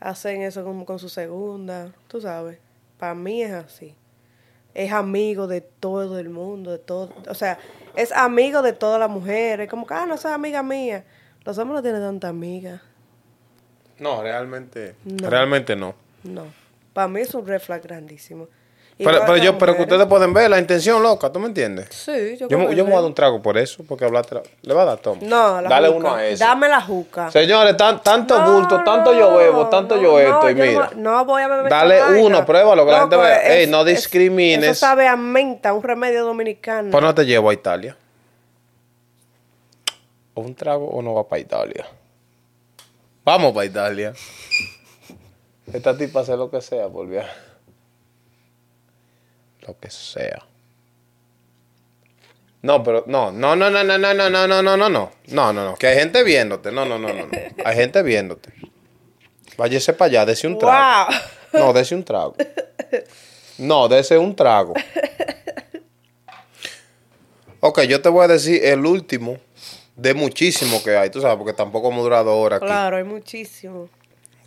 hacen 0.00 0.42
eso 0.42 0.64
como 0.64 0.84
con 0.84 0.98
su 0.98 1.08
segunda, 1.08 1.92
tú 2.08 2.20
sabes. 2.20 2.58
Para 2.98 3.14
mí 3.14 3.42
es 3.42 3.52
así. 3.52 3.94
Es 4.74 4.90
amigo 4.92 5.46
de 5.46 5.60
todo 5.60 6.18
el 6.18 6.30
mundo, 6.30 6.70
de 6.72 6.78
todo, 6.78 7.12
o 7.28 7.34
sea, 7.34 7.58
es 7.94 8.10
amigo 8.10 8.62
de 8.62 8.72
todas 8.72 8.98
las 8.98 9.10
mujeres, 9.10 9.68
como 9.68 9.86
que, 9.86 9.92
ah, 9.94 10.06
no 10.06 10.16
seas 10.16 10.32
amiga 10.34 10.62
mía. 10.62 11.04
Los 11.44 11.58
hombres 11.58 11.76
no 11.76 11.82
tienen 11.82 12.00
tanta 12.00 12.28
amiga. 12.28 12.80
No, 13.98 14.22
realmente, 14.22 14.94
No. 15.04 15.28
realmente 15.28 15.76
no. 15.76 15.94
No. 16.24 16.46
Para 16.92 17.08
mí 17.08 17.20
es 17.20 17.34
un 17.34 17.46
red 17.46 17.60
flag 17.60 17.82
grandísimo. 17.82 18.48
Pero, 18.98 19.20
pero 19.20 19.36
yo, 19.38 19.58
pero 19.58 19.74
que 19.74 19.82
ustedes 19.82 20.06
pueden 20.06 20.32
ver 20.34 20.48
la 20.50 20.58
intención 20.60 21.02
loca, 21.02 21.32
¿tú 21.32 21.40
me 21.40 21.46
entiendes? 21.46 21.88
Sí, 21.90 22.36
yo 22.38 22.46
Yo, 22.48 22.58
me- 22.58 22.66
creo 22.66 22.76
yo 22.76 22.84
me 22.84 22.90
voy 22.90 22.98
a 22.98 23.00
dar 23.00 23.06
un 23.08 23.14
trago 23.14 23.42
por 23.42 23.56
eso, 23.58 23.82
porque 23.88 24.04
hablaste. 24.04 24.34
la- 24.36 24.42
¿Le 24.60 24.74
va 24.74 24.82
a 24.82 24.84
dar 24.84 24.98
toma? 24.98 25.20
No, 25.22 25.60
la 25.60 25.68
Dale 25.68 25.88
juca. 25.88 25.98
uno 25.98 26.14
a 26.14 26.26
ese. 26.26 26.44
Dame 26.44 26.68
la 26.68 26.80
juca. 26.80 27.30
Señores, 27.30 27.76
tan- 27.76 28.02
tanto 28.02 28.38
No, 28.38 28.52
bulto, 28.52 28.84
tanto 28.84 29.12
no, 29.12 29.18
yo 29.18 29.36
bebo, 29.36 29.68
tanto 29.68 29.96
no, 29.96 30.02
yo 30.02 30.20
esto, 30.20 30.50
y 30.50 30.54
yo 30.54 30.62
mira. 30.64 30.90
No, 30.94 31.24
voy 31.24 31.42
a 31.42 31.48
beber 31.48 31.70
Dale 31.70 32.20
uno, 32.20 32.44
pruébalo, 32.44 32.84
que 32.84 32.92
la 32.92 33.00
gente 33.00 33.16
Loco, 33.16 33.26
vea. 33.26 33.54
Ey, 33.56 33.66
no 33.66 33.80
es- 33.80 33.86
discrimines. 33.86 34.64
Eso 34.70 34.74
sabe 34.80 35.08
a 35.08 35.16
menta, 35.16 35.72
un 35.72 35.82
remedio 35.82 36.24
dominicano. 36.24 36.90
Pues 36.90 37.02
no 37.02 37.14
te 37.14 37.24
llevo 37.24 37.48
a 37.50 37.54
Italia. 37.54 37.96
O 40.34 40.42
un 40.42 40.54
trago 40.54 40.86
o 40.86 41.02
no 41.02 41.14
va 41.14 41.26
para 41.26 41.40
Italia. 41.40 41.86
Vamos 43.24 43.52
para 43.52 43.64
Italia. 43.64 44.12
Esta 45.72 45.96
tipa 45.96 46.20
hace 46.20 46.36
lo 46.36 46.50
que 46.50 46.60
sea 46.60 46.88
por 46.88 47.08
viajar. 47.08 47.34
Lo 49.66 49.78
que 49.78 49.90
sea. 49.90 50.44
No, 52.62 52.82
pero 52.82 53.04
no, 53.06 53.32
no, 53.32 53.56
no, 53.56 53.70
no, 53.70 53.82
no, 53.82 53.98
no, 53.98 54.14
no, 54.14 54.30
no, 54.30 54.46
no, 54.46 54.62
no, 54.62 54.76
no, 54.76 54.88
no, 54.88 55.12
no, 55.26 55.52
no, 55.52 55.64
no, 55.64 55.74
que 55.74 55.88
hay 55.88 55.98
gente 55.98 56.22
viéndote, 56.22 56.70
no, 56.70 56.84
no, 56.84 56.96
no, 56.96 57.08
no, 57.08 57.26
no, 57.26 57.38
hay 57.64 57.76
gente 57.76 58.02
viéndote. 58.02 58.52
Váyase 59.56 59.92
para 59.94 60.08
allá, 60.08 60.26
dese 60.26 60.46
un 60.46 60.58
trago. 60.58 61.10
Wow. 61.10 61.60
No, 61.60 61.72
dese 61.72 61.94
un 61.94 62.04
trago. 62.04 62.34
No, 63.58 63.88
dese 63.88 64.16
un 64.16 64.34
trago. 64.36 64.74
Ok, 67.60 67.82
yo 67.82 68.00
te 68.00 68.08
voy 68.08 68.24
a 68.24 68.28
decir 68.28 68.64
el 68.64 68.86
último 68.86 69.38
de 69.96 70.14
muchísimo 70.14 70.82
que 70.82 70.96
hay, 70.96 71.10
tú 71.10 71.20
sabes, 71.20 71.36
porque 71.36 71.52
tampoco 71.52 71.90
hemos 71.90 72.02
durado 72.02 72.36
horas 72.36 72.58
aquí. 72.58 72.66
Claro, 72.66 72.96
hay 72.96 73.04
muchísimo. 73.04 73.88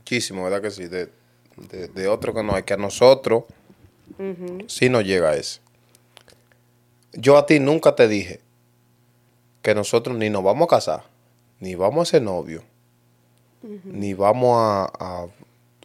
Muchísimo, 0.07 0.43
¿verdad 0.43 0.61
que 0.61 0.69
sí? 0.69 0.85
De, 0.87 1.09
de, 1.71 1.87
de 1.87 2.07
otro 2.07 2.31
que 2.31 2.43
no 2.43 2.53
hay, 2.53 2.61
que 2.61 2.75
a 2.75 2.77
nosotros 2.77 3.45
sí 4.67 4.87
nos 4.87 5.03
llega 5.03 5.35
ese. 5.35 5.61
Yo 7.13 7.39
a 7.39 7.47
ti 7.47 7.59
nunca 7.59 7.95
te 7.95 8.07
dije 8.07 8.39
que 9.63 9.73
nosotros 9.73 10.15
ni 10.15 10.29
nos 10.29 10.43
vamos 10.43 10.67
a 10.67 10.75
casar, 10.75 11.03
ni 11.59 11.73
vamos 11.73 12.07
a 12.07 12.11
ser 12.11 12.21
novios, 12.21 12.63
ni 13.83 14.13
vamos 14.13 14.55
a, 14.59 14.83
a- 14.99 15.27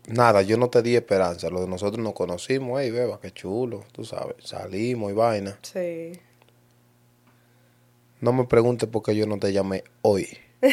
Nada, 0.06 0.42
yo 0.42 0.58
no 0.58 0.68
te 0.68 0.82
di 0.82 0.96
esperanza. 0.96 1.48
Lo 1.48 1.62
de 1.62 1.68
nosotros 1.68 2.02
nos 2.04 2.12
conocimos, 2.12 2.78
ey, 2.82 2.90
beba, 2.90 3.18
qué 3.20 3.30
chulo, 3.32 3.84
tú 3.92 4.04
sabes, 4.04 4.36
salimos 4.44 5.12
y 5.12 5.14
vaina. 5.14 5.58
Sí. 5.62 6.12
No 8.20 8.34
me 8.34 8.44
preguntes 8.44 8.86
por 8.88 9.02
qué 9.02 9.16
yo 9.16 9.26
no 9.26 9.38
te 9.38 9.50
llamé 9.50 9.82
hoy. 10.02 10.28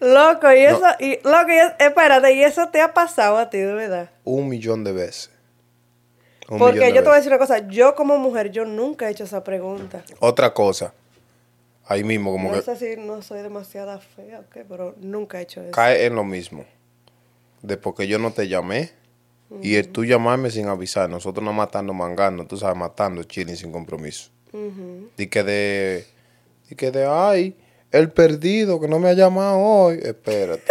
Loco, 0.00 0.50
y 0.52 0.60
eso, 0.60 0.82
y, 0.98 1.18
loco, 1.24 1.48
y 1.50 1.58
es- 1.58 1.72
espérate, 1.78 2.32
y 2.32 2.42
eso 2.42 2.68
te 2.68 2.80
ha 2.80 2.94
pasado 2.94 3.36
a 3.36 3.50
ti, 3.50 3.58
de 3.58 3.72
verdad. 3.74 4.10
Un 4.24 4.48
millón 4.48 4.82
de 4.84 4.92
veces. 4.92 5.30
Un 6.48 6.58
Porque 6.58 6.88
yo 6.88 7.02
te 7.02 7.02
voy 7.02 7.12
a 7.12 7.16
decir 7.16 7.30
una 7.30 7.38
cosa, 7.38 7.68
yo 7.68 7.94
como 7.94 8.18
mujer, 8.18 8.50
yo 8.50 8.64
nunca 8.64 9.08
he 9.08 9.12
hecho 9.12 9.24
esa 9.24 9.44
pregunta. 9.44 10.02
Otra 10.18 10.52
cosa. 10.52 10.92
Ahí 11.84 12.02
mismo, 12.04 12.32
como 12.32 12.50
no 12.50 12.54
que 12.56 12.62
sé 12.62 12.76
si 12.76 13.00
no 13.00 13.20
soy 13.22 13.42
demasiada 13.42 13.98
fea 13.98 14.40
o 14.40 14.50
qué, 14.50 14.64
pero 14.64 14.94
nunca 15.00 15.38
he 15.38 15.42
hecho 15.42 15.60
eso. 15.60 15.72
cae 15.72 16.06
en 16.06 16.14
lo 16.14 16.24
mismo. 16.24 16.64
De 17.62 17.76
porque 17.76 18.06
yo 18.08 18.18
no 18.18 18.32
te 18.32 18.48
llamé. 18.48 18.90
Y 19.60 19.74
el 19.74 19.88
tú 19.88 20.04
llamarme 20.04 20.48
sin 20.50 20.68
avisar. 20.68 21.10
Nosotros 21.10 21.44
no 21.44 21.52
matando, 21.52 21.92
mangando. 21.92 22.46
Tú 22.46 22.56
sabes, 22.56 22.76
matando, 22.76 23.24
chilling 23.24 23.56
sin 23.56 23.72
compromiso. 23.72 24.30
Y 25.18 25.26
que 25.26 25.42
de... 25.42 26.06
Y 26.70 26.76
que 26.76 26.92
de, 26.92 27.04
ay, 27.04 27.56
el 27.92 28.10
perdido 28.12 28.80
que 28.80 28.88
no 28.88 28.98
me 28.98 29.08
ha 29.10 29.14
llamado 29.14 29.58
hoy. 29.58 30.00
Espérate. 30.02 30.62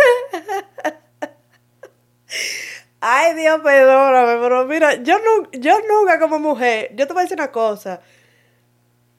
Ay, 3.01 3.33
Dios, 3.35 3.61
perdóname, 3.63 4.41
pero 4.41 4.65
mira, 4.65 4.95
yo, 4.95 5.17
nu- 5.19 5.49
yo 5.53 5.77
nunca 5.87 6.19
como 6.19 6.37
mujer, 6.37 6.91
yo 6.95 7.07
te 7.07 7.13
voy 7.13 7.21
a 7.21 7.23
decir 7.23 7.37
una 7.39 7.49
cosa. 7.51 8.01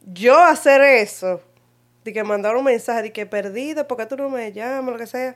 Yo 0.05 0.39
hacer 0.39 0.83
eso, 0.83 1.41
de 2.05 2.13
que 2.13 2.23
mandar 2.23 2.57
un 2.57 2.65
mensaje, 2.65 3.03
de 3.03 3.13
que 3.13 3.25
perdido, 3.25 3.87
porque 3.89 4.05
tú 4.07 4.17
no 4.17 4.29
me 4.29 4.53
llamas, 4.53 4.93
lo 4.93 4.99
que 4.99 5.07
sea. 5.07 5.35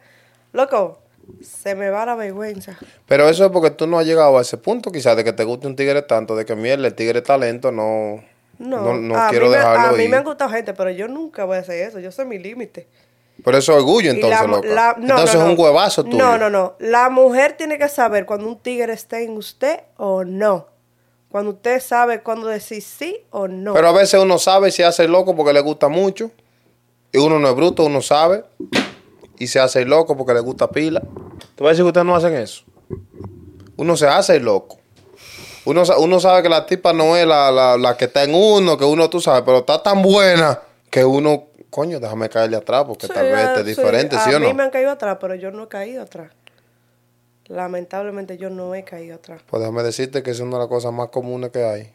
Loco, 0.53 1.01
se 1.43 1.75
me 1.75 1.89
va 1.89 2.05
la 2.05 2.17
vergüenza. 2.17 2.79
Pero 3.07 3.29
eso 3.31 3.47
es 3.47 3.51
porque 3.51 3.71
tú 3.71 3.87
no 3.87 3.99
has 3.99 4.05
llegado 4.07 4.37
a 4.37 4.43
ese 4.43 4.59
punto, 4.59 4.93
quizás, 4.93 5.17
de 5.17 5.25
que 5.25 5.33
te 5.33 5.45
guste 5.45 5.67
un 5.67 5.75
tigre 5.77 6.03
tanto, 6.03 6.37
de 6.37 6.45
que 6.45 6.55
mierda, 6.55 6.87
el 6.87 6.95
tigre 6.95 7.23
talento 7.23 7.73
no... 7.73 8.23
No, 8.59 8.81
No, 8.83 8.95
no 8.95 9.17
a 9.17 9.29
quiero 9.31 9.47
mí 9.47 9.53
me- 9.53 9.57
dejarlo 9.59 9.89
A 9.89 9.93
mí 9.93 10.05
ir. 10.05 10.11
me 10.11 10.17
han 10.17 10.25
gustado 10.25 10.51
gente, 10.51 10.75
pero 10.75 10.91
yo 10.91 11.09
nunca 11.09 11.45
voy 11.45 11.57
a 11.57 11.61
hacer 11.61 11.89
eso, 11.89 11.99
yo 12.01 12.11
sé 12.13 12.25
mi 12.25 12.39
límite. 12.39 12.89
Pero 13.45 13.59
eso 13.59 13.73
es 13.73 13.79
orgullo, 13.79 14.11
entonces, 14.13 14.41
la 14.41 14.47
mu- 14.47 14.57
loca. 14.57 14.69
la- 14.69 14.95
no, 14.99 15.15
entonces 15.15 15.37
no, 15.41 15.47
es 15.47 15.51
un 15.53 15.59
huevazo 15.61 16.05
tuyo. 16.05 16.17
No, 16.19 16.39
no, 16.39 16.51
no. 16.51 16.75
La 16.79 17.11
mujer 17.11 17.55
tiene 17.57 17.79
que 17.79 17.89
saber 17.89 18.27
cuando 18.27 18.47
un 18.47 18.59
tigre 18.59 18.93
está 18.93 19.19
en 19.21 19.37
usted 19.37 19.81
o 19.97 20.25
no. 20.25 20.69
Cuando 21.29 21.51
usted 21.51 21.81
sabe 21.81 22.23
cuándo 22.23 22.47
decir 22.47 22.81
sí 22.81 23.19
o 23.31 23.49
no. 23.49 23.75
Pero 23.75 23.89
a 23.89 23.93
veces 23.93 24.21
uno 24.21 24.39
sabe 24.39 24.69
y 24.69 24.71
se 24.73 24.85
hace 24.85 25.09
loco 25.09 25.35
porque 25.35 25.53
le 25.53 25.61
gusta 25.63 25.89
mucho. 25.89 26.31
Y 27.11 27.19
uno 27.19 27.41
no 27.41 27.49
es 27.49 27.57
bruto, 27.57 27.85
uno 27.85 28.03
sabe. 28.03 28.45
Y 29.41 29.49
se 29.49 29.59
hace 29.59 29.85
loco 29.85 30.17
porque 30.17 30.33
le 30.33 30.39
gusta 30.41 30.71
pila. 30.71 31.01
Te 31.01 31.63
voy 31.63 31.67
a 31.67 31.71
decir 31.71 31.83
que 31.85 31.89
ustedes 31.89 32.07
no 32.07 32.15
hacen 32.15 32.35
eso. 32.35 32.63
Uno 33.77 33.97
se 33.97 34.07
hace 34.07 34.39
loco. 34.39 34.79
Uno, 35.67 35.83
uno 35.99 36.21
sabe 36.21 36.43
que 36.43 36.49
la 36.49 36.67
tipa 36.67 36.93
no 36.93 37.17
es 37.17 37.27
la, 37.27 37.51
la, 37.51 37.77
la 37.77 37.97
que 37.97 38.05
está 38.07 38.25
en 38.25 38.35
uno, 38.35 38.77
que 38.77 38.85
uno, 38.85 39.09
tú 39.09 39.21
sabes, 39.21 39.43
pero 39.45 39.59
está 39.59 39.83
tan 39.83 40.03
buena 40.03 40.61
que 40.91 41.05
uno, 41.05 41.45
coño, 41.71 41.99
déjame 42.01 42.29
caerle 42.29 42.57
atrás 42.59 42.85
porque 42.87 43.09
tal 43.09 43.25
vez 43.25 43.35
ah, 43.35 43.45
esté 43.47 43.61
sí. 43.61 43.67
diferente, 43.69 44.17
¿sí 44.19 44.33
a 44.33 44.37
o 44.37 44.41
mí 44.41 44.49
no? 44.49 44.55
me 44.55 44.63
han 44.63 44.71
caído 44.71 44.91
atrás, 44.91 45.17
pero 45.21 45.35
yo 45.35 45.51
no 45.51 45.65
he 45.65 45.69
caído 45.69 46.03
atrás. 46.03 46.31
Lamentablemente 47.47 48.39
yo 48.39 48.49
no 48.51 48.75
he 48.75 48.85
caído 48.85 49.17
atrás. 49.17 49.43
Pues 49.47 49.61
déjame 49.61 49.83
decirte 49.83 50.23
que 50.23 50.31
es 50.31 50.41
una 50.41 50.53
de 50.53 50.59
las 50.61 50.69
cosas 50.69 50.93
más 50.93 51.09
comunes 51.09 51.51
que 51.51 51.63
hay 51.65 51.93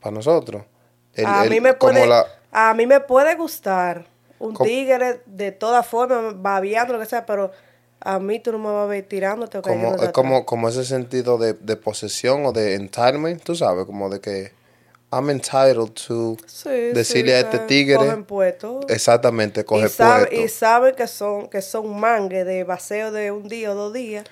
para 0.00 0.14
nosotros. 0.14 0.62
El- 1.14 1.26
a, 1.26 1.44
el- 1.44 1.50
mí 1.50 1.60
me 1.60 1.74
puede, 1.74 2.06
la- 2.06 2.26
a 2.52 2.74
mí 2.74 2.86
me 2.86 3.00
puede 3.00 3.34
gustar 3.34 4.04
un 4.38 4.54
tigre 4.56 5.22
de 5.26 5.52
todas 5.52 5.86
formas, 5.86 6.34
babeando, 6.36 6.92
lo 6.94 6.98
que 7.00 7.06
sea, 7.06 7.24
pero 7.24 7.50
a 8.04 8.18
mí 8.18 8.38
tú 8.38 8.52
no 8.52 8.58
me 8.58 8.70
vas 8.70 8.84
a 8.84 8.86
ver 8.86 9.04
tirándote 9.08 9.58
o 9.58 9.62
Como, 9.62 9.94
es 9.96 10.10
como, 10.12 10.44
como 10.46 10.68
ese 10.68 10.84
sentido 10.84 11.38
de, 11.38 11.54
de 11.54 11.76
posesión 11.76 12.44
o 12.46 12.52
de 12.52 12.74
entitlement, 12.74 13.42
tú 13.42 13.54
sabes, 13.56 13.86
como 13.86 14.08
de 14.10 14.20
que 14.20 14.52
I'm 15.12 15.30
entitled 15.30 15.92
to 16.08 16.36
Sí, 16.46 16.68
decirle 16.92 17.30
sí, 17.32 17.36
a 17.36 17.40
este 17.40 17.58
tigre 17.60 17.96
cogen 17.96 18.26
exactamente, 18.88 19.64
coge 19.64 19.86
y, 19.86 19.88
sabe- 19.88 20.26
puesto. 20.26 20.44
y 20.44 20.48
saben 20.48 20.94
que 20.94 21.06
son, 21.06 21.48
que 21.48 21.62
son 21.62 21.98
mangue 21.98 22.44
de 22.44 22.64
baseo 22.64 23.10
de 23.12 23.30
un 23.30 23.48
día 23.48 23.72
o 23.72 23.74
dos 23.74 23.92
días. 23.92 24.24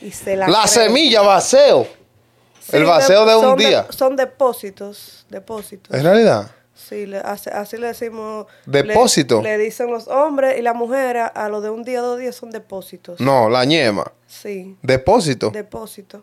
Y 0.00 0.10
se 0.10 0.36
la 0.36 0.46
La 0.48 0.62
creen. 0.64 0.68
semilla 0.68 1.22
vaceo. 1.22 1.86
Sí, 2.60 2.76
el 2.76 2.84
vaceo 2.84 3.24
de 3.24 3.36
un 3.36 3.56
día. 3.56 3.86
son 3.90 4.14
depósitos. 4.16 5.24
Depósitos. 5.30 5.96
En 5.96 6.02
realidad. 6.04 6.50
Sí, 6.76 7.06
le- 7.06 7.18
así, 7.18 7.48
así 7.50 7.76
le 7.78 7.88
decimos. 7.88 8.46
Depósito. 8.66 9.40
Le, 9.42 9.56
le 9.56 9.64
dicen 9.64 9.90
los 9.90 10.06
hombres 10.08 10.58
y 10.58 10.62
las 10.62 10.74
mujeres 10.76 11.24
a 11.34 11.48
lo 11.48 11.60
de 11.62 11.70
un 11.70 11.82
día 11.82 12.02
o 12.02 12.06
dos 12.06 12.20
días 12.20 12.36
son 12.36 12.50
depósitos. 12.50 13.18
No, 13.18 13.48
la 13.48 13.64
ñema. 13.64 14.12
Sí, 14.26 14.76
Depósito. 14.82 15.50
depósito. 15.50 16.22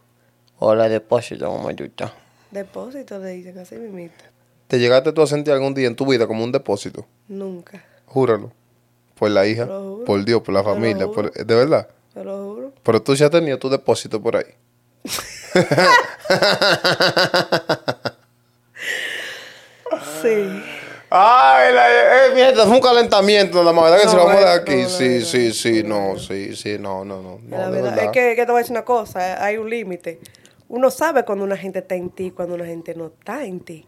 Hola, 0.60 0.88
depósito, 0.90 1.52
mamayucha. 1.52 2.14
Depósito 2.52 3.18
le 3.20 3.32
dicen 3.32 3.58
así 3.58 3.76
mismito. 3.76 4.24
¿Te 4.68 4.78
llegaste 4.80 5.12
tú 5.12 5.22
a 5.24 5.28
sentir 5.28 5.54
algún 5.54 5.74
día 5.74 5.88
en 5.88 5.96
tu 5.96 6.06
vida 6.06 6.28
como 6.28 6.44
un 6.44 6.52
depósito? 6.52 7.06
Nunca. 7.28 7.84
Júralo. 8.06 8.52
Por 9.16 9.32
la 9.32 9.46
hija, 9.48 9.64
Te 9.66 9.70
lo 9.72 9.82
juro. 9.96 10.06
por 10.06 10.24
Dios, 10.24 10.42
por 10.42 10.54
la 10.54 10.64
familia, 10.64 11.08
por- 11.08 11.32
de 11.32 11.56
verdad. 11.56 11.88
Te 12.14 12.24
lo 12.24 12.44
juro. 12.44 12.74
Pero 12.84 13.02
tú 13.02 13.16
ya 13.16 13.26
has 13.26 13.32
tenido 13.32 13.58
tu 13.58 13.70
depósito 13.70 14.22
por 14.22 14.38
ahí. 14.38 14.46
Sí. 20.22 20.64
Ay, 21.10 21.74
la, 21.74 21.90
eh, 21.90 22.34
mierda, 22.34 22.66
fue 22.66 22.76
un 22.76 22.82
calentamiento 22.82 23.62
más, 23.62 23.84
¿verdad? 23.84 24.00
Que 24.00 24.06
No, 24.06 24.12
si 24.12 24.18
lo 24.18 24.26
vamos 24.26 24.42
eh, 24.42 24.46
de 24.46 24.52
aquí. 24.52 24.82
no, 24.82 24.90
sí, 24.90 25.20
no, 25.20 25.26
sí, 25.26 25.54
sí, 25.54 25.84
no, 25.84 26.18
sí, 26.18 26.56
sí, 26.56 26.78
no, 26.80 27.06
no, 27.06 27.22
no. 27.22 27.40
la 27.50 27.70
verdad, 27.70 27.92
verdad. 27.92 28.04
es 28.06 28.12
que, 28.12 28.36
que 28.36 28.46
te 28.46 28.52
voy 28.52 28.60
a 28.60 28.62
decir 28.64 28.72
una 28.72 28.84
cosa, 28.84 29.44
hay 29.44 29.58
un 29.58 29.70
límite. 29.70 30.20
Uno 30.70 30.90
sabe 30.90 31.24
cuando 31.24 31.44
una 31.46 31.56
gente 31.56 31.80
está 31.80 31.94
en 31.94 32.10
ti, 32.10 32.32
cuando 32.32 32.56
una 32.56 32.66
gente 32.66 32.96
no 32.96 33.08
está 33.08 33.44
en 33.44 33.60
ti. 33.60 33.86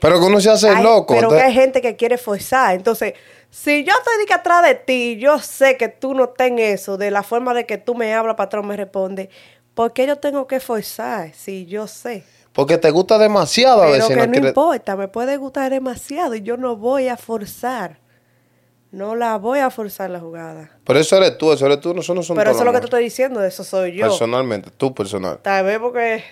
Pero 0.00 0.18
que 0.18 0.26
uno 0.26 0.40
se 0.40 0.50
hace 0.50 0.74
loco. 0.82 1.14
Pero 1.14 1.30
que 1.30 1.40
hay 1.40 1.52
gente 1.52 1.80
que 1.80 1.94
quiere 1.94 2.18
forzar. 2.18 2.74
Entonces, 2.74 3.14
si 3.50 3.84
yo 3.84 3.92
estoy 3.96 4.26
de 4.26 4.34
atrás 4.34 4.64
de 4.64 4.74
ti, 4.74 5.16
yo 5.16 5.38
sé 5.38 5.76
que 5.76 5.88
tú 5.88 6.12
no 6.14 6.30
ten 6.30 6.58
eso, 6.58 6.96
de 6.96 7.10
la 7.10 7.22
forma 7.22 7.54
de 7.54 7.66
que 7.66 7.78
tú 7.78 7.94
me 7.94 8.12
hablas, 8.14 8.34
patrón, 8.34 8.66
me 8.66 8.76
responde, 8.76 9.30
¿por 9.74 9.92
qué 9.92 10.06
yo 10.06 10.16
tengo 10.16 10.46
que 10.46 10.58
forzar? 10.58 11.32
Si 11.34 11.66
yo 11.66 11.86
sé. 11.86 12.24
Porque 12.54 12.78
te 12.78 12.90
gusta 12.90 13.18
demasiado 13.18 13.82
a 13.82 13.86
Pero 13.86 13.92
veces. 13.92 14.08
que 14.08 14.16
no 14.16 14.26
no 14.26 14.48
importa, 14.48 14.96
me 14.96 15.08
puede 15.08 15.36
gustar 15.36 15.72
demasiado 15.72 16.36
y 16.36 16.42
yo 16.42 16.56
no 16.56 16.76
voy 16.76 17.08
a 17.08 17.16
forzar. 17.16 17.98
No 18.92 19.16
la 19.16 19.38
voy 19.38 19.58
a 19.58 19.70
forzar 19.70 20.08
la 20.10 20.20
jugada. 20.20 20.70
Pero 20.84 21.00
eso 21.00 21.16
eres 21.16 21.36
tú, 21.36 21.52
eso 21.52 21.66
eres 21.66 21.80
tú, 21.80 21.98
eso 21.98 22.14
no 22.14 22.22
son 22.22 22.36
Pero 22.36 22.52
eso 22.52 22.60
es 22.60 22.64
lo 22.64 22.72
que 22.72 22.78
te 22.78 22.84
estoy 22.84 23.02
diciendo, 23.02 23.42
eso 23.42 23.64
soy 23.64 23.96
yo. 23.96 24.06
Personalmente, 24.06 24.70
tú 24.70 24.94
personal. 24.94 25.40
Tal 25.42 25.64
vez 25.64 25.80
porque... 25.80 26.22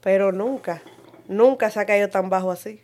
Pero 0.00 0.30
nunca, 0.30 0.80
nunca 1.26 1.68
se 1.68 1.80
ha 1.80 1.84
caído 1.84 2.08
tan 2.08 2.30
bajo 2.30 2.52
así. 2.52 2.80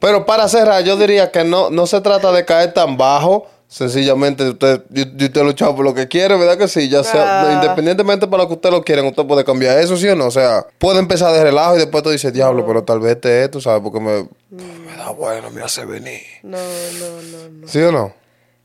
Pero 0.00 0.26
para 0.26 0.48
cerrar, 0.48 0.82
yo 0.82 0.96
diría 0.96 1.30
que 1.30 1.44
no, 1.44 1.70
no 1.70 1.86
se 1.86 2.00
trata 2.00 2.32
de 2.32 2.44
caer 2.44 2.74
tan 2.74 2.96
bajo. 2.96 3.46
Sencillamente, 3.70 4.48
usted, 4.48 4.82
usted 4.90 5.42
lucha 5.44 5.66
por 5.76 5.84
lo 5.84 5.92
que 5.92 6.08
quiere, 6.08 6.36
¿verdad 6.38 6.56
que 6.56 6.68
sí? 6.68 6.88
Ya 6.88 7.04
sea, 7.04 7.42
Ah. 7.42 7.52
independientemente 7.62 8.26
para 8.26 8.44
lo 8.44 8.48
que 8.48 8.54
usted 8.54 8.70
lo 8.70 8.82
quiera, 8.82 9.02
usted 9.02 9.26
puede 9.26 9.44
cambiar 9.44 9.78
eso, 9.78 9.94
¿sí 9.98 10.08
o 10.08 10.16
no? 10.16 10.26
O 10.26 10.30
sea, 10.30 10.66
puede 10.78 10.98
empezar 11.00 11.34
de 11.34 11.44
relajo 11.44 11.76
y 11.76 11.80
después 11.80 12.02
tú 12.02 12.08
dices, 12.08 12.32
diablo, 12.32 12.64
pero 12.66 12.82
tal 12.82 12.98
vez 13.00 13.16
este 13.16 13.44
es, 13.44 13.50
tú 13.50 13.60
sabes, 13.60 13.82
porque 13.82 14.00
me, 14.00 14.26
me 14.50 14.96
da 14.96 15.10
bueno, 15.10 15.50
me 15.50 15.60
hace 15.62 15.84
venir. 15.84 16.22
No, 16.42 16.56
no, 16.56 17.22
no, 17.22 17.48
no. 17.60 17.68
¿Sí 17.68 17.78
o 17.80 17.92
no? 17.92 18.14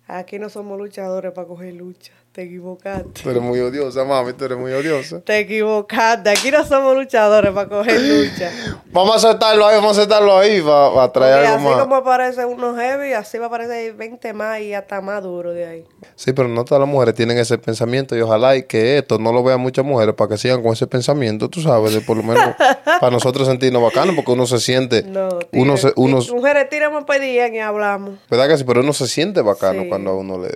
Aquí 0.07 0.39
no 0.39 0.49
somos 0.49 0.77
luchadores 0.79 1.33
para 1.33 1.47
coger 1.47 1.73
lucha. 1.73 2.13
Te 2.33 2.41
equivocaste. 2.41 3.21
Tú 3.21 3.29
eres 3.29 3.43
muy 3.43 3.59
odiosa, 3.59 4.03
mami, 4.05 4.33
tú 4.33 4.45
eres 4.45 4.57
muy 4.57 4.71
odiosa. 4.73 5.21
Te 5.21 5.37
equivocaste. 5.37 6.31
Aquí 6.31 6.49
no 6.49 6.65
somos 6.65 6.95
luchadores 6.95 7.51
para 7.51 7.69
coger 7.69 8.01
lucha. 8.01 8.51
Vamos 8.91 9.23
a 9.23 9.29
aceptarlo 9.29 9.67
ahí, 9.67 9.75
vamos 9.75 9.95
a 9.95 10.01
aceptarlo 10.01 10.35
ahí 10.35 10.59
para, 10.59 11.11
traer 11.11 11.35
Porque 11.35 11.47
algo 11.47 11.67
así 11.69 11.75
más. 11.75 11.83
como 11.83 11.95
aparece 11.97 12.43
uno 12.45 12.75
heavy, 12.75 13.13
así 13.13 13.37
va 13.37 13.45
a 13.45 13.47
aparecer 13.49 13.93
20 13.93 14.33
más 14.33 14.59
y 14.61 14.73
hasta 14.73 14.99
más 14.99 15.21
duro 15.21 15.53
de 15.53 15.67
ahí. 15.67 15.85
Sí, 16.15 16.33
pero 16.33 16.47
no 16.47 16.65
todas 16.65 16.79
las 16.79 16.89
mujeres 16.89 17.13
tienen 17.13 17.37
ese 17.37 17.59
pensamiento 17.59 18.17
y 18.17 18.21
ojalá 18.21 18.55
y 18.55 18.63
que 18.63 18.97
esto 18.97 19.19
no 19.19 19.31
lo 19.31 19.43
vean 19.43 19.59
muchas 19.59 19.85
mujeres 19.85 20.15
para 20.15 20.29
que 20.29 20.37
sigan 20.39 20.63
con 20.63 20.73
ese 20.73 20.87
pensamiento, 20.87 21.49
tú 21.49 21.61
sabes, 21.61 21.93
de 21.93 22.01
por 22.01 22.17
lo 22.17 22.23
menos 22.23 22.55
para 22.99 23.11
nosotros 23.11 23.47
sentirnos 23.47 23.83
bacanos 23.83 24.15
porque 24.15 24.31
uno 24.31 24.47
se 24.47 24.59
siente, 24.59 25.03
No, 25.03 25.29
uno 25.51 25.77
se, 25.77 25.93
uno, 25.97 26.17
mujeres, 26.33 26.67
tiramos 26.67 27.03
para 27.03 27.23
y 27.27 27.37
hablamos. 27.59 28.15
¿verdad 28.27 28.47
que 28.47 28.57
sí? 28.57 28.63
Pero 28.63 28.81
uno 28.81 28.91
se 28.93 29.07
siente 29.07 29.41
bacano 29.43 29.83
Sí. 29.83 29.89
cuando 29.89 30.11
a 30.11 30.17
uno 30.17 30.39
le, 30.39 30.49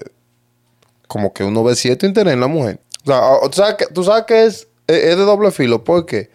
como 1.08 1.34
que 1.34 1.44
uno 1.44 1.64
ve 1.64 1.76
cierto 1.76 2.06
interés 2.06 2.34
en 2.34 2.42
la 2.42 2.48
mujer. 2.48 2.80
O 3.04 3.08
sea, 3.08 3.40
tú 3.50 3.54
sabes 3.58 3.76
que, 3.76 3.86
tú 3.88 4.04
sabes 4.04 4.24
que 4.26 4.46
es, 4.46 4.68
es, 4.88 5.16
de 5.18 5.24
doble 5.24 5.52
filo, 5.52 5.84
porque 5.84 6.30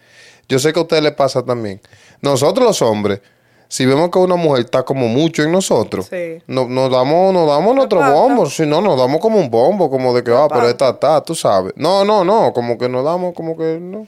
yo 0.49 0.59
sé 0.59 0.73
que 0.73 0.79
a 0.79 0.83
ustedes 0.83 1.03
les 1.03 1.13
pasa 1.13 1.43
también. 1.43 1.79
Nosotros 2.21 2.65
los 2.65 2.81
hombres, 2.81 3.21
si 3.67 3.85
vemos 3.85 4.09
que 4.11 4.19
una 4.19 4.35
mujer 4.35 4.65
está 4.65 4.83
como 4.83 5.07
mucho 5.07 5.43
en 5.43 5.51
nosotros, 5.51 6.07
Sí. 6.09 6.41
no- 6.47 6.67
nos 6.67 6.91
damos, 6.91 7.33
nos 7.33 7.47
damos 7.47 7.75
nuestro 7.75 7.99
pasa? 7.99 8.11
bombo. 8.13 8.45
Si 8.49 8.65
no, 8.65 8.81
nos 8.81 8.97
damos 8.97 9.19
como 9.19 9.39
un 9.39 9.49
bombo, 9.49 9.89
como 9.89 10.13
de 10.13 10.23
que, 10.23 10.31
ah, 10.31 10.47
pero 10.49 10.67
esta 10.69 10.89
está, 10.89 11.21
tú 11.21 11.33
sabes. 11.35 11.73
No, 11.75 12.03
no, 12.05 12.23
no, 12.23 12.53
como 12.53 12.77
que 12.77 12.87
nos 12.89 13.03
damos, 13.03 13.33
como 13.33 13.57
que 13.57 13.79
no. 13.79 14.07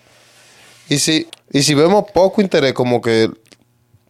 Y 0.88 0.99
si, 0.99 1.28
y 1.51 1.63
si 1.63 1.74
vemos 1.74 2.05
poco 2.13 2.41
interés, 2.41 2.74
como 2.74 3.01
que, 3.01 3.30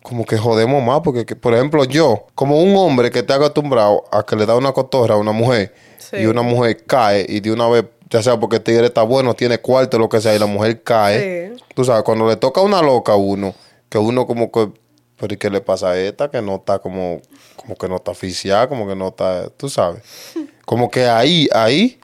como 0.06 0.24
que 0.26 0.38
jodemos 0.38 0.82
más, 0.84 1.02
porque, 1.02 1.26
que, 1.26 1.36
por 1.36 1.54
ejemplo, 1.54 1.84
yo, 1.84 2.26
como 2.36 2.62
un 2.62 2.76
hombre 2.78 3.12
que 3.12 3.20
está 3.20 3.36
acostumbrado 3.36 4.06
a 4.12 4.24
que 4.24 4.36
le 4.38 4.46
da 4.46 4.56
una 4.56 4.72
cotorra 4.72 5.16
a 5.16 5.18
una 5.18 5.34
mujer, 5.34 5.74
Sí. 5.98 6.18
y 6.18 6.26
una 6.28 6.42
mujer 6.44 6.86
cae, 6.86 7.26
y 7.28 7.40
de 7.42 7.52
una 7.52 7.68
vez, 7.68 7.86
ya 8.10 8.22
sea 8.24 8.40
porque 8.40 8.58
el 8.58 8.62
tigre 8.64 8.86
está 8.86 9.02
bueno, 9.04 9.34
tiene 9.34 9.58
cuarto, 9.58 9.98
lo 10.00 10.08
que 10.08 10.22
sea, 10.22 10.36
y 10.36 10.40
la 10.40 10.46
mujer 10.46 10.84
cae, 10.84 11.54
Sí. 11.58 11.64
tú 11.76 11.84
sabes, 11.84 12.04
cuando 12.04 12.28
le 12.28 12.36
toca 12.38 12.62
una 12.62 12.82
loca 12.82 13.14
a 13.14 13.16
uno, 13.18 13.54
que 13.90 13.98
uno 13.98 14.26
como 14.28 14.52
que, 14.52 14.70
pero 15.18 15.34
¿y 15.34 15.38
qué 15.38 15.50
le 15.50 15.62
pasa 15.62 15.90
a 15.92 15.98
esta? 16.00 16.30
Que 16.30 16.42
no 16.42 16.56
está 16.56 16.80
como, 16.80 17.22
como 17.56 17.76
que 17.76 17.88
no 17.90 17.96
está 17.98 18.12
oficial, 18.12 18.68
como 18.70 18.88
que 18.88 18.96
no 18.96 19.08
está, 19.10 19.50
tú 19.50 19.68
sabes. 19.70 20.02
Como 20.66 20.90
que 20.90 21.06
ahí, 21.06 21.48
ahí, 21.54 22.00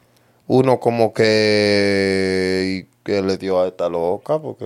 uno 0.46 0.80
como 0.80 1.14
que, 1.14 2.88
que 3.04 3.22
le 3.22 3.38
dio 3.38 3.60
a 3.62 3.68
esta 3.68 3.90
loca, 3.90 4.40
porque 4.40 4.66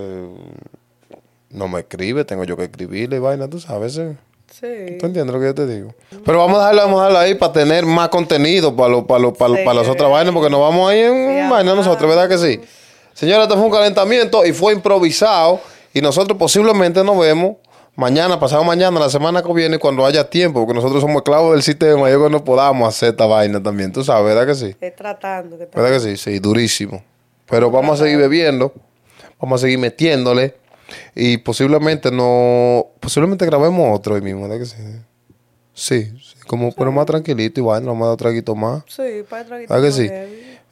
no 1.49 1.67
me 1.67 1.81
escribe, 1.81 2.25
tengo 2.25 2.43
yo 2.43 2.57
que 2.57 2.63
escribirle 2.65 3.17
y 3.17 3.19
vaina, 3.19 3.47
tú 3.49 3.59
sabes. 3.59 3.97
¿eh? 3.97 4.15
Sí. 4.51 4.97
¿Tú 4.99 5.05
entiendes 5.07 5.27
lo 5.33 5.39
que 5.39 5.45
yo 5.47 5.55
te 5.55 5.65
digo? 5.67 5.93
Pero 6.23 6.37
vamos 6.39 6.57
a 6.57 6.59
dejarlo, 6.61 6.81
vamos 6.83 6.99
a 6.99 7.03
dejarlo 7.07 7.19
ahí 7.19 7.35
para 7.35 7.53
tener 7.53 7.85
más 7.85 8.09
contenido 8.09 8.75
para, 8.75 8.89
lo, 8.89 9.05
para, 9.07 9.19
lo, 9.19 9.33
para, 9.33 9.55
Sí. 9.55 9.61
para 9.65 9.79
las 9.81 9.87
otras 9.89 10.09
vainas, 10.09 10.33
porque 10.33 10.49
nos 10.49 10.59
vamos 10.61 10.89
ahí 10.89 10.99
en 10.99 11.13
Sí, 11.45 11.49
vaina 11.49 11.75
nosotros, 11.75 12.09
¿verdad 12.09 12.29
que 12.29 12.37
sí? 12.37 12.61
Señora, 13.13 13.43
esto 13.43 13.55
fue 13.55 13.65
un 13.65 13.71
calentamiento 13.71 14.45
y 14.45 14.51
fue 14.53 14.73
improvisado 14.73 15.59
y 15.93 16.01
nosotros 16.01 16.37
posiblemente 16.37 17.03
nos 17.03 17.17
vemos 17.17 17.55
mañana, 17.95 18.37
pasado 18.39 18.63
mañana, 18.65 18.99
la 18.99 19.09
semana 19.09 19.41
que 19.41 19.53
viene, 19.53 19.79
cuando 19.79 20.05
haya 20.05 20.29
tiempo, 20.29 20.59
porque 20.59 20.73
nosotros 20.73 20.99
somos 21.01 21.17
esclavos 21.17 21.53
del 21.53 21.63
sistema 21.63 22.09
y 22.09 22.11
yo 22.11 22.23
que 22.25 22.29
no 22.29 22.43
podamos 22.43 22.87
hacer 22.89 23.09
esta 23.11 23.25
vaina 23.25 23.63
también, 23.63 23.91
tú 23.93 24.03
sabes, 24.03 24.25
¿verdad 24.35 24.45
que 24.45 24.55
sí? 24.55 24.75
Es 24.81 24.95
tratando. 24.95 25.57
Que 25.57 25.65
¿Verdad 25.73 25.91
que 25.91 25.99
sí? 26.01 26.17
Sí, 26.17 26.39
durísimo. 26.39 27.01
Pero 27.49 27.71
vamos 27.71 27.99
a 27.99 28.03
seguir 28.03 28.17
bebiendo, 28.19 28.73
vamos 29.39 29.61
a 29.61 29.65
seguir 29.65 29.79
metiéndole 29.79 30.55
y 31.15 31.37
posiblemente 31.37 32.11
no, 32.11 32.87
posiblemente 32.99 33.45
grabemos 33.45 33.97
otro 33.97 34.15
hoy 34.15 34.21
mismo, 34.21 34.43
¿verdad 34.47 34.59
que 34.59 34.65
sí? 34.65 34.75
Sí, 35.73 36.05
sí, 36.23 36.35
como 36.47 36.71
pero 36.71 36.91
más 36.91 37.05
tranquilito 37.05 37.59
y 37.59 37.63
bueno, 37.63 37.87
vamos 37.87 38.03
a 38.03 38.05
dar 38.05 38.13
otro 38.13 38.25
traguito 38.25 38.55
más. 38.55 38.83
Sí, 38.87 39.23
para 39.29 39.41
el 39.41 39.47
traguito 39.47 39.73
¿Verdad 39.73 39.87
que 39.87 39.93
sí? 39.93 40.09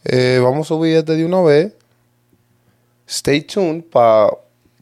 Eh, 0.05 0.39
vamos 0.41 0.67
a 0.67 0.69
subir 0.69 0.95
este 0.97 1.15
de 1.15 1.25
una 1.25 1.41
vez. 1.41 1.73
Stay 3.07 3.41
tuned 3.41 3.83
para 3.83 4.37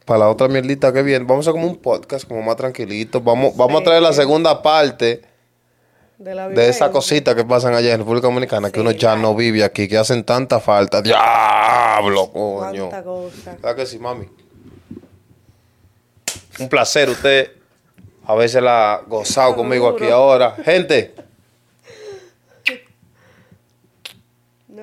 la 0.06 0.28
otra 0.28 0.48
mierdita 0.48 0.92
que 0.92 1.02
viene. 1.02 1.24
Vamos 1.24 1.46
a 1.46 1.50
hacer 1.50 1.60
como 1.60 1.72
un 1.72 1.78
podcast, 1.78 2.26
como 2.26 2.42
más 2.42 2.56
tranquilito. 2.56 3.20
Vamos, 3.20 3.56
vamos 3.56 3.80
a 3.80 3.84
traer 3.84 4.02
la 4.02 4.12
segunda 4.12 4.62
parte 4.62 5.22
De 6.18 6.34
la 6.34 6.44
de 6.48 6.54
vivencia. 6.54 6.90
cositas 6.90 7.34
que 7.34 7.44
pasan 7.44 7.74
allá 7.74 7.92
en 7.92 7.98
República 7.98 8.28
Dominicana, 8.28 8.70
que 8.70 8.76
Sí, 8.76 8.80
uno 8.80 8.92
ya 8.92 9.16
no 9.16 9.34
vive 9.34 9.64
aquí, 9.64 9.88
que 9.88 9.98
hacen 9.98 10.24
tanta 10.24 10.60
falta. 10.60 11.02
¡Diablo, 11.02 12.30
coño! 12.32 12.88
Cuánta 12.90 13.02
cosa. 13.02 13.52
¿Verdad 13.60 13.76
que 13.76 13.86
sí, 13.86 13.98
mami? 13.98 14.26
Un 16.62 16.68
placer, 16.68 17.10
usted 17.10 17.50
a 18.24 18.34
veces 18.36 18.62
la 18.62 18.94
ha 18.94 19.00
gozado 19.02 19.56
conmigo 19.56 19.88
aquí 19.88 20.08
ahora. 20.08 20.54
Gente, 20.64 21.12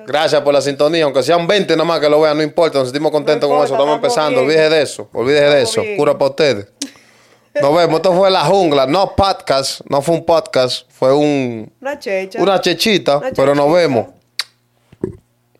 gracias 0.06 0.40
por 0.42 0.52
la 0.52 0.60
sintonía. 0.60 1.04
Aunque 1.04 1.22
sean 1.22 1.46
20 1.46 1.74
nada 1.74 1.84
más 1.84 2.00
que 2.00 2.08
lo 2.08 2.20
vean, 2.20 2.36
no 2.36 2.42
importa, 2.42 2.78
nos 2.78 2.88
sentimos 2.88 3.10
contentos 3.10 3.48
No 3.48 3.56
con 3.56 3.64
eso. 3.64 3.74
Estamos 3.74 3.94
empezando, 3.96 4.40
bien. 4.40 4.50
olvídese 4.50 4.74
de 4.74 4.82
eso, 4.82 5.08
olvídese 5.12 5.44
de 5.44 5.62
eso. 5.62 5.80
bien. 5.82 5.96
Cura 5.96 6.18
para 6.18 6.30
ustedes. 6.30 6.66
Nos 7.60 7.74
vemos, 7.76 7.96
esto 7.96 8.12
fue 8.14 8.30
La 8.30 8.44
Jungla, 8.44 8.86
no 8.86 9.16
podcast, 9.16 9.80
no 9.88 10.00
fue 10.02 10.14
un 10.14 10.24
podcast, 10.24 10.86
fue 10.88 11.12
un, 11.12 11.72
Una 11.80 11.98
checha. 11.98 12.40
una 12.40 12.60
chechita, 12.60 13.18
Una 13.18 13.30
pero 13.32 13.54
nos 13.56 13.72
vemos. 13.72 14.06